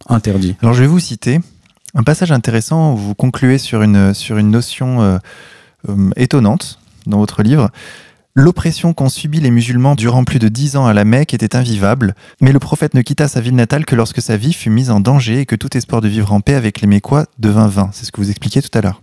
Interdit. 0.07 0.55
Alors, 0.61 0.73
je 0.73 0.81
vais 0.81 0.87
vous 0.87 0.99
citer 0.99 1.39
un 1.95 2.03
passage 2.03 2.31
intéressant 2.31 2.93
où 2.93 2.97
vous 2.97 3.15
concluez 3.15 3.57
sur 3.57 3.81
une, 3.81 4.13
sur 4.13 4.37
une 4.37 4.51
notion 4.51 5.01
euh, 5.01 5.17
euh, 5.89 6.09
étonnante 6.15 6.79
dans 7.07 7.17
votre 7.17 7.43
livre. 7.43 7.69
L'oppression 8.39 8.93
qu'ont 8.93 9.09
subi 9.09 9.41
les 9.41 9.51
musulmans 9.51 9.95
durant 9.95 10.23
plus 10.23 10.39
de 10.39 10.47
dix 10.47 10.77
ans 10.77 10.85
à 10.85 10.93
la 10.93 11.03
Mecque 11.03 11.33
était 11.33 11.57
invivable, 11.57 12.15
mais 12.39 12.53
le 12.53 12.59
prophète 12.59 12.93
ne 12.93 13.01
quitta 13.01 13.27
sa 13.27 13.41
ville 13.41 13.53
natale 13.57 13.83
que 13.83 13.97
lorsque 13.97 14.21
sa 14.21 14.37
vie 14.37 14.53
fut 14.53 14.69
mise 14.69 14.91
en 14.91 15.01
danger 15.01 15.41
et 15.41 15.45
que 15.45 15.57
tout 15.57 15.75
espoir 15.75 15.99
de 15.99 16.07
vivre 16.07 16.31
en 16.31 16.39
paix 16.39 16.53
avec 16.53 16.79
les 16.79 16.87
Mécois 16.87 17.25
devint 17.37 17.67
vain. 17.67 17.89
C'est 17.91 18.05
ce 18.05 18.13
que 18.13 18.21
vous 18.21 18.29
expliquiez 18.29 18.61
tout 18.61 18.77
à 18.77 18.79
l'heure. 18.79 19.01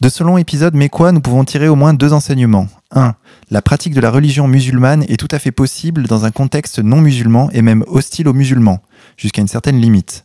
De 0.00 0.08
ce 0.08 0.24
long 0.24 0.38
épisode 0.38 0.74
mécois, 0.74 1.12
nous 1.12 1.20
pouvons 1.20 1.44
tirer 1.44 1.68
au 1.68 1.76
moins 1.76 1.94
deux 1.94 2.12
enseignements. 2.12 2.66
1. 2.90 3.14
La 3.52 3.62
pratique 3.62 3.94
de 3.94 4.00
la 4.00 4.10
religion 4.10 4.48
musulmane 4.48 5.04
est 5.04 5.18
tout 5.18 5.28
à 5.30 5.38
fait 5.38 5.52
possible 5.52 6.08
dans 6.08 6.24
un 6.24 6.32
contexte 6.32 6.80
non 6.80 7.00
musulman 7.00 7.50
et 7.52 7.62
même 7.62 7.84
hostile 7.86 8.26
aux 8.26 8.34
musulmans, 8.34 8.80
jusqu'à 9.16 9.40
une 9.40 9.46
certaine 9.46 9.80
limite. 9.80 10.24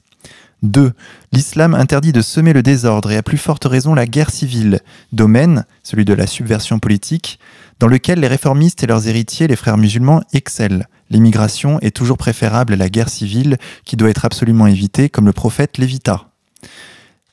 2. 0.64 0.94
L'islam 1.32 1.76
interdit 1.76 2.12
de 2.12 2.22
semer 2.22 2.54
le 2.54 2.64
désordre 2.64 3.12
et 3.12 3.18
à 3.18 3.24
plus 3.24 3.38
forte 3.38 3.66
raison 3.66 3.94
la 3.94 4.08
guerre 4.08 4.32
civile, 4.32 4.80
domaine, 5.12 5.66
celui 5.84 6.06
de 6.06 6.14
la 6.14 6.26
subversion 6.26 6.80
politique, 6.80 7.40
dans 7.80 7.88
lequel 7.88 8.20
les 8.20 8.28
réformistes 8.28 8.84
et 8.84 8.88
leurs 8.88 9.08
héritiers, 9.08 9.48
les 9.48 9.56
frères 9.56 9.78
musulmans, 9.78 10.22
excellent. 10.34 10.86
L'immigration 11.10 11.80
est 11.82 11.96
toujours 11.96 12.18
préférable 12.18 12.74
à 12.74 12.78
la 12.78 12.90
guerre 12.90 13.10
civile 13.10 13.58
qui 13.86 13.98
doit 13.98 14.10
être 14.10 14.26
absolument 14.26 14.68
évitée, 14.68 15.10
comme 15.10 15.26
le 15.26 15.34
prophète 15.34 15.78
l'évita. 15.78 16.30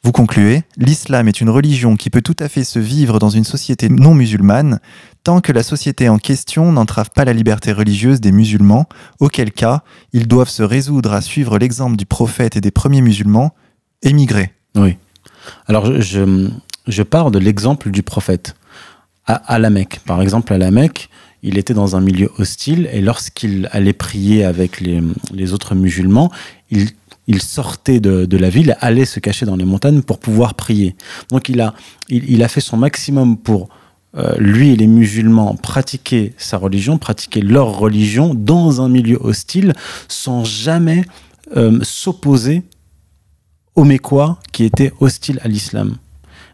Vous 0.03 0.13
concluez, 0.13 0.63
l'islam 0.79 1.29
est 1.29 1.43
une 1.43 1.51
religion 1.51 1.95
qui 1.95 2.09
peut 2.09 2.23
tout 2.23 2.37
à 2.39 2.49
fait 2.49 2.65
se 2.65 2.79
vivre 2.79 3.19
dans 3.19 3.29
une 3.29 3.45
société 3.45 3.91
non 3.91 4.15
musulmane, 4.15 4.81
tant 5.25 5.43
que 5.43 5.53
la 5.53 5.63
société 5.63 6.09
en 6.09 6.17
question 6.17 6.73
n'entrave 6.73 7.11
pas 7.15 7.27
la 7.27 7.35
liberté 7.35 7.73
religieuse 7.73 8.19
des 8.19 8.33
musulmans, 8.33 8.87
auquel 9.19 9.53
cas 9.53 9.83
ils 10.15 10.27
doivent 10.27 10.49
se 10.49 10.63
résoudre 10.63 11.13
à 11.13 11.21
suivre 11.21 11.59
l'exemple 11.59 11.97
du 11.97 12.07
prophète 12.07 12.57
et 12.57 12.63
des 12.63 12.71
premiers 12.71 13.03
musulmans, 13.03 13.55
émigrer. 14.03 14.55
Oui. 14.75 14.97
Alors 15.67 16.01
je, 16.01 16.49
je 16.87 17.03
pars 17.03 17.31
de 17.31 17.39
l'exemple 17.39 17.91
du 17.91 18.03
prophète. 18.03 18.57
À, 19.27 19.35
à 19.35 19.59
la 19.59 19.69
Mecque, 19.69 20.01
par 20.07 20.23
exemple, 20.23 20.55
à 20.55 20.59
la 20.59 20.71
Mecque, 20.71 21.11
il 21.43 21.59
était 21.59 21.75
dans 21.75 21.97
un 21.97 22.01
milieu 22.01 22.31
hostile 22.39 22.89
et 22.93 23.03
lorsqu'il 23.03 23.69
allait 23.73 23.93
prier 23.93 24.45
avec 24.45 24.81
les, 24.81 25.03
les 25.33 25.53
autres 25.53 25.75
musulmans, 25.75 26.31
il 26.71 26.91
il 27.31 27.41
sortait 27.41 28.01
de, 28.01 28.37
la 28.37 28.51
ville, 28.51 28.77
allait 28.81 29.05
se 29.05 29.21
cacher 29.21 29.47
dans 29.47 29.55
les 29.55 29.65
montagnes 29.65 30.03
pour 30.03 30.19
pouvoir 30.19 30.55
prier. 30.55 30.97
Donc 31.31 31.49
il 31.49 31.61
a, 31.61 31.75
il, 32.09 32.43
a 32.43 32.49
fait 32.49 32.61
son 32.61 32.77
maximum 32.77 33.39
pour 33.39 33.69
euh, 34.17 34.35
lui 34.39 34.71
et 34.71 34.77
les 34.77 34.89
musulmans 34.89 35.55
pratiquer 35.55 36.35
sa 36.39 36.57
religion, 36.57 36.99
pratiquer 36.99 37.41
leur 37.41 37.79
religion 37.79 38.35
dans 38.35 38.81
un 38.81 38.89
milieu 38.89 39.17
hostile, 39.21 39.75
sans 40.09 40.45
jamais 40.45 41.05
euh, 41.57 41.79
s'opposer 41.83 42.65
aux 43.77 43.85
Mécois 43.85 44.41
qui 44.51 44.65
étaient 44.65 44.93
hostiles 44.99 45.39
à 45.45 45.47
l'islam. 45.47 45.99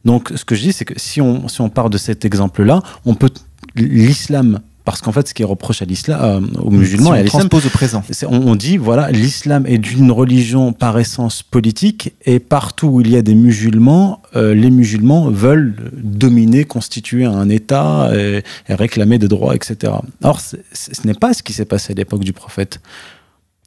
Donc 0.05 0.31
ce 0.37 0.45
que 0.45 0.55
je 0.55 0.61
dis, 0.61 0.72
c'est 0.74 0.85
que 0.85 0.99
si 0.99 1.22
on, 1.22 1.49
si 1.49 1.62
on 1.62 1.70
part 1.70 1.89
de 1.89 1.97
cet 1.97 2.27
exemple-là, 2.27 2.83
on 3.07 3.14
peut 3.14 3.31
l'islam 3.77 4.61
parce 4.87 5.01
qu'en 5.01 5.11
fait, 5.11 5.26
ce 5.26 5.34
qui 5.34 5.43
est 5.43 5.45
reproche 5.45 5.82
à 5.82 5.84
l'islam, 5.84 6.49
euh, 6.55 6.61
aux 6.61 6.70
musulmans 6.70 7.12
et 7.12 7.18
à 7.18 7.22
l'islam, 7.24 7.49
au 7.53 7.68
présent. 7.70 8.05
On, 8.22 8.37
on, 8.37 8.55
dit 8.55 8.76
voilà, 8.76 9.11
l'islam 9.11 9.66
est 9.66 9.78
d'une 9.78 10.12
religion 10.12 10.72
par 10.72 10.97
essence 10.97 11.43
politique, 11.43 12.14
et 12.24 12.39
partout 12.39 12.87
où 12.87 13.01
il 13.01 13.11
y 13.11 13.16
a 13.16 13.22
des 13.22 13.34
musulmans, 13.34 14.22
euh, 14.37 14.55
les 14.55 14.70
musulmans 14.70 15.28
veulent 15.28 15.74
dominer, 15.93 16.64
constituer 16.64 17.24
un 17.24 17.49
État 17.49 18.12
et, 18.14 18.45
réclamer 18.68 19.18
des 19.18 19.26
droits, 19.26 19.57
etc. 19.57 19.93
Or, 20.22 20.41
ce 20.41 20.57
n'est 21.05 21.14
pas 21.14 21.34
ce 21.34 21.43
qui 21.43 21.53
s'est 21.53 21.64
passé 21.64 21.93
à 21.93 21.97
l'époque 21.97 22.22
du 22.22 22.32
prophète. 22.32 22.80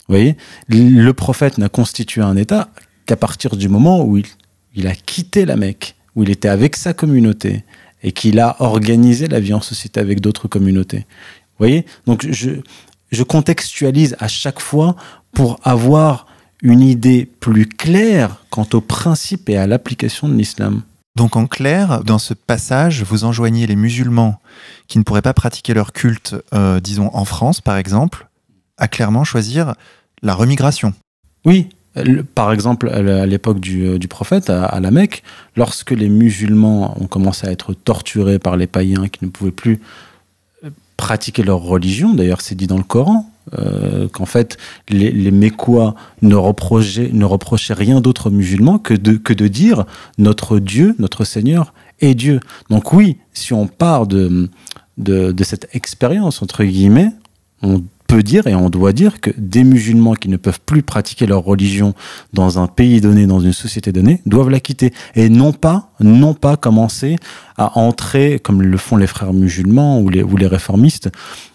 Vous 0.08 0.16
voyez, 0.16 0.38
le 0.70 1.12
prophète 1.12 1.58
n'a 1.58 1.68
constitué 1.68 2.22
un 2.22 2.38
État 2.38 2.70
qu'à 3.06 3.18
partir 3.18 3.58
du 3.58 3.68
moment 3.68 4.06
où 4.06 4.16
il, 4.16 4.26
il 4.74 4.88
a 4.88 4.96
quitté 4.96 5.46
la 5.46 5.58
Mecque, 5.58 5.96
où 6.16 6.24
il 6.24 6.30
était 6.30 6.48
avec 6.48 6.78
sa 6.78 6.94
communauté 6.94 7.66
et 8.04 8.12
qu'il 8.12 8.40
a 8.40 8.56
organisé 8.60 9.28
la 9.28 9.40
vie 9.40 9.54
en 9.54 9.62
société 9.62 10.00
avec 10.00 10.22
d'autres 10.22 10.48
communautés. 10.48 11.00
Vous 11.00 11.66
voyez? 11.66 11.86
Donc 12.06 12.26
je, 12.30 12.52
je 13.12 13.24
contextualise 13.24 14.16
à 14.20 14.28
chaque 14.28 14.60
fois 14.60 14.96
pour 15.32 15.60
avoir 15.64 16.26
une 16.62 16.82
idée 16.82 17.30
plus 17.40 17.66
claire 17.66 18.44
quant 18.50 18.68
au 18.74 18.82
principe 18.82 19.50
et 19.50 19.58
à 19.58 19.68
l'application 19.68 20.28
de 20.28 20.34
l'islam. 20.34 20.82
Donc 21.16 21.36
en 21.36 21.48
clair, 21.48 22.04
dans 22.04 22.20
ce 22.20 22.34
passage, 22.34 23.04
vous 23.04 23.24
enjoignez 23.24 23.68
les 23.68 23.76
musulmans 23.76 24.40
qui 24.88 25.00
ne 25.00 25.04
pourraient 25.04 25.22
pas 25.22 25.34
pratiquer 25.34 25.74
leur 25.74 25.92
culte, 25.92 26.36
euh, 26.54 26.80
disons 26.80 27.10
en 27.14 27.26
France 27.26 27.62
par 27.62 27.78
exemple, 27.78 28.28
à 28.78 28.88
clairement 28.88 29.24
choisir 29.24 29.76
la 30.22 30.34
remigration. 30.34 30.94
Oui, 31.46 31.70
par 32.36 32.52
exemple, 32.52 32.90
à 32.90 33.26
l'époque 33.26 33.60
du, 33.60 33.86
euh, 33.86 34.00
prophète, 34.10 34.50
à, 34.50 34.80
la 34.80 34.92
Mecque, 34.92 35.24
lorsque 35.56 35.92
les 35.92 36.10
musulmans 36.10 36.96
ont 37.00 37.08
commencé 37.08 37.48
à 37.48 37.52
être 37.52 37.74
torturés 37.74 38.40
par 38.40 38.58
les 38.58 38.68
païens 38.68 39.08
qui 39.08 39.26
ne 39.26 39.30
pouvaient 39.30 39.52
plus 39.52 39.80
euh, 40.64 40.70
pratiquer 40.98 41.44
leur 41.44 41.60
religion, 41.60 42.14
d'ailleurs 42.14 42.42
c'est 42.42 42.56
dit 42.56 42.68
dans 42.68 42.78
le 42.78 42.84
Coran, 42.84 43.32
euh, 43.58 44.08
qu'en 44.10 44.26
fait 44.26 44.58
les, 44.90 45.12
les 45.12 45.32
Mécois 45.32 45.96
ne 46.22 46.36
reprochaient, 46.36 47.10
ne 47.12 47.26
reprochaient 47.26 47.74
rien 47.74 48.02
d'autre 48.02 48.28
aux 48.28 48.32
musulmans 48.32 48.78
que 48.78 48.94
de, 48.94 49.14
que 49.14 49.34
de 49.34 49.48
dire 49.48 49.86
notre 50.18 50.60
Dieu, 50.60 50.96
notre 51.00 51.24
Seigneur 51.24 51.74
est 52.00 52.14
Dieu. 52.14 52.40
Donc 52.70 52.94
oui, 52.94 53.18
si 53.34 53.54
on 53.54 53.66
part 53.66 54.06
de, 54.06 54.50
de, 54.98 55.32
de 55.32 55.44
cette 55.44 55.68
expérience, 55.74 56.42
entre 56.42 56.64
guillemets, 56.64 57.12
on 57.64 57.84
peut 58.10 58.24
dire 58.24 58.48
et 58.48 58.56
on 58.56 58.72
doit 58.72 58.92
dire 58.92 59.22
que 59.22 59.30
des 59.38 59.64
musulmans 59.64 60.16
qui 60.16 60.30
ne 60.30 60.38
peuvent 60.38 60.60
plus 60.66 60.82
pratiquer 60.82 61.28
leur 61.28 61.44
religion 61.44 61.94
dans 62.34 62.58
un 62.58 62.66
pays 62.66 63.02
donné, 63.02 63.28
dans 63.28 63.40
une 63.40 63.54
société 63.54 63.92
donnée, 63.92 64.22
doivent 64.26 64.50
la 64.50 64.60
quitter 64.60 64.92
et 65.16 65.30
non 65.30 65.54
pas, 65.54 65.92
non 66.00 66.34
pas 66.34 66.58
commencer 66.58 67.18
à 67.56 67.78
entrer, 67.78 68.40
comme 68.40 68.64
le 68.64 68.78
font 68.78 68.98
les 68.98 69.06
frères 69.06 69.32
musulmans 69.32 70.02
ou 70.02 70.10
les, 70.10 70.48
réformistes, 70.48 71.12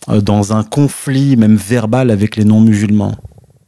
euh, 0.09 0.21
dans 0.21 0.53
un 0.53 0.63
conflit 0.63 1.37
même 1.37 1.57
verbal 1.57 2.13
avec 2.13 2.37
les 2.37 2.45
non-musulmans. 2.45 3.17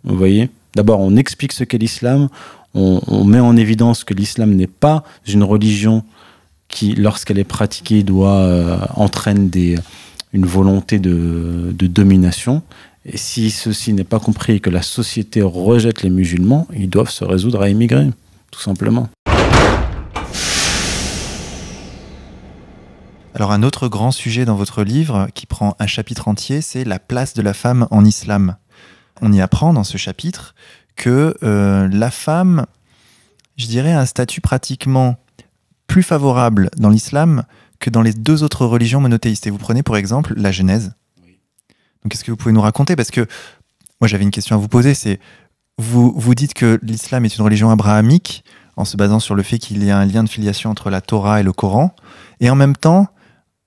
Vous 0.05 0.16
voyez? 0.16 0.49
D'abord, 0.76 1.01
on 1.01 1.16
explique 1.16 1.53
ce 1.53 1.64
qu'est 1.64 1.78
l'islam, 1.78 2.28
on, 2.72 3.24
met 3.24 3.41
en 3.41 3.57
évidence 3.57 4.05
que 4.05 4.14
l'islam 4.14 4.55
n'est 4.55 4.68
pas 4.68 5.03
une 5.26 5.43
religion 5.43 6.05
qui, 6.68 6.95
lorsqu'elle 6.95 7.39
est 7.39 7.45
pratiquée, 7.45 8.05
doit 8.05 8.37
euh, 8.37 8.78
entraîner 8.95 9.49
des 9.49 9.76
une 10.32 10.46
volonté 10.46 10.98
de, 10.98 11.72
domination. 11.72 12.62
Et 13.04 13.16
si 13.16 13.50
ceci 13.50 13.92
n'est 13.92 14.04
pas 14.04 14.18
compris 14.18 14.54
et 14.54 14.60
que 14.60 14.70
la 14.70 14.82
société 14.82 15.42
rejette 15.42 16.02
les 16.02 16.10
musulmans, 16.10 16.66
ils 16.74 16.90
doivent 16.90 17.10
se 17.10 17.24
résoudre 17.24 17.62
à 17.62 17.68
émigrer, 17.68 18.10
tout 18.50 18.60
simplement. 18.60 19.08
Alors 23.34 23.52
un 23.52 23.62
autre 23.62 23.88
grand 23.88 24.12
sujet 24.12 24.44
dans 24.44 24.56
votre 24.56 24.82
livre, 24.82 25.28
qui 25.34 25.46
prend 25.46 25.76
un 25.78 25.86
chapitre 25.86 26.26
entier, 26.26 26.62
c'est 26.62 26.84
la 26.84 26.98
place 26.98 27.34
de 27.34 27.42
la 27.42 27.52
femme 27.52 27.86
en 27.90 28.04
islam. 28.04 28.56
On 29.20 29.32
y 29.32 29.40
apprend 29.40 29.72
dans 29.72 29.84
ce 29.84 29.98
chapitre 29.98 30.54
que 30.96 31.36
euh, 31.42 31.88
la 31.92 32.10
femme, 32.10 32.66
je 33.56 33.66
dirais, 33.66 33.92
a 33.92 34.00
un 34.00 34.06
statut 34.06 34.40
pratiquement 34.40 35.16
plus 35.86 36.02
favorable 36.02 36.70
dans 36.78 36.90
l'islam 36.90 37.44
que 37.80 37.90
dans 37.90 38.02
les 38.02 38.12
deux 38.12 38.42
autres 38.42 38.66
religions 38.66 39.00
monothéistes. 39.00 39.46
Et 39.46 39.50
vous 39.50 39.58
prenez 39.58 39.82
pour 39.82 39.96
exemple 39.96 40.34
la 40.36 40.52
Genèse. 40.52 40.94
Donc 42.02 42.12
qu'est-ce 42.12 42.24
que 42.24 42.30
vous 42.30 42.36
pouvez 42.36 42.52
nous 42.52 42.60
raconter? 42.60 42.96
Parce 42.96 43.10
que 43.10 43.26
moi 44.00 44.08
j'avais 44.08 44.24
une 44.24 44.30
question 44.30 44.56
à 44.56 44.58
vous 44.58 44.68
poser, 44.68 44.94
c'est 44.94 45.18
vous, 45.78 46.12
vous 46.16 46.34
dites 46.34 46.54
que 46.54 46.78
l'islam 46.82 47.24
est 47.24 47.36
une 47.36 47.44
religion 47.44 47.70
abrahamique 47.70 48.44
en 48.76 48.84
se 48.84 48.96
basant 48.96 49.20
sur 49.20 49.34
le 49.34 49.42
fait 49.42 49.58
qu'il 49.58 49.84
y 49.84 49.90
a 49.90 49.98
un 49.98 50.04
lien 50.04 50.22
de 50.22 50.28
filiation 50.28 50.70
entre 50.70 50.90
la 50.90 51.00
Torah 51.00 51.40
et 51.40 51.42
le 51.42 51.52
Coran. 51.52 51.94
Et 52.40 52.50
en 52.50 52.54
même 52.54 52.76
temps, 52.76 53.08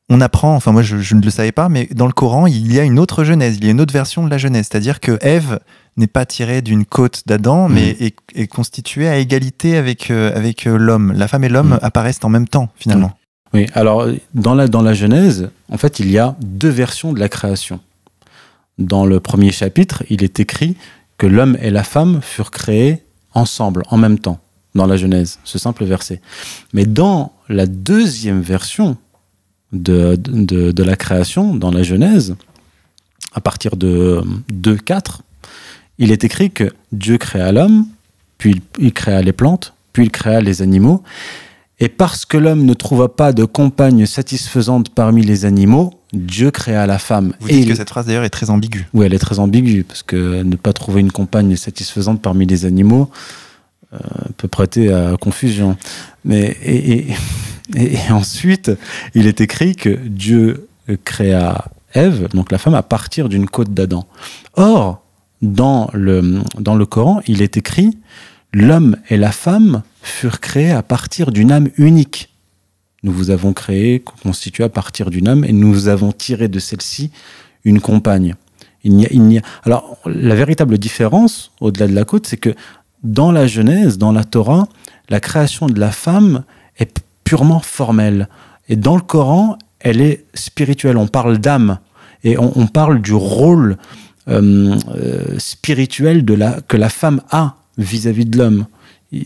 on 0.09 0.21
apprend, 0.21 0.55
enfin 0.55 0.71
moi 0.71 0.81
je, 0.81 1.15
ne 1.15 1.21
le 1.21 1.29
savais 1.29 1.51
pas, 1.51 1.69
mais 1.69 1.87
dans 1.91 2.07
le 2.07 2.13
Coran, 2.13 2.47
il 2.47 2.73
y 2.73 2.79
a 2.79 2.83
une 2.83 2.97
autre 2.99 3.23
Genèse, 3.23 3.57
il 3.57 3.65
y 3.65 3.67
a 3.67 3.71
une 3.71 3.81
autre 3.81 3.93
version 3.93 4.23
de 4.23 4.29
la 4.29 4.37
Genèse. 4.37 4.67
C'est-à-dire 4.69 4.99
que 4.99 5.17
Ève 5.21 5.59
n'est 5.97 6.07
pas 6.07 6.25
tirée 6.25 6.61
d'une 6.61 6.85
côte 6.85 7.23
d'Adam, 7.27 7.69
mais 7.69 7.95
mm. 7.99 8.09
est, 8.35 8.47
constituée 8.47 9.07
à 9.07 9.17
égalité 9.17 9.77
avec, 9.77 10.09
euh, 10.09 10.35
avec 10.35 10.65
euh, 10.65 10.77
l'homme. 10.77 11.11
La 11.11 11.27
femme 11.27 11.43
et 11.43 11.49
l'homme 11.49 11.71
mm. 11.71 11.79
apparaissent 11.81 12.23
en 12.23 12.29
même 12.29 12.47
temps, 12.47 12.69
finalement. 12.75 13.11
Oui, 13.53 13.65
alors 13.73 14.07
dans 14.33 14.53
la, 14.55 14.67
dans 14.67 14.81
la 14.81 14.93
Genèse, 14.93 15.49
en 15.71 15.77
fait, 15.77 15.99
il 15.99 16.11
y 16.11 16.17
a 16.17 16.35
deux 16.41 16.69
versions 16.69 17.13
de 17.13 17.19
la 17.19 17.29
création. 17.29 17.79
Dans 18.77 19.05
le 19.05 19.19
premier 19.19 19.51
chapitre, 19.51 20.03
il 20.09 20.23
est 20.23 20.39
écrit 20.39 20.75
que 21.17 21.27
l'homme 21.27 21.57
et 21.61 21.71
la 21.71 21.83
femme 21.83 22.21
furent 22.21 22.51
créés 22.51 23.03
ensemble, 23.33 23.83
en 23.89 23.97
même 23.97 24.19
temps, 24.19 24.39
dans 24.75 24.87
la 24.87 24.97
Genèse, 24.97 25.39
ce 25.43 25.59
simple 25.59 25.83
verset. 25.83 26.21
Mais 26.73 26.85
dans 26.85 27.33
la 27.49 27.65
deuxième 27.65 28.41
version 28.41 28.97
de, 29.71 30.15
de, 30.15 30.71
de 30.71 30.83
la 30.83 30.95
création, 30.95 31.55
dans 31.55 31.71
la 31.71 31.83
Genèse, 31.83 32.35
à 33.33 33.41
partir 33.41 33.75
de 33.75 34.21
2.4, 34.51 35.19
il 35.97 36.11
est 36.11 36.23
écrit 36.23 36.51
que 36.51 36.71
Dieu 36.91 37.17
créa 37.17 37.51
l'homme, 37.51 37.85
puis 38.37 38.61
il 38.77 38.93
créa 38.93 39.21
les 39.21 39.33
plantes, 39.33 39.73
puis 39.93 40.05
il 40.05 40.11
créa 40.11 40.41
les 40.41 40.61
animaux, 40.61 41.03
et 41.79 41.89
parce 41.89 42.25
que 42.25 42.37
l'homme 42.37 42.65
ne 42.65 42.73
trouva 42.73 43.07
pas 43.07 43.31
de 43.31 43.45
compagne 43.45 44.05
satisfaisante 44.05 44.89
parmi 44.89 45.23
les 45.23 45.45
animaux, 45.45 45.93
Dieu 46.13 46.51
créa 46.51 46.85
la 46.85 46.99
femme. 46.99 47.33
Vous 47.39 47.47
dites 47.47 47.67
que 47.67 47.75
cette 47.75 47.89
phrase 47.89 48.05
d'ailleurs 48.05 48.23
est 48.23 48.29
très 48.29 48.49
ambiguë. 48.49 48.87
Oui, 48.93 49.05
elle 49.05 49.13
est 49.13 49.19
très 49.19 49.39
ambiguë, 49.39 49.83
parce 49.83 50.03
que 50.03 50.43
ne 50.43 50.55
pas 50.55 50.73
trouver 50.73 51.01
une 51.01 51.11
compagne 51.11 51.55
satisfaisante 51.55 52.21
parmi 52.21 52.45
les 52.45 52.65
animaux 52.65 53.09
euh, 53.93 53.97
peut 54.37 54.47
prêter 54.47 54.91
à 54.91 55.15
confusion. 55.17 55.77
Mais, 56.25 56.57
et, 56.63 57.07
et, 57.75 57.97
ensuite, 58.11 58.71
il 59.13 59.27
est 59.27 59.41
écrit 59.41 59.75
que 59.75 59.89
Dieu 59.89 60.67
créa 61.05 61.65
Ève, 61.93 62.27
donc 62.33 62.51
la 62.51 62.57
femme, 62.57 62.75
à 62.75 62.83
partir 62.83 63.29
d'une 63.29 63.47
côte 63.47 63.73
d'Adam. 63.73 64.05
Or, 64.55 65.01
dans 65.41 65.89
le, 65.93 66.41
dans 66.59 66.75
le 66.75 66.85
Coran, 66.85 67.21
il 67.27 67.41
est 67.41 67.57
écrit 67.57 67.97
l'homme 68.53 68.97
et 69.09 69.17
la 69.17 69.31
femme 69.31 69.83
furent 70.01 70.39
créés 70.39 70.71
à 70.71 70.83
partir 70.83 71.31
d'une 71.31 71.51
âme 71.51 71.69
unique. 71.77 72.29
Nous 73.03 73.11
vous 73.11 73.29
avons 73.29 73.53
créé, 73.53 74.03
constitué 74.23 74.63
à 74.63 74.69
partir 74.69 75.09
d'une 75.09 75.27
âme, 75.27 75.45
et 75.45 75.53
nous 75.53 75.87
avons 75.87 76.11
tiré 76.11 76.47
de 76.47 76.59
celle-ci 76.59 77.11
une 77.63 77.79
compagne. 77.79 78.35
Il 78.83 79.37
a. 79.37 79.41
Alors, 79.63 79.97
la 80.05 80.35
véritable 80.35 80.77
différence, 80.77 81.51
au-delà 81.59 81.87
de 81.87 81.93
la 81.93 82.05
côte, 82.05 82.27
c'est 82.27 82.37
que 82.37 82.53
dans 83.03 83.31
la 83.31 83.47
Genèse, 83.47 83.97
dans 83.97 84.11
la 84.11 84.23
Torah, 84.23 84.67
la 85.09 85.19
création 85.19 85.67
de 85.67 85.79
la 85.79 85.91
femme 85.91 86.43
est 86.77 87.01
purement 87.23 87.59
formelle. 87.59 88.27
Et 88.67 88.75
dans 88.75 88.95
le 88.95 89.01
Coran, 89.01 89.57
elle 89.79 90.01
est 90.01 90.25
spirituelle. 90.33 90.97
On 90.97 91.07
parle 91.07 91.37
d'âme. 91.37 91.79
Et 92.23 92.37
on, 92.37 92.67
parle 92.67 93.01
du 93.01 93.13
rôle 93.13 93.77
euh, 94.27 94.75
euh, 94.89 95.39
spirituel 95.39 96.25
que 96.67 96.75
la 96.75 96.89
femme 96.89 97.21
a 97.31 97.55
vis-à-vis 97.79 98.25
de 98.25 98.37
l'homme. 98.37 98.67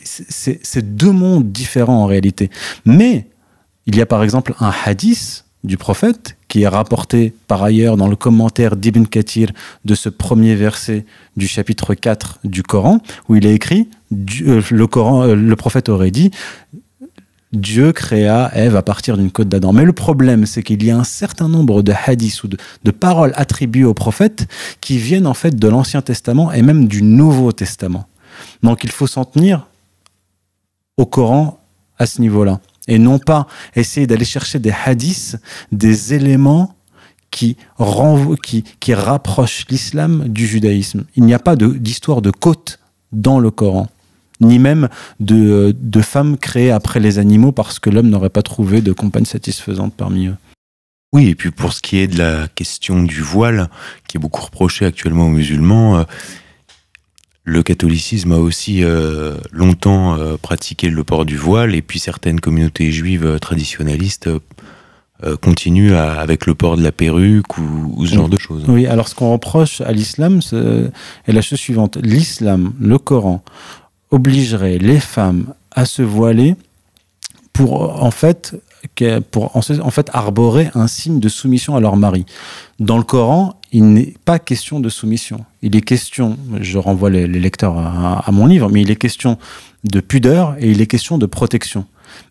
C'est 0.05 0.95
deux 0.95 1.11
mondes 1.11 1.51
différents 1.51 2.03
en 2.03 2.05
réalité. 2.05 2.49
Mais 2.85 3.27
il 3.85 3.97
y 3.97 4.01
a 4.01 4.05
par 4.05 4.23
exemple 4.23 4.55
un 4.61 4.71
hadith 4.85 5.43
du 5.63 5.77
prophète 5.77 6.37
qui 6.47 6.63
est 6.63 6.67
rapporté 6.67 7.33
par 7.47 7.63
ailleurs 7.63 7.97
dans 7.97 8.07
le 8.07 8.15
commentaire 8.15 8.75
d'Ibn 8.75 9.05
Kathir 9.05 9.51
de 9.85 9.95
ce 9.95 10.09
premier 10.09 10.55
verset 10.55 11.05
du 11.35 11.47
chapitre 11.47 11.95
4 11.95 12.39
du 12.43 12.63
Coran, 12.63 12.99
où 13.27 13.35
il 13.35 13.45
est 13.45 13.53
écrit, 13.53 13.89
euh, 14.11 14.61
euh, 14.71 15.35
le 15.35 15.55
prophète 15.55 15.89
aurait 15.89 16.11
dit, 16.11 16.31
Dieu 17.53 17.91
créa 17.91 18.51
Ève 18.55 18.75
à 18.75 18.81
partir 18.81 19.15
d'une 19.15 19.31
côte 19.31 19.47
d'Adam. 19.47 19.73
Mais 19.73 19.85
le 19.85 19.93
problème, 19.93 20.45
c'est 20.45 20.63
qu'il 20.63 20.83
y 20.83 20.91
a 20.91 20.97
un 20.97 21.03
certain 21.03 21.47
nombre 21.47 21.83
de 21.83 21.93
hadiths 22.05 22.43
ou 22.43 22.47
de, 22.47 22.91
paroles 22.91 23.31
attribuées 23.35 23.85
au 23.85 23.93
prophète 23.93 24.47
qui 24.81 24.97
viennent 24.97 25.27
en 25.27 25.35
fait 25.35 25.55
de 25.55 25.67
l'Ancien 25.67 26.01
Testament 26.01 26.51
et 26.51 26.61
même 26.61 26.87
du 26.87 27.03
Nouveau 27.03 27.51
Testament. 27.51 28.07
Donc 28.61 28.83
il 28.83 28.91
faut 28.91 29.07
s'en 29.07 29.25
tenir 29.25 29.67
au 30.97 31.05
Coran 31.05 31.59
à 31.97 32.05
ce 32.05 32.21
niveau-là. 32.21 32.59
Et 32.87 32.99
non 32.99 33.19
pas 33.19 33.47
essayer 33.75 34.07
d'aller 34.07 34.25
chercher 34.25 34.59
des 34.59 34.73
hadiths, 34.85 35.37
des 35.71 36.13
éléments 36.13 36.75
qui, 37.31 38.93
rapprochent 38.93 39.65
l'islam 39.69 40.27
du 40.27 40.45
judaïsme. 40.45 41.05
Il 41.15 41.23
n'y 41.23 41.33
a 41.33 41.39
pas 41.39 41.55
d'histoire 41.55 42.21
de, 42.21 42.31
côte 42.31 42.79
dans 43.11 43.39
le 43.39 43.51
Coran, 43.51 43.87
ni 44.39 44.59
même 44.59 44.89
de, 45.19 45.73
femmes 46.01 46.37
créées 46.37 46.71
après 46.71 46.99
les 46.99 47.19
animaux 47.19 47.51
parce 47.51 47.79
que 47.79 47.89
l'homme 47.89 48.09
n'aurait 48.09 48.29
pas 48.29 48.41
trouvé 48.41 48.81
de 48.81 48.93
compagne 48.93 49.25
satisfaisante 49.25 49.93
parmi 49.95 50.27
eux. 50.27 50.35
Oui, 51.11 51.27
et 51.27 51.35
puis 51.35 51.51
pour 51.51 51.73
ce 51.73 51.81
qui 51.81 51.97
est 51.97 52.07
de 52.07 52.17
la 52.17 52.47
question 52.47 53.03
du 53.03 53.21
voile, 53.21 53.69
qui 54.07 54.17
est 54.17 54.19
beaucoup 54.19 54.41
reproché 54.41 54.85
actuellement 54.85 55.27
aux 55.27 55.31
musulmans, 55.31 55.97
euh, 55.97 56.03
le 57.45 57.61
catholicisme 57.61 58.31
a 58.31 58.37
aussi 58.37 58.83
euh, 58.83 59.35
longtemps 59.51 60.17
euh, 60.17 60.37
pratiqué 60.41 60.89
le 60.89 61.03
port 61.03 61.25
du 61.25 61.37
voile, 61.37 61.75
et 61.75 61.81
puis 61.81 61.99
certaines 61.99 62.39
communautés 62.39 62.91
juives 62.91 63.25
euh, 63.25 63.39
traditionnalistes 63.39 64.29
continuent 65.41 65.93
avec 65.93 66.45
le 66.45 66.53
port 66.53 66.75
de 66.75 66.83
la 66.83 66.91
perruque 66.91 67.57
ou, 67.57 68.05
ce 68.05 68.13
genre 68.13 68.27
de 68.27 68.37
choses. 68.37 68.65
Oui, 68.67 68.87
alors 68.87 69.07
ce 69.07 69.15
qu'on 69.15 69.31
reproche 69.31 69.79
à 69.79 69.93
l'islam 69.93 70.41
est 70.51 71.31
la 71.31 71.41
chose 71.41 71.59
suivante. 71.59 71.95
L'islam, 71.95 72.73
le 72.77 72.97
Coran, 72.97 73.41
obligerait 74.11 74.79
les 74.79 74.99
femmes 74.99 75.53
à 75.71 75.85
se 75.85 76.01
voiler 76.01 76.57
pour 77.53 78.03
en 78.03 78.11
fait 78.11 78.57
pour 79.31 79.55
en 79.55 79.61
fait 79.61 80.09
arborer 80.11 80.69
un 80.75 80.87
signe 80.87 81.21
de 81.21 81.29
soumission 81.29 81.77
à 81.77 81.79
leur 81.79 81.95
mari. 81.95 82.25
Dans 82.79 82.97
le 82.97 83.03
Coran, 83.03 83.55
il 83.73 83.91
n'est 83.91 84.13
pas 84.23 84.37
question 84.37 84.79
de 84.79 84.87
soumission. 84.87 85.43
Il 85.63 85.75
est 85.75 85.81
question, 85.81 86.37
je 86.61 86.77
renvoie 86.77 87.09
les, 87.09 87.27
lecteurs 87.27 87.77
à, 87.77 88.31
mon 88.31 88.45
livre, 88.45 88.69
mais 88.69 88.83
il 88.83 88.91
est 88.91 88.95
question 88.95 89.39
de 89.83 89.99
pudeur 89.99 90.55
et 90.59 90.69
il 90.69 90.79
est 90.79 90.87
question 90.87 91.17
de 91.17 91.25
protection. 91.25 91.85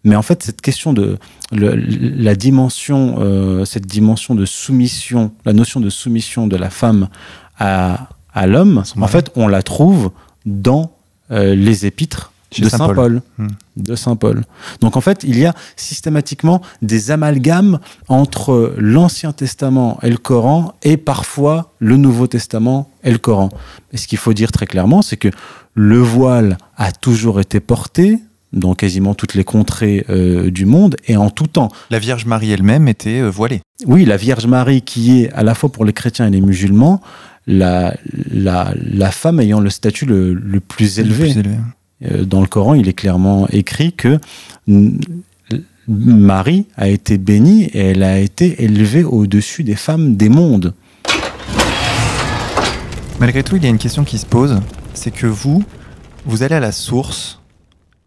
Mais 0.05 0.15
en 0.15 0.23
fait, 0.23 0.45
cette 0.45 0.63
question 0.63 0.93
de 0.93 1.19
la 1.51 2.37
dimension, 2.37 3.17
euh, 3.19 3.65
cette 3.65 3.87
dimension 3.87 4.37
de 4.37 4.47
soumission, 4.47 5.33
la 5.45 5.53
notion 5.53 5.81
de 5.81 5.91
soumission 5.91 6.47
de 6.47 6.57
la 6.57 6.71
femme 6.71 7.09
à, 7.59 8.07
l'homme, 8.47 8.85
en 9.01 9.09
fait, 9.09 9.31
on 9.35 9.49
la 9.49 9.63
trouve 9.63 10.13
dans 10.47 10.93
euh, 11.33 11.57
les 11.57 11.87
épîtres 11.87 12.32
de 12.59 12.69
Saint 12.69 12.93
Paul. 12.95 13.23
Hmm. 13.39 13.49
De 13.77 13.95
Saint 13.95 14.17
Paul. 14.17 14.43
Donc 14.81 14.97
en 14.97 15.01
fait, 15.01 15.25
il 15.25 15.39
y 15.39 15.47
a 15.47 15.55
systématiquement 15.77 16.63
des 16.83 17.11
amalgames 17.11 17.79
entre 18.09 18.75
l'Ancien 18.79 19.33
Testament 19.33 19.99
et 20.03 20.11
le 20.11 20.19
Coran 20.19 20.75
et 20.83 20.97
parfois 20.97 21.73
le 21.79 21.97
Nouveau 21.97 22.27
Testament 22.27 22.91
et 23.05 23.11
le 23.11 23.19
Coran. 23.19 23.49
Mais 23.93 23.99
ce 23.99 24.07
qu'il 24.07 24.19
faut 24.19 24.33
dire 24.33 24.53
très 24.53 24.67
clairement, 24.67 25.03
c'est 25.03 25.17
que 25.17 25.29
le 25.75 25.99
voile 25.99 26.59
a 26.77 26.93
toujours 26.93 27.41
été 27.41 27.61
porté 27.61 28.19
dans 28.53 28.75
quasiment 28.75 29.15
toutes 29.15 29.35
les 29.35 29.45
contrées 29.45 30.05
euh, 30.11 30.51
du 30.51 30.67
monde 30.67 30.97
et 31.07 31.17
en 31.17 31.31
tout 31.31 31.47
temps. 31.47 31.71
La 31.91 31.99
Vierge 31.99 32.27
Marie 32.27 32.53
elle-même 32.53 32.87
était 32.87 33.21
euh, 33.21 33.31
voilée. 33.31 33.63
Oui, 33.87 34.05
la 34.05 34.19
Vierge 34.19 34.47
Marie 34.47 34.83
qui 34.83 35.23
est 35.23 35.33
à 35.33 35.43
la 35.43 35.55
fois 35.55 35.73
pour 35.73 35.87
les 35.87 35.95
chrétiens 35.95 36.27
et 36.27 36.31
les 36.31 36.43
musulmans 36.43 37.01
la, 37.47 37.95
la, 38.31 38.73
la 38.77 39.11
femme 39.11 39.41
ayant 39.41 39.61
le 39.61 39.71
statut 39.71 40.07
le, 40.07 40.61
plus 40.61 40.99
élevé. 40.99 41.29
Le 41.29 41.33
plus 41.33 41.41
élevé. 41.41 41.57
Euh, 42.05 42.25
dans 42.25 42.41
le 42.41 42.47
Coran, 42.47 42.75
il 42.75 42.89
est 42.89 42.93
clairement 42.93 43.47
écrit 43.49 43.93
que 43.93 44.19
Marie 45.89 46.67
a 46.77 46.89
été 46.89 47.19
bénie 47.19 47.65
et 47.65 47.79
elle 47.79 48.03
a 48.03 48.19
été 48.19 48.63
élevée 48.63 49.05
au-dessus 49.05 49.65
des 49.65 49.77
femmes 49.77 50.17
des 50.17 50.29
mondes. 50.29 50.75
Malgré 53.21 53.43
tout, 53.43 53.57
il 53.57 53.63
y 53.63 53.67
a 53.67 53.71
une 53.71 53.79
question 53.79 54.05
qui 54.05 54.19
se 54.19 54.27
pose, 54.27 54.61
c'est 54.95 55.13
que 55.13 55.27
vous, 55.27 55.63
vous 56.25 56.43
allez 56.43 56.57
à 56.57 56.61
la 56.61 56.73
source 56.73 57.41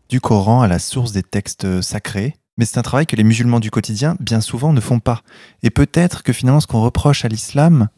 du 0.09 0.19
Coran, 0.19 0.61
à 0.61 0.67
la 0.67 0.79
source 0.79 1.11
des 1.11 1.23
textes 1.23 1.81
sacrés, 1.81 2.35
mais 2.57 2.65
c'est 2.65 2.77
un 2.77 2.83
travail 2.83 3.05
que 3.05 3.15
les 3.15 3.23
musulmans 3.23 3.59
du 3.59 3.71
quotidien, 3.71 4.15
bien 4.19 4.41
souvent, 4.41 4.73
ne 4.73 4.79
font 4.79 4.99
pas. 4.99 5.21
Et 5.63 5.69
peut-être 5.69 6.23
que 6.23 6.33
finalement, 6.33 6.59
ce 6.59 6.67
qu'on 6.67 6.81
reproche 6.81 7.25
à 7.25 7.27
l'islam, 7.27 7.89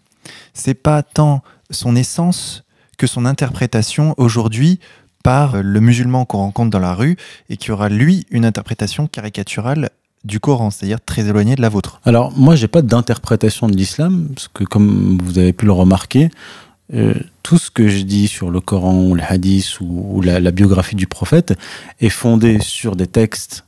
c'est 0.54 0.74
pas 0.74 1.04
tant 1.04 1.42
son 1.70 1.96
essence 1.96 2.64
que 2.98 3.08
son 3.08 3.26
interprétation 3.26 4.16
aujourd'hui 4.18 4.80
par 5.28 5.62
le 5.62 5.82
musulman 5.82 6.24
qu'on 6.24 6.38
rencontre 6.38 6.70
dans 6.70 6.80
la 6.80 6.94
rue 6.94 7.18
et 7.50 7.58
qui 7.58 7.74
aura 7.74 7.90
lui 7.90 8.26
une 8.32 8.46
interprétation 8.46 9.08
caricaturale 9.08 9.90
du 10.24 10.40
Coran, 10.40 10.72
c'est-à-dire 10.72 11.02
très 11.06 11.28
éloignée 11.28 11.58
de 11.58 11.62
la 11.62 11.68
vôtre. 11.68 12.00
Alors 12.06 12.32
moi, 12.38 12.56
j'ai 12.56 12.70
pas 12.70 12.82
d'interprétation 12.82 13.68
de 13.68 13.76
l'islam, 13.76 14.30
parce 14.34 14.48
que 14.48 14.64
comme 14.64 15.18
vous 15.22 15.38
avez 15.38 15.52
pu 15.52 15.66
le 15.66 15.74
remarquer, 15.74 16.30
euh, 16.94 17.14
tout 17.44 17.58
ce 17.58 17.70
que 17.70 17.90
je 17.90 18.04
dis 18.04 18.30
sur 18.30 18.50
le 18.50 18.62
Coran, 18.62 19.14
le 19.14 19.22
hadith 19.22 19.82
ou, 19.82 20.22
la, 20.22 20.40
biographie 20.52 20.96
du 20.96 21.08
prophète 21.08 21.60
est 22.00 22.08
fondé 22.08 22.60
sur 22.62 22.96
des 22.96 23.08
textes 23.08 23.66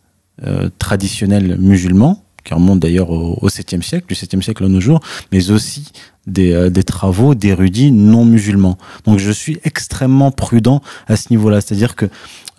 euh, 0.47 0.69
traditionnels 0.79 1.57
musulmans, 1.59 2.23
qui 2.45 2.53
remontent 2.53 2.77
d'ailleurs 2.77 3.09
au, 3.09 3.37
au 3.41 3.49
7e 3.49 3.81
siècle, 3.81 4.07
du 4.07 4.15
7e 4.15 4.41
siècle 4.41 4.63
à 4.63 4.69
nos 4.69 4.79
jours, 4.79 5.01
mais 5.33 5.51
aussi 5.51 5.91
euh, 6.37 6.69
des, 6.69 6.83
travaux 6.83 7.35
d'érudits 7.35 7.91
non 7.91 8.25
musulmans. 8.25 8.77
Donc 9.05 9.19
je 9.19 9.31
suis 9.31 9.59
extrêmement 9.63 10.31
prudent 10.31 10.81
à 11.07 11.15
ce 11.15 11.27
niveau-là. 11.31 11.61
C'est-à-dire 11.61 11.95
que 11.95 12.05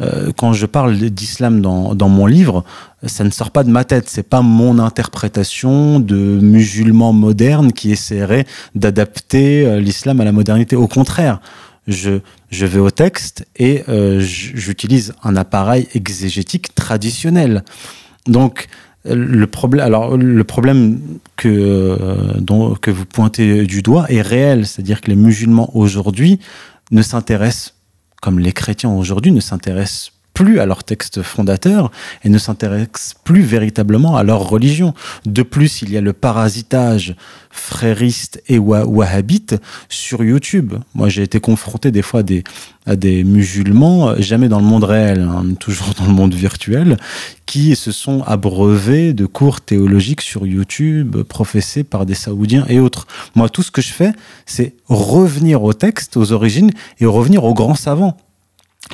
euh, 0.01 0.31
quand 0.37 0.53
je 0.53 0.67
parle 0.67 0.97
d'islam 0.97 1.61
dans, 1.61 1.95
dans, 1.95 2.09
mon 2.09 2.27
livre, 2.27 2.65
ça 3.05 3.25
ne 3.25 3.31
sort 3.31 3.51
pas 3.51 3.65
de 3.65 3.71
ma 3.71 3.85
tête. 3.85 4.09
C'est 4.09 4.29
pas 4.29 4.43
mon 4.43 4.79
interprétation 4.79 6.01
de 6.01 6.39
musulman 6.41 7.13
moderne 7.13 7.73
qui 7.73 7.91
essaierait 7.93 8.47
d'adapter 8.75 9.67
euh, 9.67 9.81
l'islam 9.81 10.21
à 10.21 10.25
la 10.25 10.33
modernité. 10.33 10.77
Au 10.77 10.89
contraire, 10.89 11.41
je, 11.87 12.21
je 12.51 12.67
vais 12.67 12.81
au 12.81 12.91
texte 12.91 13.47
et 13.57 13.83
j'utilise 14.19 15.15
un 15.25 15.35
appareil 15.35 15.89
exégétique 15.95 16.75
traditionnel. 16.75 17.65
Donc, 18.27 18.69
le 19.05 19.47
problème, 19.47 21.01
euh, 21.47 22.75
que 22.81 22.91
vous 22.91 23.07
pointez 23.07 23.67
du 23.67 23.83
doigt 23.83 24.07
est 24.11 24.23
réel, 24.23 24.67
c'est-à-dire 24.67 25.01
que 25.01 25.09
les 25.09 25.17
musulmans 25.17 25.71
aujourd'hui 25.75 26.39
ne 26.91 27.03
s'intéressent, 27.03 27.75
comme 28.21 28.39
les 28.39 28.53
chrétiens 28.53 28.91
aujourd'hui, 28.91 29.33
ne 29.33 29.41
s'intéressent 29.41 30.13
plus 30.41 30.59
à 30.59 30.65
leur 30.65 30.85
texte 30.85 31.21
fondateur 31.21 31.91
et 32.25 32.31
ne 32.31 32.39
s'intéressent 32.39 33.15
plus 33.25 33.43
véritablement 33.43 34.17
à 34.17 34.23
leur 34.23 34.49
religion. 34.49 34.95
De 35.27 35.43
plus, 35.43 35.83
il 35.83 35.91
y 35.91 35.99
a 35.99 36.01
le 36.01 36.15
parasitage 36.15 37.15
frériste 37.51 38.43
et 38.49 38.59
wahhabite 38.59 39.57
sur 39.91 40.25
YouTube. 40.25 40.77
Moi, 40.95 41.11
j'ai 41.11 41.25
été 41.25 41.41
confronté 41.41 41.91
des 41.91 42.01
fois 42.01 42.23
à 42.87 42.97
des, 42.97 43.23
musulmans, 43.23 44.15
jamais 44.19 44.49
dans 44.49 44.61
le 44.61 44.65
monde 44.65 44.85
réel, 44.85 45.21
hein, 45.21 45.45
toujours 45.61 45.93
dans 45.93 46.07
le 46.07 46.13
monde 46.15 46.33
virtuel, 46.33 46.97
qui 47.45 47.77
se 47.77 47.93
sont 47.93 48.23
abreuvés 48.23 49.13
de 49.13 49.27
cours 49.27 49.61
théologiques 49.61 50.23
sur 50.23 50.47
YouTube, 50.47 51.19
professés 51.25 51.85
par 51.85 52.07
des 52.07 52.15
Saoudiens 52.15 52.65
et 52.71 52.81
autres. 52.81 53.07
Moi, 53.35 53.51
tout 53.51 53.63
ce 53.63 53.71
que 53.71 53.83
je 53.83 53.93
fais, 53.93 54.13
c'est 54.47 54.73
revenir 54.89 55.63
au 55.63 55.75
texte, 55.75 56.17
aux 56.17 56.33
origines, 56.33 56.71
et 56.99 57.05
revenir 57.05 57.45
aux 57.45 57.53
grands 57.53 57.75
savants 57.75 58.17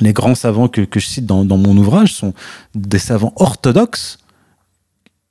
les 0.01 0.13
grands 0.13 0.35
savants 0.35 0.67
que, 0.67 0.85
je 0.93 1.05
cite 1.05 1.25
dans, 1.25 1.43
mon 1.45 1.77
ouvrage 1.77 2.13
sont 2.13 2.33
des 2.75 2.99
savants 2.99 3.33
orthodoxes 3.37 4.17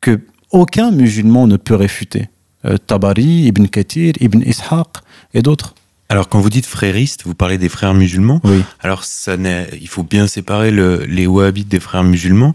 que 0.00 0.20
aucun 0.50 0.90
musulman 0.90 1.46
ne 1.46 1.56
peut 1.56 1.74
réfuter. 1.74 2.28
Euh, 2.64 2.76
Tabari, 2.78 3.44
Ibn 3.46 3.66
Kathir, 3.66 4.14
Ibn 4.20 4.42
Ishaq 4.42 4.88
et 5.34 5.42
d'autres. 5.42 5.74
Alors, 6.08 6.28
quand 6.28 6.38
vous 6.38 6.50
dites 6.50 6.66
frériste, 6.66 7.22
vous 7.24 7.34
parlez 7.34 7.58
des 7.58 7.68
frères 7.68 7.92
musulmans. 7.92 8.40
Oui. 8.44 8.62
Alors, 8.80 9.02
ça 9.02 9.34
il 9.34 9.88
faut 9.88 10.04
bien 10.04 10.28
séparer 10.28 10.70
les 10.70 11.26
wahhabites 11.26 11.66
des 11.68 11.80
frères 11.80 12.04
musulmans. 12.04 12.54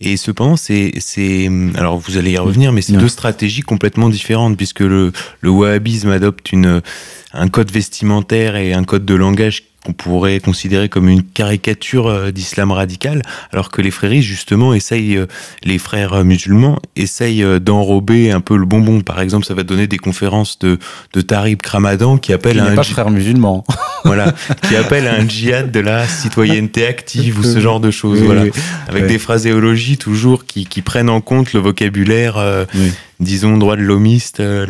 Et 0.00 0.16
cependant, 0.16 0.56
c'est, 0.56 0.92
alors 1.74 1.98
vous 1.98 2.16
allez 2.16 2.32
y 2.32 2.38
revenir, 2.38 2.72
mais 2.72 2.80
c'est 2.80 2.92
deux 2.92 3.08
stratégies 3.08 3.62
complètement 3.62 4.08
différentes, 4.08 4.56
puisque 4.56 4.80
le, 4.80 5.10
le 5.40 5.50
wahhabisme 5.50 6.10
adopte 6.10 6.52
une, 6.52 6.80
un 7.32 7.48
code 7.48 7.72
vestimentaire 7.72 8.54
et 8.54 8.72
un 8.72 8.84
code 8.84 9.04
de 9.04 9.14
langage 9.14 9.64
qu'on 9.84 9.92
pourrait 9.92 10.38
considérer 10.40 10.88
comme 10.88 11.08
une 11.08 11.24
caricature 11.24 12.06
euh, 12.06 12.30
d'islam 12.30 12.70
radical, 12.70 13.22
alors 13.52 13.70
que 13.70 13.82
les 13.82 13.90
fréristes, 13.90 14.28
justement, 14.28 14.74
essayent, 14.74 15.16
euh, 15.16 15.26
les 15.64 15.78
frères 15.78 16.24
musulmans, 16.24 16.78
essayent 16.94 17.42
euh, 17.42 17.58
d'enrober 17.58 18.30
un 18.30 18.40
peu 18.40 18.56
le 18.56 18.64
bonbon. 18.64 19.00
Par 19.00 19.20
exemple, 19.20 19.44
ça 19.44 19.54
va 19.54 19.64
donner 19.64 19.88
des 19.88 19.98
conférences 19.98 20.58
de, 20.60 20.78
de 21.12 21.20
Tarib 21.20 21.60
Kramadan 21.60 22.16
qui 22.16 22.32
appelle 22.32 22.60
à 22.60 22.66
un... 22.66 22.74
pas 22.74 22.84
frère 22.84 23.10
musulman. 23.10 23.64
Voilà, 24.04 24.34
qui 24.66 24.74
appelle 24.74 25.06
à 25.06 25.14
un 25.14 25.28
djihad 25.28 25.70
de 25.70 25.78
la 25.78 26.08
citoyenneté 26.08 26.88
active 26.88 27.38
ou 27.38 27.44
ce 27.44 27.60
genre 27.60 27.78
de 27.78 27.92
choses, 27.92 28.20
voilà. 28.20 28.46
Avec 28.88 29.06
des 29.06 29.20
phraséologies 29.20 29.96
toujours 29.96 30.44
qui, 30.44 30.66
qui, 30.66 30.82
prennent 30.82 31.08
en 31.08 31.20
compte 31.20 31.52
le 31.52 31.60
vocabulaire 31.60 32.66
disons, 33.22 33.56
droit 33.56 33.76
de 33.76 33.82
l'homiste 33.82 34.40
euh. 34.40 34.66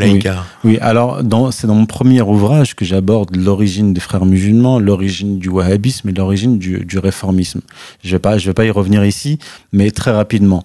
Oui. 0.65 0.79
alors 0.81 1.23
c'est 1.51 1.67
dans 1.67 1.75
mon 1.75 1.87
premier 1.87 2.23
ouvrage 2.23 2.75
que 2.75 2.85
j'aborde 2.85 3.35
l'origine 3.37 3.93
des 3.93 4.01
frères 4.01 4.25
musulmans, 4.25 4.79
l'origine 4.79 5.39
du 5.39 5.49
wahhabisme 5.49 6.09
et 6.09 6.13
l'origine 6.13 6.59
du, 6.59 6.85
du, 6.85 6.99
réformisme. 6.99 7.61
Je 8.03 8.09
ne 8.09 8.13
vais, 8.13 8.19
pas, 8.19 8.39
je 8.39 8.47
vais 8.47 8.55
pas 8.55 8.65
y 8.65 8.71
revenir 8.71 9.05
ici, 9.05 9.39
mais 9.73 9.91
très 9.91 10.11
rapidement 10.11 10.65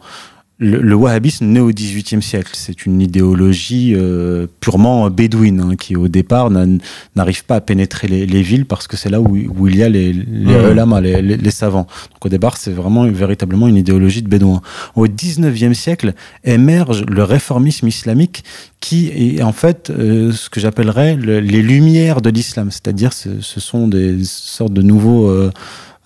le, 0.59 0.95
wahhabisme 0.95 1.45
naît 1.45 1.59
au 1.59 1.69
XVIIIe 1.69 2.21
siècle. 2.21 2.51
C'est 2.53 2.85
une 2.85 2.99
idéologie 3.01 3.93
euh, 3.95 4.47
purement 4.59 5.09
bédouine 5.09 5.61
hein, 5.61 5.75
qui, 5.75 5.95
au 5.95 6.07
départ, 6.07 6.49
n'arrive 6.49 7.45
pas 7.45 7.57
à 7.57 7.61
pénétrer 7.61 8.07
les, 8.07 8.41
villes 8.41 8.65
parce 8.65 8.87
que 8.87 8.97
c'est 8.97 9.09
là 9.09 9.21
où, 9.21 9.67
il 9.67 9.75
y 9.75 9.83
a 9.83 9.89
les, 9.89 10.13
les, 10.13 11.21
les, 11.21 11.51
savants. 11.51 11.87
Donc 12.13 12.25
au 12.25 12.29
départ, 12.29 12.57
c'est 12.57 12.71
vraiment 12.71 13.05
véritablement 13.05 13.67
une 13.67 13.75
idéologie 13.75 14.23
de 14.23 14.29
bédouin. 14.29 14.61
Au 14.95 15.07
XIXe 15.07 15.77
siècle 15.77 16.13
émerge 16.43 17.05
le 17.07 17.23
réformisme 17.23 17.87
islamique 17.87 18.43
qui 18.79 19.37
est 19.37 19.43
en 19.43 19.53
fait 19.53 19.89
euh, 19.89 20.31
ce 20.31 20.49
que 20.49 20.59
j'appellerais 20.59 21.17
les 21.17 21.61
lumières 21.61 22.21
de 22.21 22.29
l'islam. 22.29 22.71
C'est-à-dire, 22.71 23.13
ce, 23.13 23.41
ce, 23.41 23.59
sont 23.59 23.87
des 23.87 24.23
sortes 24.23 24.73
de 24.73 24.81
nouveaux... 24.81 25.29
Euh, 25.29 25.51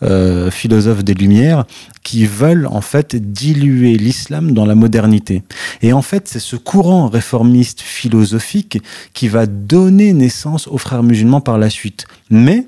euh, 0.04 0.50
philosophes 0.50 1.04
des 1.04 1.14
Lumières 1.14 1.66
qui 2.04 2.26
veulent 2.26 2.68
en 2.68 2.82
fait 2.82 3.16
diluer 3.16 3.98
l'islam 3.98 4.52
dans 4.52 4.66
la 4.66 4.76
modernité. 4.76 5.44
Et 5.82 5.94
en 5.94 6.02
fait, 6.02 6.28
c'est 6.28 6.40
ce 6.40 6.56
courant 6.56 7.08
réformiste 7.08 7.82
philosophique 7.82 8.82
qui 9.14 9.28
va 9.28 9.46
donner 9.46 10.14
naissance 10.14 10.68
aux 10.68 10.78
frères 10.78 11.04
musulmans 11.04 11.42
par 11.42 11.58
la 11.58 11.70
suite. 11.70 12.06
Mais, 12.30 12.66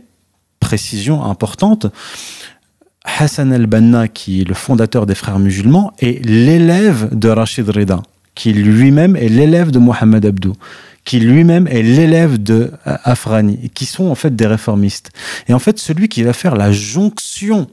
précision 0.59 1.23
importante, 1.23 1.87
Hassan 3.03 3.51
al-Banna, 3.51 4.07
qui 4.07 4.41
est 4.41 4.47
le 4.47 4.53
fondateur 4.53 5.05
des 5.05 5.15
frères 5.15 5.39
musulmans, 5.39 5.91
est 5.99 6.23
l'élève 6.25 7.09
de 7.17 7.29
Rachid 7.29 7.69
Reda, 7.69 8.01
qui 8.35 8.53
lui-même 8.53 9.15
est 9.15 9.29
l'élève 9.29 9.71
de 9.71 9.79
Mohamed 9.79 10.25
Abdou 10.25 10.53
qui 11.05 11.19
lui-même 11.19 11.67
est 11.67 11.81
l'élève 11.81 12.41
de 12.41 12.71
euh, 12.87 12.97
Afrani, 13.03 13.69
qui 13.73 13.85
sont 13.85 14.05
en 14.05 14.15
fait 14.15 14.35
des 14.35 14.47
réformistes. 14.47 15.11
Et 15.47 15.53
en 15.53 15.59
fait, 15.59 15.79
celui 15.79 16.07
qui 16.07 16.23
va 16.23 16.33
faire 16.33 16.55
la 16.55 16.71
jonction 16.71 17.67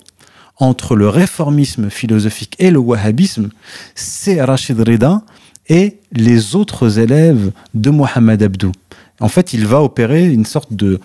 entre 0.57 0.95
le 0.95 1.09
réformisme 1.09 1.91
philosophique 1.91 2.55
et 2.59 2.71
le 2.71 2.79
wahhabisme, 2.79 3.51
c'est 3.95 4.43
Rachid 4.43 4.81
Rida 4.81 5.23
et 5.69 5.99
les 6.13 6.55
autres 6.57 6.99
élèves 6.99 7.53
de 7.75 7.91
Mohamed 7.91 8.43
Abdou. 8.43 8.73
En 9.21 9.29
fait, 9.29 9.53
il 9.53 9.67
va 9.67 9.83
opérer 9.83 10.27
une 10.27 10.45
sorte 10.45 10.73
de, 10.73 11.01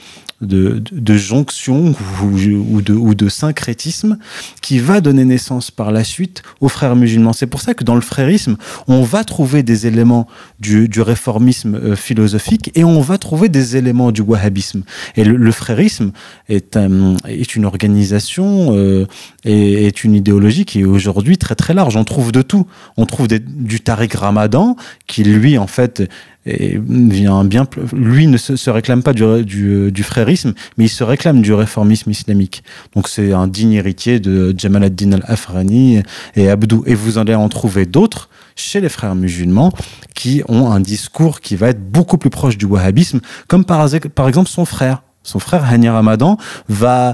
de, 0.45 1.17
jonction 1.17 1.93
ou, 2.23 2.81
de, 2.81 2.93
ou 2.93 3.13
syncrétisme 3.29 4.17
qui 4.61 4.79
va 4.79 5.01
donner 5.01 5.25
naissance 5.25 5.71
par 5.71 5.91
la 5.91 6.03
suite 6.03 6.43
aux 6.61 6.69
frères 6.69 6.95
musulmans. 6.95 7.33
C'est 7.33 7.47
pour 7.47 7.61
ça 7.61 7.73
que 7.73 7.83
dans 7.83 7.95
le 7.95 8.01
frérisme, 8.01 8.57
on 8.87 9.03
va 9.03 9.23
trouver 9.23 9.63
des 9.63 9.87
éléments 9.87 10.27
du, 10.59 10.89
réformisme 11.01 11.75
euh, 11.75 11.95
philosophique 11.95 12.71
et 12.75 12.83
on 12.83 13.01
va 13.01 13.17
trouver 13.17 13.49
des 13.49 13.77
éléments 13.77 14.11
du 14.11 14.21
wahhabisme. 14.21 14.83
Et 15.15 15.23
le, 15.23 15.51
frérisme 15.51 16.11
est, 16.49 16.77
un, 16.77 17.15
est 17.27 17.55
une 17.55 17.65
organisation 17.65 18.75
euh, 18.75 19.05
et 19.43 19.85
est 19.85 20.03
une 20.03 20.15
idéologie 20.15 20.65
qui 20.65 20.81
est 20.81 20.85
aujourd'hui 20.85 21.37
très 21.37 21.55
très 21.55 21.73
large. 21.73 21.95
On 21.95 22.03
trouve 22.03 22.31
de 22.31 22.41
tout. 22.41 22.67
On 22.97 23.05
trouve 23.05 23.27
du 23.27 23.79
Tariq 23.79 24.17
Ramadan 24.17 24.75
qui 25.07 25.23
lui 25.23 25.57
en 25.57 25.67
fait 25.67 26.03
vient 26.45 27.43
bien 27.43 27.67
lui 27.93 28.27
ne 28.27 28.37
se, 28.37 28.69
réclame 28.69 29.01
pas 29.01 29.13
du, 29.13 29.43
du, 29.91 30.03
frérisme 30.03 30.34
mais 30.77 30.85
il 30.85 30.89
se 30.89 31.03
réclame 31.03 31.41
du 31.41 31.53
réformisme 31.53 32.11
islamique. 32.11 32.63
Donc 32.95 33.07
c'est 33.07 33.33
un 33.33 33.47
digne 33.47 33.73
héritier 33.73 34.19
de 34.19 34.53
Jamal 34.57 34.83
ad-Din 34.83 35.13
al-Afrani 35.13 36.01
et 36.35 36.49
Abdou. 36.49 36.83
Et 36.85 36.95
vous 36.95 37.17
allez 37.17 37.35
en 37.35 37.49
trouver 37.49 37.85
d'autres 37.85 38.29
chez 38.55 38.81
les 38.81 38.89
frères 38.89 39.15
musulmans 39.15 39.71
qui 40.13 40.41
ont 40.47 40.71
un 40.71 40.79
discours 40.79 41.41
qui 41.41 41.55
va 41.55 41.69
être 41.69 41.91
beaucoup 41.91 42.17
plus 42.17 42.29
proche 42.29 42.57
du 42.57 42.65
wahhabisme 42.65 43.19
comme 43.47 43.65
par, 43.65 43.87
par 44.13 44.27
exemple 44.27 44.49
son 44.49 44.65
frère. 44.65 45.03
Son 45.23 45.39
frère 45.39 45.65
Hani 45.65 45.89
Ramadan 45.89 46.37
va 46.69 47.13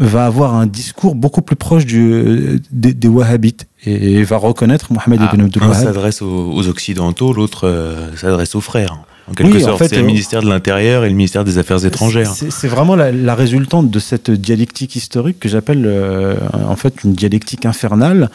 va 0.00 0.24
avoir 0.24 0.54
un 0.54 0.66
discours 0.66 1.14
beaucoup 1.14 1.42
plus 1.42 1.56
proche 1.56 1.84
du, 1.84 2.60
des, 2.70 2.94
des 2.94 3.08
wahhabites 3.08 3.66
et, 3.84 4.22
va 4.24 4.38
reconnaître 4.38 4.92
Mohamed 4.92 5.20
ah, 5.22 5.30
ibn 5.32 5.44
Abdul 5.44 5.62
Un 5.62 5.74
s'adresse 5.74 6.22
aux, 6.22 6.68
Occidentaux, 6.68 7.34
l'autre 7.34 7.66
euh, 7.66 8.16
s'adresse 8.16 8.54
aux 8.54 8.62
frères. 8.62 9.00
En 9.30 9.34
quelque 9.34 9.60
sorte, 9.60 9.84
c'est 9.86 9.96
le 9.96 10.02
euh, 10.02 10.06
ministère 10.06 10.42
de 10.42 10.48
l'Intérieur 10.48 11.04
et 11.04 11.08
le 11.08 11.14
ministère 11.14 11.44
des 11.44 11.58
Affaires 11.58 11.84
étrangères. 11.84 12.32
C'est 12.34 12.68
vraiment 12.68 12.96
la, 12.96 13.34
résultante 13.34 13.88
de 13.88 13.98
cette 14.00 14.30
dialectique 14.30 14.96
historique 14.96 15.38
que 15.38 15.48
j'appelle 15.48 15.84
euh, 15.86 16.36
en 16.66 16.74
fait 16.74 17.04
une 17.04 17.12
dialectique 17.12 17.64
infernale, 17.64 18.28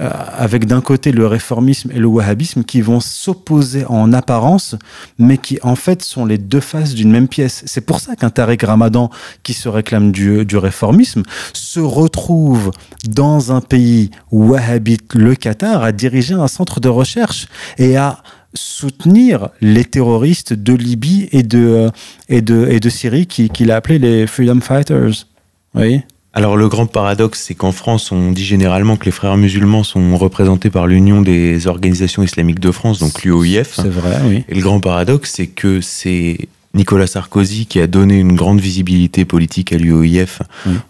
euh, 0.00 0.08
avec 0.36 0.66
d'un 0.66 0.80
côté 0.80 1.10
le 1.10 1.26
réformisme 1.26 1.90
et 1.92 1.98
le 1.98 2.06
wahhabisme 2.06 2.62
qui 2.62 2.80
vont 2.80 3.00
s'opposer 3.00 3.84
en 3.86 4.12
apparence, 4.12 4.76
mais 5.18 5.38
qui 5.38 5.58
en 5.64 5.74
fait 5.74 6.02
sont 6.02 6.24
les 6.24 6.38
deux 6.38 6.60
faces 6.60 6.94
d'une 6.94 7.10
même 7.10 7.26
pièce. 7.26 7.64
C'est 7.66 7.80
pour 7.80 7.98
ça 7.98 8.14
qu'un 8.14 8.30
Tariq 8.30 8.64
Ramadan 8.64 9.10
qui 9.42 9.54
se 9.54 9.68
réclame 9.68 10.12
du, 10.12 10.44
du 10.44 10.56
réformisme 10.56 11.24
se 11.52 11.80
retrouve 11.80 12.70
dans 13.08 13.50
un 13.52 13.60
pays 13.60 14.12
wahhabite, 14.30 15.14
le 15.14 15.34
Qatar, 15.34 15.82
à 15.82 15.90
diriger 15.90 16.34
un 16.34 16.48
centre 16.48 16.78
de 16.78 16.88
recherche 16.88 17.48
et 17.76 17.96
à 17.96 18.22
soutenir 18.54 19.48
les 19.60 19.84
terroristes 19.84 20.52
de 20.52 20.72
Libye 20.72 21.28
et 21.32 21.42
de, 21.42 21.58
euh, 21.58 21.90
et 22.28 22.40
de, 22.40 22.66
et 22.70 22.80
de 22.80 22.88
Syrie 22.88 23.26
qu'il 23.26 23.50
qui 23.50 23.70
a 23.70 23.76
appelé 23.76 23.98
les 23.98 24.26
Freedom 24.26 24.60
Fighters. 24.60 25.26
Oui. 25.74 26.00
Alors 26.34 26.56
le 26.56 26.68
grand 26.68 26.86
paradoxe, 26.86 27.44
c'est 27.46 27.54
qu'en 27.54 27.72
France, 27.72 28.12
on 28.12 28.30
dit 28.32 28.44
généralement 28.44 28.96
que 28.96 29.06
les 29.06 29.10
frères 29.10 29.36
musulmans 29.36 29.82
sont 29.82 30.16
représentés 30.16 30.70
par 30.70 30.86
l'Union 30.86 31.20
des 31.20 31.66
organisations 31.66 32.22
islamiques 32.22 32.60
de 32.60 32.70
France, 32.70 33.00
donc 33.00 33.24
l'UOIF. 33.24 33.74
C'est 33.74 33.88
vrai, 33.88 34.18
oui. 34.24 34.44
Et 34.48 34.54
le 34.54 34.60
grand 34.60 34.78
paradoxe, 34.78 35.32
c'est 35.34 35.46
que 35.46 35.80
c'est 35.80 36.48
Nicolas 36.78 37.08
Sarkozy 37.08 37.66
qui 37.66 37.80
a 37.80 37.88
donné 37.88 38.18
une 38.18 38.36
grande 38.36 38.60
visibilité 38.60 39.24
politique 39.24 39.72
à 39.72 39.76
l'UOIF 39.76 40.42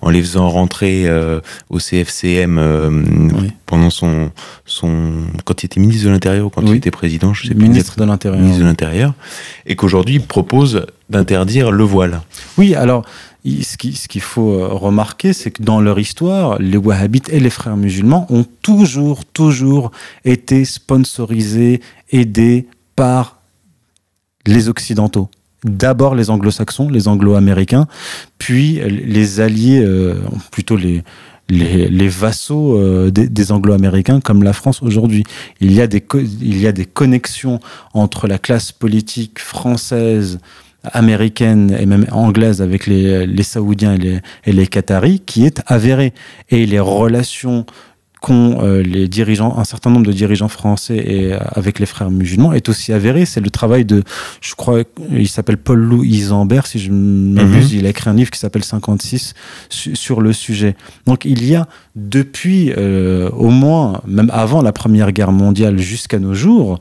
en 0.03 0.11
les 0.11 0.21
faisant 0.21 0.51
rentrer 0.51 1.09
euh, 1.09 1.41
au 1.71 1.79
CFCM 1.79 2.59
euh, 2.59 2.91
pendant 3.65 3.89
son, 3.89 4.31
son 4.67 5.13
quand 5.47 5.63
il 5.63 5.67
était 5.67 5.81
ministre 5.81 6.05
de 6.05 6.11
l'Intérieur 6.11 6.47
ou 6.47 6.51
quand 6.51 6.61
il 6.61 6.75
était 6.75 6.91
président, 6.91 7.33
je 7.33 7.49
sais 7.49 7.55
plus. 7.55 7.69
Ministre 7.69 7.97
de 7.97 8.05
l'Intérieur. 8.05 8.39
Ministre 8.39 8.61
de 8.61 8.67
l'Intérieur. 8.67 9.15
Et 9.65 9.77
qu'aujourd'hui, 9.77 10.17
il 10.17 10.21
propose 10.21 10.85
d'interdire 11.09 11.71
le 11.71 11.85
voile. 11.85 12.21
Oui, 12.59 12.75
alors 12.75 13.07
ce 13.47 13.79
qu'il 13.79 13.97
ce 13.97 14.09
qu'il 14.09 14.21
faut 14.21 14.53
euh, 14.53 14.69
remarquer, 14.69 15.33
c'est 15.33 15.51
que 15.53 15.63
dans 15.63 15.81
leur 15.81 15.99
histoire, 15.99 16.59
les 16.59 16.77
wahhabites 16.77 17.31
et 17.31 17.41
les 17.41 17.51
frères 17.51 17.79
musulmans 17.79 18.27
ont 18.29 18.45
toujours, 18.61 19.25
toujours 19.25 19.91
été 20.27 20.67
sponsorisés, 20.67 21.81
aidés 22.11 22.67
par 22.95 23.41
les 24.45 24.69
Occidentaux 24.69 25.31
d'abord 25.65 26.15
les 26.15 26.31
anglo-saxons, 26.31 26.89
les 26.89 27.09
anglo-américains, 27.09 27.87
puis 28.39 28.81
les 28.87 29.41
alliés, 29.41 29.83
euh, 29.85 30.15
plutôt 30.51 30.77
les, 30.77 31.03
les, 31.49 32.09
vassaux 32.09 32.79
euh, 32.79 33.11
des, 33.11 33.53
anglo-américains 33.53 34.21
comme 34.21 34.43
la 34.43 34.53
France 34.53 34.83
aujourd'hui. 34.83 35.25
Il, 35.61 35.73
y 35.73 35.81
a 35.81 35.87
des 35.87 36.05
il 36.41 36.59
y 36.59 36.67
a 36.67 36.73
des 36.73 36.85
connexions 36.85 37.61
entre 37.95 38.27
la 38.27 38.39
classe 38.39 38.73
politique 38.73 39.39
française, 39.39 40.39
américaine 40.85 41.77
et 41.79 41.87
même 41.87 42.07
anglaise 42.13 42.63
avec 42.63 42.87
les, 42.87 43.27
les 43.27 43.43
Saoudiens 43.43 43.95
et 43.95 43.99
les, 43.99 44.21
et 44.45 44.53
les 44.53 44.67
Qataris 44.67 45.21
qui 45.21 45.45
est 45.45 45.61
avérée. 45.67 46.13
Et 46.51 46.67
les 46.67 46.81
relations 46.81 47.67
qu'ont 48.21 48.59
euh, 48.63 48.83
les 48.83 49.09
dirigeants, 49.09 49.59
un 49.59 49.65
certain 49.65 49.91
nombre 49.91 50.07
de 50.07 50.13
dirigeants 50.13 50.49
français 50.49 50.97
et 50.97 51.33
euh, 51.33 51.39
avec 51.53 51.79
les 51.79 51.87
frères 51.87 52.11
musulmans 52.11 52.53
est 52.53 52.69
aussi 52.69 52.93
avéré. 52.93 53.25
C'est 53.27 53.41
le 53.41 53.51
travail 53.51 53.85
de, 53.85 54.03
je 54.41 54.55
crois, 54.55 54.83
il 55.13 55.29
s'appelle 55.29 55.59
Paul-Loup 55.59 56.05
Isambert, 56.05 56.67
si 56.67 56.79
je 56.79 56.91
m'abuse. 56.91 57.73
Mhm. 57.73 57.79
Il 57.79 57.87
a 57.87 57.91
écrit 57.91 58.11
un 58.11 58.15
livre 58.15 58.31
qui 58.31 58.39
s'appelle 58.39 58.65
56 58.65 59.35
sur 59.69 60.21
le 60.21 60.33
sujet. 60.33 60.77
Donc 61.07 61.25
il 61.25 61.45
y 61.45 61.55
a 61.55 61.67
depuis 61.95 62.73
euh, 62.77 63.31
au 63.31 63.51
moins, 63.51 64.01
même 64.07 64.31
avant 64.33 64.63
la 64.63 64.73
Première 64.73 65.13
Guerre 65.13 65.33
mondiale 65.33 65.79
jusqu'à 65.79 66.19
nos 66.19 66.35
jours, 66.35 66.81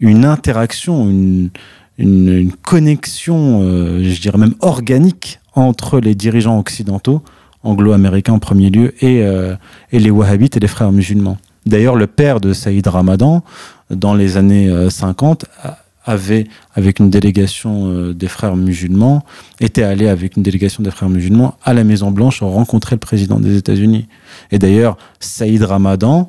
une 0.00 0.24
interaction, 0.24 1.08
une, 1.08 1.50
une, 1.98 2.28
une 2.28 2.52
connexion, 2.52 3.62
je 4.00 4.20
dirais 4.20 4.38
même 4.38 4.54
organique 4.60 5.40
entre 5.54 5.98
les 5.98 6.14
dirigeants 6.14 6.58
occidentaux 6.58 7.22
anglo-américains 7.68 8.34
en 8.34 8.38
premier 8.38 8.70
lieu, 8.70 8.94
et, 9.04 9.22
euh, 9.22 9.54
et 9.92 9.98
les 9.98 10.10
wahhabites 10.10 10.56
et 10.56 10.60
les 10.60 10.68
frères 10.68 10.92
musulmans. 10.92 11.38
D'ailleurs, 11.66 11.96
le 11.96 12.06
père 12.06 12.40
de 12.40 12.52
Saïd 12.52 12.86
Ramadan, 12.86 13.42
dans 13.90 14.14
les 14.14 14.36
années 14.36 14.70
50, 14.90 15.44
euh, 15.64 15.70
avait, 16.04 16.46
avec 16.74 17.00
une 17.00 17.10
délégation 17.10 17.88
euh, 17.88 18.14
des 18.14 18.28
frères 18.28 18.56
musulmans, 18.56 19.24
était 19.60 19.82
allé 19.82 20.08
avec 20.08 20.36
une 20.36 20.42
délégation 20.42 20.82
des 20.82 20.90
frères 20.90 21.10
musulmans 21.10 21.56
à 21.64 21.74
la 21.74 21.84
Maison 21.84 22.10
Blanche 22.10 22.42
rencontrer 22.42 22.96
le 22.96 23.00
président 23.00 23.38
des 23.38 23.56
États-Unis. 23.56 24.08
Et 24.50 24.58
d'ailleurs, 24.58 24.96
Saïd 25.20 25.62
Ramadan 25.62 26.28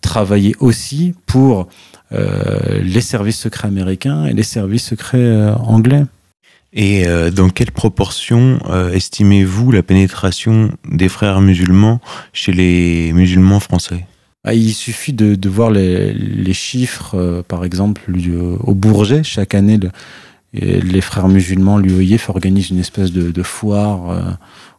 travaillait 0.00 0.56
aussi 0.60 1.14
pour 1.26 1.68
les 2.10 3.02
services 3.02 3.38
secrets 3.38 3.68
américains 3.68 4.24
et 4.24 4.32
les 4.32 4.42
services 4.42 4.84
secrets 4.84 5.52
anglais. 5.60 6.04
Et 6.72 7.06
dans 7.34 7.48
quelle 7.48 7.70
proportion 7.70 8.58
estimez-vous 8.92 9.72
la 9.72 9.82
pénétration 9.82 10.70
des 10.86 11.08
frères 11.08 11.40
musulmans 11.40 12.00
chez 12.32 12.52
les 12.52 13.12
musulmans 13.14 13.58
français? 13.58 14.04
Ah, 14.44 14.54
il 14.54 14.72
suffit 14.72 15.12
de, 15.12 15.48
voir 15.48 15.70
les, 15.70 16.52
chiffres, 16.54 17.16
euh, 17.16 17.42
par 17.46 17.64
exemple, 17.66 18.02
au 18.60 18.74
Bourget, 18.74 19.22
chaque 19.24 19.54
année, 19.54 19.78
les 20.54 21.00
frères 21.02 21.28
musulmans, 21.28 21.78
l'UEIF, 21.78 22.30
organisent 22.30 22.70
une 22.70 22.78
espèce 22.78 23.12
de, 23.12 23.30
de 23.30 23.42
foire 23.42 24.10
euh, 24.10 24.22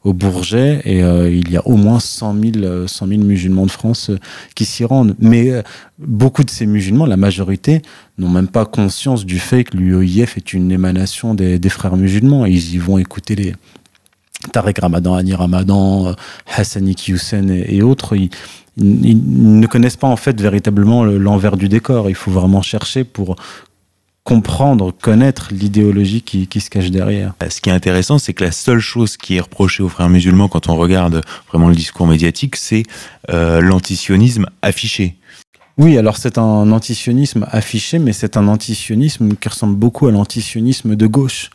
au 0.04 0.14
Bourget 0.14 0.82
et 0.84 1.04
euh, 1.04 1.30
il 1.30 1.52
y 1.52 1.58
a 1.58 1.68
au 1.68 1.76
moins 1.76 2.00
100 2.00 2.36
000, 2.62 2.88
100 2.88 3.08
000 3.08 3.22
musulmans 3.22 3.66
de 3.66 3.72
France 3.72 4.10
qui 4.56 4.66
s'y 4.66 4.84
rendent. 4.84 5.16
Mais 5.20 5.64
beaucoup 6.00 6.44
de 6.44 6.50
ces 6.50 6.66
musulmans, 6.66 7.06
la 7.06 7.18
majorité, 7.18 7.84
n'ont 8.18 8.30
même 8.30 8.48
pas 8.48 8.66
conscience 8.66 9.26
du 9.26 9.38
fait 9.38 9.64
que 9.64 9.78
l'UEIF 9.78 10.38
est 10.38 10.54
une 10.54 10.72
émanation 10.72 11.36
des, 11.36 11.60
des 11.60 11.70
frères 11.70 11.98
musulmans. 11.98 12.46
Ils 12.46 12.74
y 12.74 12.78
vont 12.78 12.98
écouter 12.98 13.36
les, 13.36 13.56
Tarek 14.54 14.80
Ramadan, 14.80 15.16
Ani 15.16 15.34
Ramadan, 15.34 16.16
Hassani 16.48 16.96
Hussein 17.08 17.50
et, 17.50 17.76
et 17.76 17.82
autres. 17.84 18.16
Ils, 18.16 18.30
ils 18.78 19.60
ne 19.60 19.68
connaissent 19.68 19.98
pas 19.98 20.08
en 20.08 20.16
fait 20.16 20.40
véritablement 20.40 21.04
l'envers 21.04 21.58
du 21.58 21.70
décor. 21.70 22.10
Il 22.10 22.16
faut 22.16 22.32
vraiment 22.32 22.62
chercher 22.62 23.04
pour 23.04 23.36
comprendre, 24.24 24.92
connaître 24.92 25.50
l'idéologie 25.52 26.22
qui, 26.22 26.60
se 26.60 26.70
cache 26.70 26.92
derrière. 26.92 27.34
Ce 27.50 27.62
qui 27.62 27.70
est 27.70 27.74
intéressant, 27.74 28.20
c'est 28.20 28.34
que 28.34 28.44
la 28.44 28.52
seule 28.52 28.80
chose 28.80 29.18
qui 29.18 29.38
est 29.38 29.40
reprochée 29.40 29.82
aux 29.82 29.90
frères 29.90 30.10
musulmans 30.10 30.48
quand 30.48 30.70
on 30.70 30.76
regarde 30.76 31.22
vraiment 31.50 31.70
le 31.70 31.76
discours 31.76 32.06
médiatique, 32.06 32.56
c'est 32.56 32.84
euh, 33.30 33.62
l'antisionisme 33.62 34.46
affiché. 34.62 35.16
Oui, 35.78 35.98
alors 35.98 36.18
c'est 36.18 36.38
un 36.38 36.72
antisionisme 36.72 37.48
affiché, 37.50 38.00
mais 38.00 38.12
c'est 38.12 38.36
un 38.36 38.50
antisionisme 38.50 39.36
qui 39.36 39.48
ressemble 39.48 39.76
beaucoup 39.76 40.08
à 40.08 40.12
l'antisionisme 40.12 40.96
de 40.96 41.08
gauche. 41.08 41.50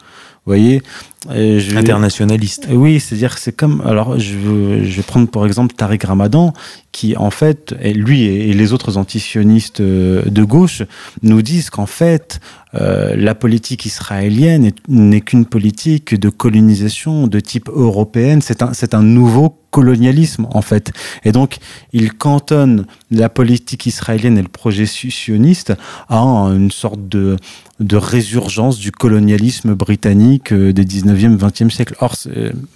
Vous 0.47 0.51
voyez 0.51 0.83
je 1.31 1.77
Internationaliste. 1.77 2.69
Oui, 2.71 3.01
c'est-à-dire 3.01 3.35
que 3.35 3.41
c'est 3.41 3.55
comme. 3.55 3.83
Alors, 3.85 4.19
je, 4.19 4.37
veux, 4.37 4.85
je 4.85 4.97
vais 4.97 5.03
prendre 5.03 5.29
pour 5.29 5.47
exemple 5.47 5.75
Tariq 5.75 6.07
Ramadan, 6.07 6.53
qui 6.93 7.17
en 7.17 7.31
fait, 7.31 7.75
lui 7.83 8.23
et 8.25 8.53
les 8.53 8.73
autres 8.73 8.97
antisionistes 8.97 9.81
euh, 9.81 10.23
de 10.27 10.45
gauche 10.45 10.83
nous 11.23 11.43
disent 11.43 11.71
qu'en 11.71 11.87
fait, 11.87 12.41
euh, 12.75 13.15
la 13.17 13.35
politique 13.35 13.87
israélienne 13.87 14.71
n'est 14.89 15.21
qu'une 15.21 15.47
politique 15.47 16.19
de 16.19 16.29
colonisation 16.29 17.27
de 17.27 17.41
type 17.41 17.69
européenne. 17.69 18.43
C'est 18.43 18.63
un, 18.63 18.73
c'est 18.73 18.95
un 18.95 19.03
nouveau 19.03 19.61
colonialisme 19.71 20.47
en 20.53 20.63
fait. 20.63 20.93
Et 21.25 21.33
donc, 21.33 21.57
il 21.93 22.15
cantonne 22.15 22.87
la 23.11 23.29
politique 23.29 23.87
israélienne 23.87 24.39
et 24.39 24.43
le 24.43 24.49
projet 24.49 24.87
sioniste 24.87 25.73
à 26.09 26.21
une 26.21 26.71
sorte 26.71 27.09
de, 27.09 27.37
de 27.81 27.97
résurgence 27.97 28.79
du 28.79 28.93
colonialisme 28.93 29.75
britannique 29.75 30.53
euh, 30.53 30.73
des 30.73 30.85
19e, 31.15 31.39
20e 31.39 31.71
siècle. 31.71 31.95
Or, 32.01 32.15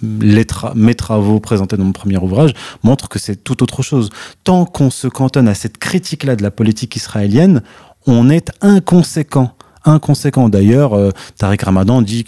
les 0.01 0.45
mes 0.75 0.95
travaux 0.95 1.39
présentés 1.39 1.77
dans 1.77 1.85
mon 1.85 1.91
premier 1.91 2.17
ouvrage 2.17 2.53
montrent 2.83 3.09
que 3.09 3.19
c'est 3.19 3.43
tout 3.43 3.61
autre 3.63 3.81
chose. 3.81 4.09
Tant 4.43 4.65
qu'on 4.65 4.89
se 4.89 5.07
cantonne 5.07 5.47
à 5.47 5.53
cette 5.53 5.77
critique-là 5.77 6.35
de 6.35 6.43
la 6.43 6.51
politique 6.51 6.95
israélienne, 6.95 7.61
on 8.07 8.29
est 8.29 8.51
inconséquent 8.61 9.53
inconséquent. 9.85 10.49
D'ailleurs, 10.49 10.93
euh, 10.93 11.11
Tariq 11.37 11.63
Ramadan 11.63 12.01
dit 12.01 12.25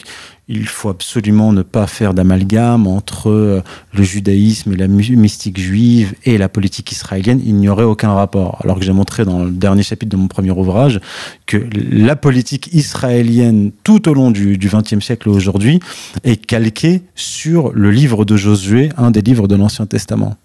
qu'il 0.52 0.68
faut 0.68 0.90
absolument 0.90 1.54
ne 1.54 1.62
pas 1.62 1.88
faire 1.88 2.14
d'amalgame 2.14 2.88
entre 2.88 3.30
euh, 3.30 3.62
le 3.94 4.04
judaïsme 4.04 4.74
et 4.74 4.76
la 4.76 4.88
mystique 4.88 5.60
juive 5.60 6.14
et 6.26 6.38
la 6.38 6.50
politique 6.50 6.92
israélienne. 6.92 7.42
Il 7.46 7.56
n'y 7.56 7.70
aurait 7.70 7.86
aucun 7.86 8.14
rapport. 8.14 8.60
Alors 8.64 8.78
que 8.78 8.84
j'ai 8.84 8.92
montré 8.92 9.24
dans 9.24 9.44
le 9.46 9.52
dernier 9.52 9.84
chapitre 9.84 10.12
de 10.12 10.18
mon 10.18 10.28
premier 10.28 10.52
ouvrage 10.52 11.00
que 11.46 11.58
la 11.74 12.16
politique 12.16 12.70
israélienne 12.74 13.72
tout 13.84 14.10
au 14.10 14.14
long 14.14 14.32
du 14.32 14.58
XXe 14.58 15.04
siècle 15.04 15.30
aujourd'hui 15.30 15.80
est 16.24 16.46
calquée 16.46 17.02
sur 17.16 17.72
le 17.72 17.92
livre 17.92 18.26
de 18.26 18.36
Josué, 18.36 18.90
un 18.98 19.12
des 19.12 19.22
livres 19.22 19.48
de 19.48 19.56
l'Ancien 19.56 19.86
Testament. 19.86 20.36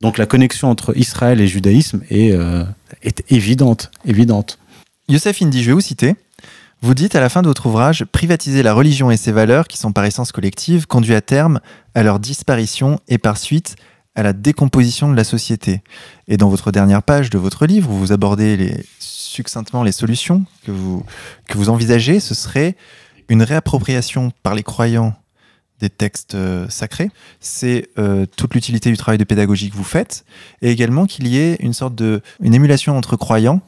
Donc 0.00 0.18
la 0.18 0.26
connexion 0.26 0.70
entre 0.70 0.96
Israël 0.96 1.40
et 1.40 1.48
judaïsme 1.48 2.02
est, 2.10 2.32
euh, 2.32 2.64
évidente, 3.30 3.90
évidente. 4.04 4.58
Youssef 5.08 5.42
Indy, 5.42 5.62
je 5.62 5.68
vais 5.68 5.72
vous 5.72 5.80
citer. 5.80 6.14
Vous 6.80 6.94
dites 6.94 7.16
à 7.16 7.20
la 7.20 7.28
fin 7.28 7.42
de 7.42 7.48
votre 7.48 7.66
ouvrage 7.66 8.04
Privatiser 8.04 8.62
la 8.62 8.72
religion 8.72 9.10
et 9.10 9.16
ses 9.16 9.32
valeurs, 9.32 9.66
qui 9.66 9.78
sont 9.78 9.92
par 9.92 10.04
essence 10.04 10.30
collectives, 10.30 10.86
conduit 10.86 11.14
à 11.14 11.20
terme 11.20 11.60
à 11.96 12.04
leur 12.04 12.20
disparition 12.20 13.00
et 13.08 13.18
par 13.18 13.36
suite 13.36 13.74
à 14.14 14.22
la 14.22 14.32
décomposition 14.32 15.10
de 15.10 15.16
la 15.16 15.24
société. 15.24 15.82
Et 16.28 16.36
dans 16.36 16.48
votre 16.48 16.70
dernière 16.70 17.02
page 17.02 17.30
de 17.30 17.38
votre 17.38 17.66
livre, 17.66 17.90
vous 17.90 18.12
abordez 18.12 18.84
succinctement 19.00 19.82
les 19.82 19.92
solutions 19.92 20.44
que 20.64 20.70
vous, 20.70 21.04
que 21.48 21.58
vous 21.58 21.68
envisagez, 21.68 22.20
ce 22.20 22.34
serait 22.34 22.76
une 23.28 23.42
réappropriation 23.42 24.32
par 24.42 24.54
les 24.54 24.62
croyants 24.62 25.14
des 25.80 25.90
textes 25.90 26.34
euh, 26.34 26.66
sacrés. 26.68 27.10
C'est 27.40 27.88
euh, 27.98 28.26
toute 28.36 28.54
l'utilité 28.54 28.90
du 28.90 28.96
travail 28.96 29.18
de 29.18 29.24
pédagogie 29.24 29.70
que 29.70 29.76
vous 29.76 29.84
faites, 29.84 30.24
et 30.62 30.70
également 30.70 31.06
qu'il 31.06 31.26
y 31.26 31.38
ait 31.38 31.56
une 31.60 31.72
sorte 31.72 31.94
de 31.94 32.20
une 32.40 32.54
émulation 32.54 32.96
entre 32.96 33.16
croyants 33.16 33.60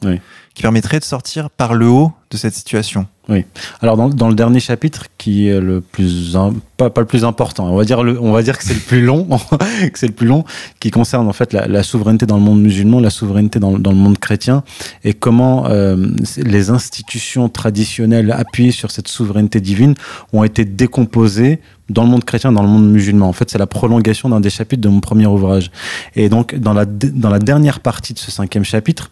qui 0.53 0.63
permettrait 0.63 0.99
de 0.99 1.05
sortir 1.05 1.49
par 1.49 1.73
le 1.73 1.87
haut 1.87 2.11
de 2.29 2.37
cette 2.37 2.53
situation. 2.53 3.07
Oui. 3.29 3.45
Alors 3.81 3.95
dans, 3.95 4.09
dans, 4.09 4.27
le 4.27 4.35
dernier 4.35 4.59
chapitre, 4.59 5.05
qui 5.17 5.47
est 5.47 5.61
le 5.61 5.79
plus 5.79 6.35
pas, 6.75 6.89
pas, 6.89 7.01
le 7.01 7.07
plus 7.07 7.23
important, 7.23 7.71
on 7.71 7.75
va 7.75 7.85
dire 7.85 8.03
le, 8.03 8.19
on 8.19 8.31
va 8.31 8.41
dire 8.41 8.57
que 8.57 8.63
c'est 8.63 8.73
le 8.73 8.79
plus 8.79 9.01
long, 9.01 9.25
que 9.93 9.99
c'est 9.99 10.07
le 10.07 10.13
plus 10.13 10.27
long, 10.27 10.43
qui 10.79 10.91
concerne 10.91 11.27
en 11.27 11.33
fait 11.33 11.53
la, 11.53 11.67
la, 11.67 11.83
souveraineté 11.83 12.25
dans 12.25 12.37
le 12.37 12.41
monde 12.41 12.61
musulman, 12.61 12.99
la 12.99 13.09
souveraineté 13.09 13.59
dans, 13.59 13.77
dans 13.77 13.91
le 13.91 13.97
monde 13.97 14.17
chrétien, 14.17 14.63
et 15.03 15.13
comment 15.13 15.67
euh, 15.67 16.07
les 16.37 16.69
institutions 16.69 17.47
traditionnelles 17.47 18.31
appuyées 18.31 18.71
sur 18.71 18.91
cette 18.91 19.07
souveraineté 19.07 19.61
divine 19.61 19.93
ont 20.33 20.43
été 20.43 20.65
décomposées 20.65 21.59
dans 21.91 22.03
le 22.03 22.09
monde 22.09 22.23
chrétien, 22.23 22.51
dans 22.51 22.63
le 22.63 22.67
monde 22.67 22.89
musulman. 22.89 23.27
En 23.27 23.33
fait, 23.33 23.49
c'est 23.49 23.57
la 23.57 23.67
prolongation 23.67 24.29
d'un 24.29 24.39
des 24.39 24.49
chapitres 24.49 24.81
de 24.81 24.89
mon 24.89 24.99
premier 24.99 25.27
ouvrage. 25.27 25.71
Et 26.15 26.29
donc, 26.29 26.55
dans 26.55 26.73
la, 26.73 26.85
dans 26.85 27.29
la 27.29 27.39
dernière 27.39 27.79
partie 27.79 28.13
de 28.13 28.19
ce 28.19 28.31
cinquième 28.31 28.63
chapitre, 28.63 29.11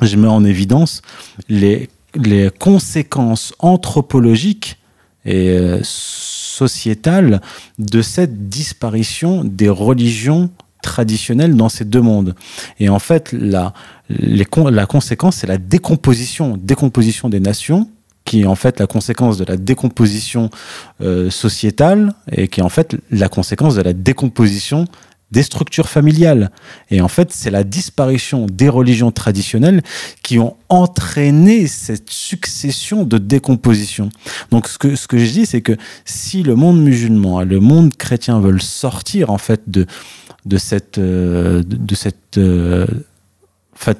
je 0.00 0.16
mets 0.16 0.28
en 0.28 0.44
évidence 0.44 1.02
les, 1.48 1.88
les 2.14 2.50
conséquences 2.58 3.54
anthropologiques 3.58 4.78
et 5.24 5.50
euh, 5.50 5.80
sociétales 5.82 7.40
de 7.78 8.02
cette 8.02 8.48
disparition 8.48 9.44
des 9.44 9.68
religions 9.68 10.50
traditionnelles 10.82 11.56
dans 11.56 11.68
ces 11.68 11.84
deux 11.84 12.00
mondes. 12.00 12.34
Et 12.78 12.88
en 12.88 12.98
fait, 12.98 13.32
la, 13.32 13.74
les, 14.08 14.46
la 14.70 14.86
conséquence, 14.86 15.36
c'est 15.36 15.46
la 15.46 15.58
décomposition, 15.58 16.56
décomposition 16.56 17.28
des 17.28 17.40
nations, 17.40 17.88
qui 18.30 18.42
est 18.42 18.46
en 18.46 18.54
fait 18.54 18.78
la 18.78 18.86
conséquence 18.86 19.38
de 19.38 19.44
la 19.44 19.56
décomposition 19.56 20.50
euh, 21.00 21.30
sociétale 21.30 22.14
et 22.30 22.46
qui 22.46 22.60
est 22.60 22.62
en 22.62 22.68
fait 22.68 22.94
la 23.10 23.28
conséquence 23.28 23.74
de 23.74 23.82
la 23.82 23.92
décomposition 23.92 24.84
des 25.32 25.42
structures 25.42 25.88
familiales. 25.88 26.52
Et 26.92 27.00
en 27.00 27.08
fait, 27.08 27.32
c'est 27.32 27.50
la 27.50 27.64
disparition 27.64 28.46
des 28.46 28.68
religions 28.68 29.10
traditionnelles 29.10 29.82
qui 30.22 30.38
ont 30.38 30.56
entraîné 30.68 31.66
cette 31.66 32.08
succession 32.08 33.02
de 33.02 33.18
décomposition. 33.18 34.10
Donc, 34.52 34.68
ce 34.68 34.78
que, 34.78 34.94
ce 34.94 35.08
que 35.08 35.18
je 35.18 35.32
dis, 35.32 35.46
c'est 35.46 35.60
que 35.60 35.76
si 36.04 36.44
le 36.44 36.54
monde 36.54 36.80
musulman 36.80 37.42
et 37.42 37.46
le 37.46 37.58
monde 37.58 37.96
chrétien 37.96 38.38
veulent 38.38 38.62
sortir, 38.62 39.30
en 39.30 39.38
fait, 39.38 39.62
de, 39.66 39.86
de 40.46 40.56
cette, 40.56 40.98
euh, 40.98 41.64
de, 41.64 41.94
cette, 41.96 42.38
euh, 42.38 42.86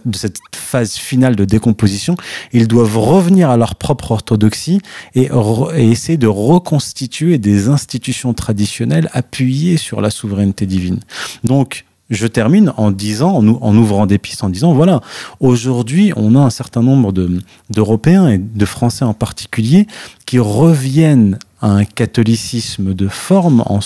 de 0.04 0.16
cette 0.16 0.38
phase 0.54 0.94
finale 0.94 1.36
de 1.36 1.44
décomposition, 1.44 2.16
ils 2.52 2.68
doivent 2.68 2.98
revenir 2.98 3.50
à 3.50 3.56
leur 3.56 3.74
propre 3.74 4.12
orthodoxie 4.12 4.80
et, 5.14 5.30
essayer 5.76 6.18
de 6.18 6.26
reconstituer 6.26 7.38
des 7.38 7.68
institutions 7.68 8.34
traditionnelles 8.34 9.08
appuyées 9.12 9.76
sur 9.76 10.00
la 10.00 10.10
souveraineté 10.10 10.66
divine. 10.66 11.00
Donc, 11.44 11.84
je 12.10 12.26
termine 12.26 12.72
en 12.76 12.90
disant, 12.90 13.36
en, 13.36 13.76
ouvrant 13.76 14.06
des 14.06 14.18
pistes, 14.18 14.42
en 14.42 14.48
disant, 14.48 14.72
voilà, 14.72 15.00
aujourd'hui, 15.38 16.12
on 16.16 16.34
a 16.34 16.40
un 16.40 16.50
certain 16.50 16.82
nombre 16.82 17.12
d'Européens 17.70 18.28
et 18.28 18.38
de 18.38 18.64
Français 18.64 19.04
en 19.04 19.14
particulier 19.14 19.86
qui 20.26 20.40
reviennent 20.40 21.38
à 21.60 21.70
un 21.70 21.84
catholicisme 21.84 22.94
de 22.94 23.06
forme 23.06 23.62
en, 23.66 23.78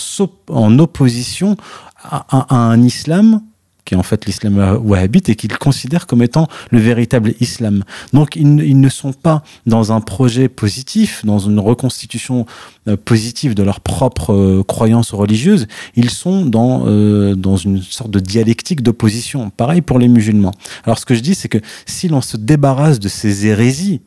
en 0.48 0.78
opposition 0.78 1.56
à 2.02 2.54
un 2.54 2.82
islam 2.82 3.42
qui 3.84 3.94
est 3.94 3.96
en 3.96 4.02
fait 4.02 4.26
l'islam 4.26 4.58
wahhabite 4.82 5.28
et 5.28 5.36
qu'ils 5.36 5.56
considèrent 5.58 6.06
comme 6.06 6.22
étant 6.22 6.48
le 6.70 6.78
véritable 6.78 7.34
islam. 7.40 7.84
Donc 8.12 8.36
ils, 8.36 8.80
ne 8.80 8.88
sont 8.88 9.12
pas 9.12 9.42
dans 9.66 9.92
un 9.92 10.00
projet 10.00 10.48
positif, 10.48 11.24
dans 11.24 11.38
une 11.38 11.58
reconstitution 11.58 12.46
euh, 12.88 12.96
positive 12.96 13.54
de 13.54 13.62
leur 13.62 13.80
propre 13.80 14.32
euh, 14.32 14.62
croyance 14.62 15.12
religieuse, 15.12 15.66
ils 15.96 16.10
sont 16.10 16.44
dans, 16.44 16.84
euh, 16.86 17.34
dans 17.34 17.56
une 17.56 17.82
sorte 17.82 18.10
de 18.10 18.20
dialectique 18.20 18.82
d'opposition. 18.82 19.50
Pareil 19.50 19.82
pour 19.82 19.98
les 19.98 20.08
musulmans. 20.08 20.54
Alors 20.84 20.98
ce 20.98 21.06
que 21.06 21.14
je 21.14 21.20
dis, 21.20 21.34
c'est 21.34 21.48
que 21.48 21.58
si 21.86 22.08
l'on 22.08 22.20
se 22.20 22.36
débarrasse 22.36 23.00
de 23.00 23.08
ces 23.08 23.46
hérésies, 23.46 24.00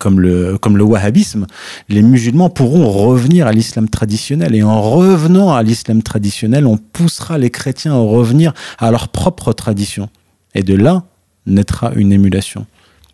comme 0.00 0.18
le, 0.18 0.58
wahhabisme, 0.82 1.46
les 1.88 2.02
musulmans 2.02 2.50
pourront 2.50 2.90
revenir 2.90 3.46
à 3.46 3.52
l'islam 3.52 3.88
traditionnel. 3.88 4.54
Et 4.56 4.62
en 4.62 4.80
revenant 4.80 5.52
à 5.52 5.62
l'islam 5.62 6.02
traditionnel, 6.02 6.66
on 6.66 6.78
poussera 6.78 7.38
les 7.38 7.50
chrétiens 7.50 7.92
à 7.92 7.98
revenir 7.98 8.52
à 8.78 8.90
leur 8.90 9.08
propre 9.08 9.52
tradition. 9.52 10.08
Et 10.54 10.62
de 10.62 10.74
là 10.74 11.04
naîtra 11.46 11.92
une 11.94 12.12
émulation. 12.12 12.66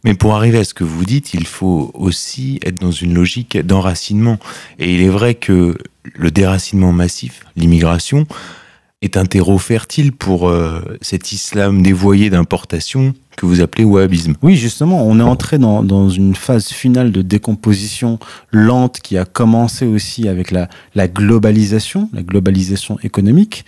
Mais 0.04 0.14
pour 0.14 0.36
arriver 0.36 0.58
à 0.58 0.64
ce 0.64 0.74
que 0.74 0.84
vous 0.84 1.04
dites, 1.04 1.34
il 1.34 1.46
faut 1.46 1.90
aussi 1.92 2.60
être 2.64 2.80
dans 2.80 2.92
une 2.92 3.12
logique 3.12 3.58
d'enracinement. 3.58 4.38
Et 4.78 4.94
il 4.94 5.02
est 5.02 5.08
vrai 5.08 5.34
que 5.34 5.76
le 6.14 6.30
déracinement 6.30 6.92
massif, 6.92 7.44
l'immigration, 7.56 8.26
est 9.02 9.16
un 9.16 9.26
terreau 9.26 9.58
fertile 9.58 10.12
pour 10.12 10.48
euh, 10.48 10.80
cet 11.02 11.32
islam 11.32 11.82
dévoyé 11.82 12.30
d'importation 12.30 13.14
que 13.36 13.46
vous 13.46 13.60
appelez 13.60 13.84
wahhabisme. 13.84 14.34
Oui, 14.42 14.56
justement, 14.56 15.06
on 15.06 15.20
est 15.20 15.22
entré 15.22 15.58
dans, 15.58 16.08
une 16.08 16.34
phase 16.34 16.68
finale 16.68 17.12
de 17.12 17.22
décomposition 17.22 18.18
lente 18.50 19.00
qui 19.00 19.18
a 19.18 19.24
commencé 19.24 19.86
aussi 19.86 20.28
avec 20.28 20.50
la, 20.50 20.68
la 20.94 21.06
globalisation, 21.06 22.08
la 22.12 22.22
globalisation 22.22 22.98
économique, 23.02 23.64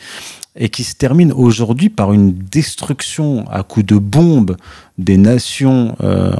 et 0.57 0.69
qui 0.71 0.85
se 0.85 0.95
termine 0.95 1.33
aujourd'hui 1.33 1.89
par 1.89 2.13
une 2.13 2.33
destruction 2.33 3.49
à 3.51 3.63
coups 3.63 3.87
de 3.87 3.97
bombes 3.97 4.57
des 4.97 5.17
nations, 5.17 5.95
euh, 6.03 6.33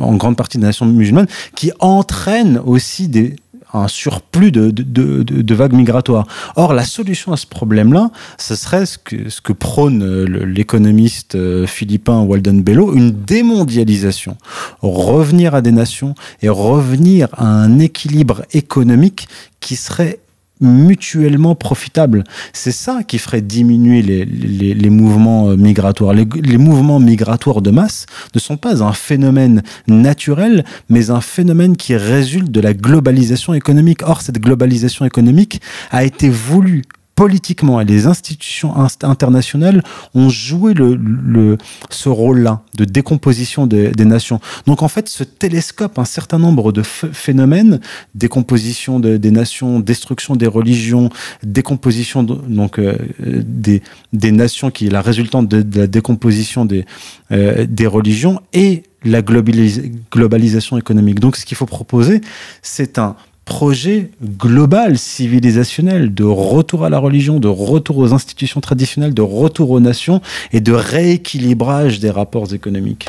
en 0.00 0.16
grande 0.16 0.36
partie 0.36 0.58
des 0.58 0.64
nations 0.64 0.86
musulmanes, 0.86 1.28
qui 1.54 1.70
entraîne 1.78 2.58
aussi 2.64 3.08
des, 3.08 3.36
un 3.74 3.88
surplus 3.88 4.52
de, 4.52 5.54
vagues 5.54 5.72
migratoires. 5.72 6.26
Or, 6.56 6.72
la 6.74 6.84
solution 6.84 7.32
à 7.32 7.36
ce 7.36 7.46
problème-là, 7.46 8.10
ce 8.38 8.54
serait 8.54 8.86
ce 8.86 8.98
que, 8.98 9.28
ce 9.28 9.40
que 9.40 9.52
prône 9.52 10.02
euh, 10.02 10.24
l'économiste 10.46 11.34
euh, 11.34 11.66
philippin 11.66 12.20
Walden 12.20 12.62
Bello, 12.62 12.94
une 12.94 13.10
démondialisation. 13.10 14.36
Revenir 14.80 15.54
à 15.54 15.60
des 15.60 15.72
nations 15.72 16.14
et 16.42 16.48
revenir 16.48 17.28
à 17.32 17.46
un 17.46 17.78
équilibre 17.78 18.42
économique 18.52 19.28
qui 19.60 19.76
serait 19.76 20.20
mutuellement 20.60 21.54
profitable. 21.54 22.24
C'est 22.52 22.72
ça 22.72 23.02
qui 23.02 23.18
ferait 23.18 23.42
diminuer 23.42 24.02
les, 24.02 24.24
les, 24.24 24.90
mouvements 24.90 25.50
euh, 25.50 25.56
migratoires. 25.56 26.14
Les, 26.14 26.26
les, 26.42 26.58
mouvements 26.58 27.00
migratoires 27.00 27.60
de 27.60 27.70
masse 27.70 28.06
ne 28.34 28.40
sont 28.40 28.56
pas 28.56 28.82
un 28.82 28.92
phénomène 28.92 29.62
naturel, 29.88 30.64
mais 30.88 31.10
un 31.10 31.20
phénomène 31.20 31.76
qui 31.76 31.96
résulte 31.96 32.50
de 32.50 32.60
la 32.60 32.72
globalisation 32.72 33.54
économique. 33.54 34.02
Or, 34.04 34.20
cette 34.22 34.38
globalisation 34.38 35.04
économique 35.04 35.60
a 35.90 36.04
été 36.04 36.28
voulue 36.30 36.82
politiquement 37.14 37.80
et 37.80 37.84
les 37.84 38.06
institutions 38.06 38.74
internationales 39.02 39.82
ont 40.14 40.28
joué 40.28 40.74
le, 40.74 40.94
le 40.96 41.58
ce 41.90 42.08
rôle-là 42.08 42.62
de 42.76 42.84
décomposition 42.84 43.66
des, 43.66 43.92
nations. 44.04 44.40
Donc 44.66 44.82
en 44.82 44.88
fait, 44.88 45.08
ce 45.08 45.24
télescope 45.24 45.98
un 45.98 46.04
certain 46.04 46.38
nombre 46.38 46.72
de 46.72 46.82
phénomènes, 46.82 47.80
décomposition 48.14 49.00
de, 49.00 49.16
des 49.16 49.30
nations, 49.30 49.80
destruction 49.80 50.36
des 50.36 50.46
religions, 50.46 51.08
décomposition 51.42 52.22
donc 52.22 52.78
euh, 52.78 52.96
des, 53.20 53.82
des 54.12 54.32
nations 54.32 54.70
qui 54.70 54.86
est 54.86 54.90
la 54.90 55.00
résultante 55.00 55.48
de, 55.48 55.78
la 55.78 55.86
décomposition 55.86 56.64
des, 56.64 56.84
euh, 57.32 57.66
des 57.66 57.86
religions 57.86 58.40
et 58.52 58.82
la 59.04 59.22
globalis 59.22 59.92
globalisation 60.10 60.78
économique. 60.78 61.20
Donc 61.20 61.36
ce 61.36 61.44
qu'il 61.44 61.56
faut 61.56 61.66
proposer, 61.66 62.20
c'est 62.62 62.98
un 62.98 63.16
projet 63.44 64.10
global 64.22 64.98
civilisationnel 64.98 66.14
de 66.14 66.24
retour 66.24 66.84
à 66.84 66.90
la 66.90 66.98
religion, 66.98 67.40
de 67.40 67.48
retour 67.48 67.98
aux 67.98 68.12
institutions 68.12 68.60
traditionnelles, 68.60 69.14
de 69.14 69.22
retour 69.22 69.70
aux 69.70 69.80
nations 69.80 70.20
et 70.52 70.60
de 70.60 70.72
rééquilibrage 70.72 72.00
des 72.00 72.10
rapports 72.10 72.54
économiques. 72.54 73.06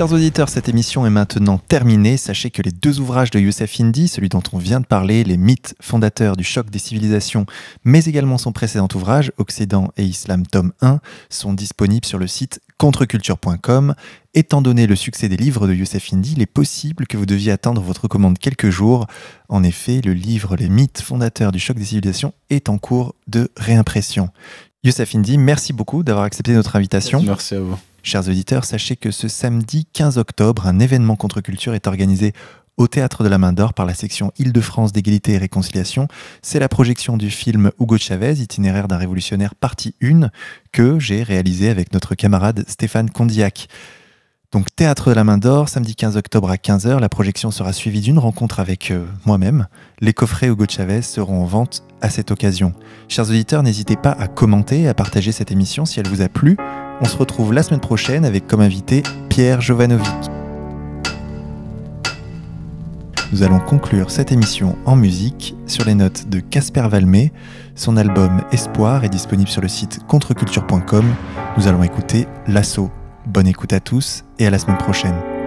Chers 0.00 0.14
auditeurs, 0.14 0.48
cette 0.48 0.70
émission 0.70 1.04
est 1.04 1.10
maintenant 1.10 1.58
terminée. 1.58 2.16
Sachez 2.16 2.50
que 2.50 2.62
les 2.62 2.70
deux 2.70 3.00
ouvrages 3.00 3.30
de 3.30 3.38
Youssef 3.38 3.78
Indy, 3.80 4.08
celui 4.08 4.30
dont 4.30 4.42
on 4.54 4.56
vient 4.56 4.80
de 4.80 4.86
parler, 4.86 5.24
Les 5.24 5.36
mythes 5.36 5.74
fondateurs 5.78 6.38
du 6.38 6.42
choc 6.42 6.70
des 6.70 6.78
civilisations, 6.78 7.44
mais 7.84 8.02
également 8.06 8.38
son 8.38 8.50
précédent 8.50 8.88
ouvrage, 8.94 9.30
Occident 9.36 9.92
et 9.98 10.04
Islam, 10.04 10.46
tome 10.46 10.72
1, 10.80 11.00
sont 11.28 11.52
disponibles 11.52 12.06
sur 12.06 12.18
le 12.18 12.26
site 12.28 12.60
contreculture.com. 12.78 13.94
Étant 14.32 14.62
donné 14.62 14.86
le 14.86 14.96
succès 14.96 15.28
des 15.28 15.36
livres 15.36 15.68
de 15.68 15.74
Youssef 15.74 16.14
Indy, 16.14 16.32
il 16.34 16.40
est 16.40 16.46
possible 16.46 17.06
que 17.06 17.18
vous 17.18 17.26
deviez 17.26 17.52
attendre 17.52 17.82
votre 17.82 18.08
commande 18.08 18.38
quelques 18.38 18.70
jours. 18.70 19.06
En 19.50 19.62
effet, 19.62 20.00
le 20.02 20.14
livre 20.14 20.56
Les 20.56 20.70
mythes 20.70 21.02
fondateurs 21.02 21.52
du 21.52 21.58
choc 21.58 21.76
des 21.76 21.84
civilisations 21.84 22.32
est 22.48 22.70
en 22.70 22.78
cours 22.78 23.14
de 23.26 23.50
réimpression. 23.58 24.30
Youssef 24.82 25.14
Indy, 25.14 25.36
merci 25.36 25.74
beaucoup 25.74 26.02
d'avoir 26.02 26.24
accepté 26.24 26.54
notre 26.54 26.74
invitation. 26.74 27.22
Merci 27.22 27.56
à 27.56 27.60
vous. 27.60 27.76
Chers 28.02 28.28
auditeurs, 28.28 28.64
sachez 28.64 28.96
que 28.96 29.10
ce 29.10 29.28
samedi 29.28 29.86
15 29.92 30.18
octobre, 30.18 30.66
un 30.66 30.80
événement 30.80 31.16
contre-culture 31.16 31.74
est 31.74 31.86
organisé 31.86 32.32
au 32.76 32.88
Théâtre 32.88 33.22
de 33.24 33.28
la 33.28 33.36
Main 33.36 33.52
d'Or 33.52 33.74
par 33.74 33.84
la 33.84 33.94
section 33.94 34.32
Île-de-France 34.38 34.92
d'égalité 34.92 35.32
et 35.32 35.38
réconciliation. 35.38 36.08
C'est 36.40 36.58
la 36.58 36.68
projection 36.68 37.18
du 37.18 37.30
film 37.30 37.70
Hugo 37.78 37.98
Chavez, 37.98 38.40
itinéraire 38.40 38.88
d'un 38.88 38.96
révolutionnaire 38.96 39.54
partie 39.54 39.94
1, 40.02 40.30
que 40.72 40.98
j'ai 40.98 41.22
réalisé 41.22 41.68
avec 41.68 41.92
notre 41.92 42.14
camarade 42.14 42.64
Stéphane 42.68 43.10
Condiac. 43.10 43.68
Donc 44.50 44.74
Théâtre 44.74 45.10
de 45.10 45.14
la 45.14 45.24
Main 45.24 45.38
d'Or, 45.38 45.68
samedi 45.68 45.94
15 45.94 46.16
octobre 46.16 46.50
à 46.50 46.56
15h, 46.56 46.98
la 46.98 47.08
projection 47.10 47.50
sera 47.50 47.72
suivie 47.72 48.00
d'une 48.00 48.18
rencontre 48.18 48.60
avec 48.60 48.90
euh, 48.90 49.04
moi-même. 49.26 49.68
Les 50.00 50.14
coffrets 50.14 50.48
Hugo 50.48 50.64
Chavez 50.68 51.02
seront 51.02 51.42
en 51.42 51.46
vente 51.46 51.84
à 52.00 52.08
cette 52.08 52.30
occasion. 52.30 52.72
Chers 53.08 53.28
auditeurs, 53.28 53.62
n'hésitez 53.62 53.96
pas 53.96 54.12
à 54.12 54.26
commenter 54.26 54.80
et 54.80 54.88
à 54.88 54.94
partager 54.94 55.32
cette 55.32 55.52
émission 55.52 55.84
si 55.84 56.00
elle 56.00 56.08
vous 56.08 56.22
a 56.22 56.28
plu. 56.28 56.56
On 57.02 57.06
se 57.06 57.16
retrouve 57.16 57.54
la 57.54 57.62
semaine 57.62 57.80
prochaine 57.80 58.26
avec 58.26 58.46
comme 58.46 58.60
invité 58.60 59.02
Pierre 59.30 59.62
Jovanovic. 59.62 60.06
Nous 63.32 63.42
allons 63.42 63.60
conclure 63.60 64.10
cette 64.10 64.32
émission 64.32 64.76
en 64.84 64.96
musique 64.96 65.54
sur 65.66 65.84
les 65.84 65.94
notes 65.94 66.28
de 66.28 66.40
Casper 66.40 66.86
Valmé. 66.88 67.32
Son 67.74 67.96
album 67.96 68.42
Espoir 68.52 69.04
est 69.04 69.08
disponible 69.08 69.48
sur 69.48 69.62
le 69.62 69.68
site 69.68 70.00
contreculture.com. 70.08 71.06
Nous 71.56 71.68
allons 71.68 71.82
écouter 71.82 72.26
L'Assaut. 72.46 72.90
Bonne 73.26 73.46
écoute 73.46 73.72
à 73.72 73.80
tous 73.80 74.24
et 74.38 74.46
à 74.46 74.50
la 74.50 74.58
semaine 74.58 74.78
prochaine. 74.78 75.39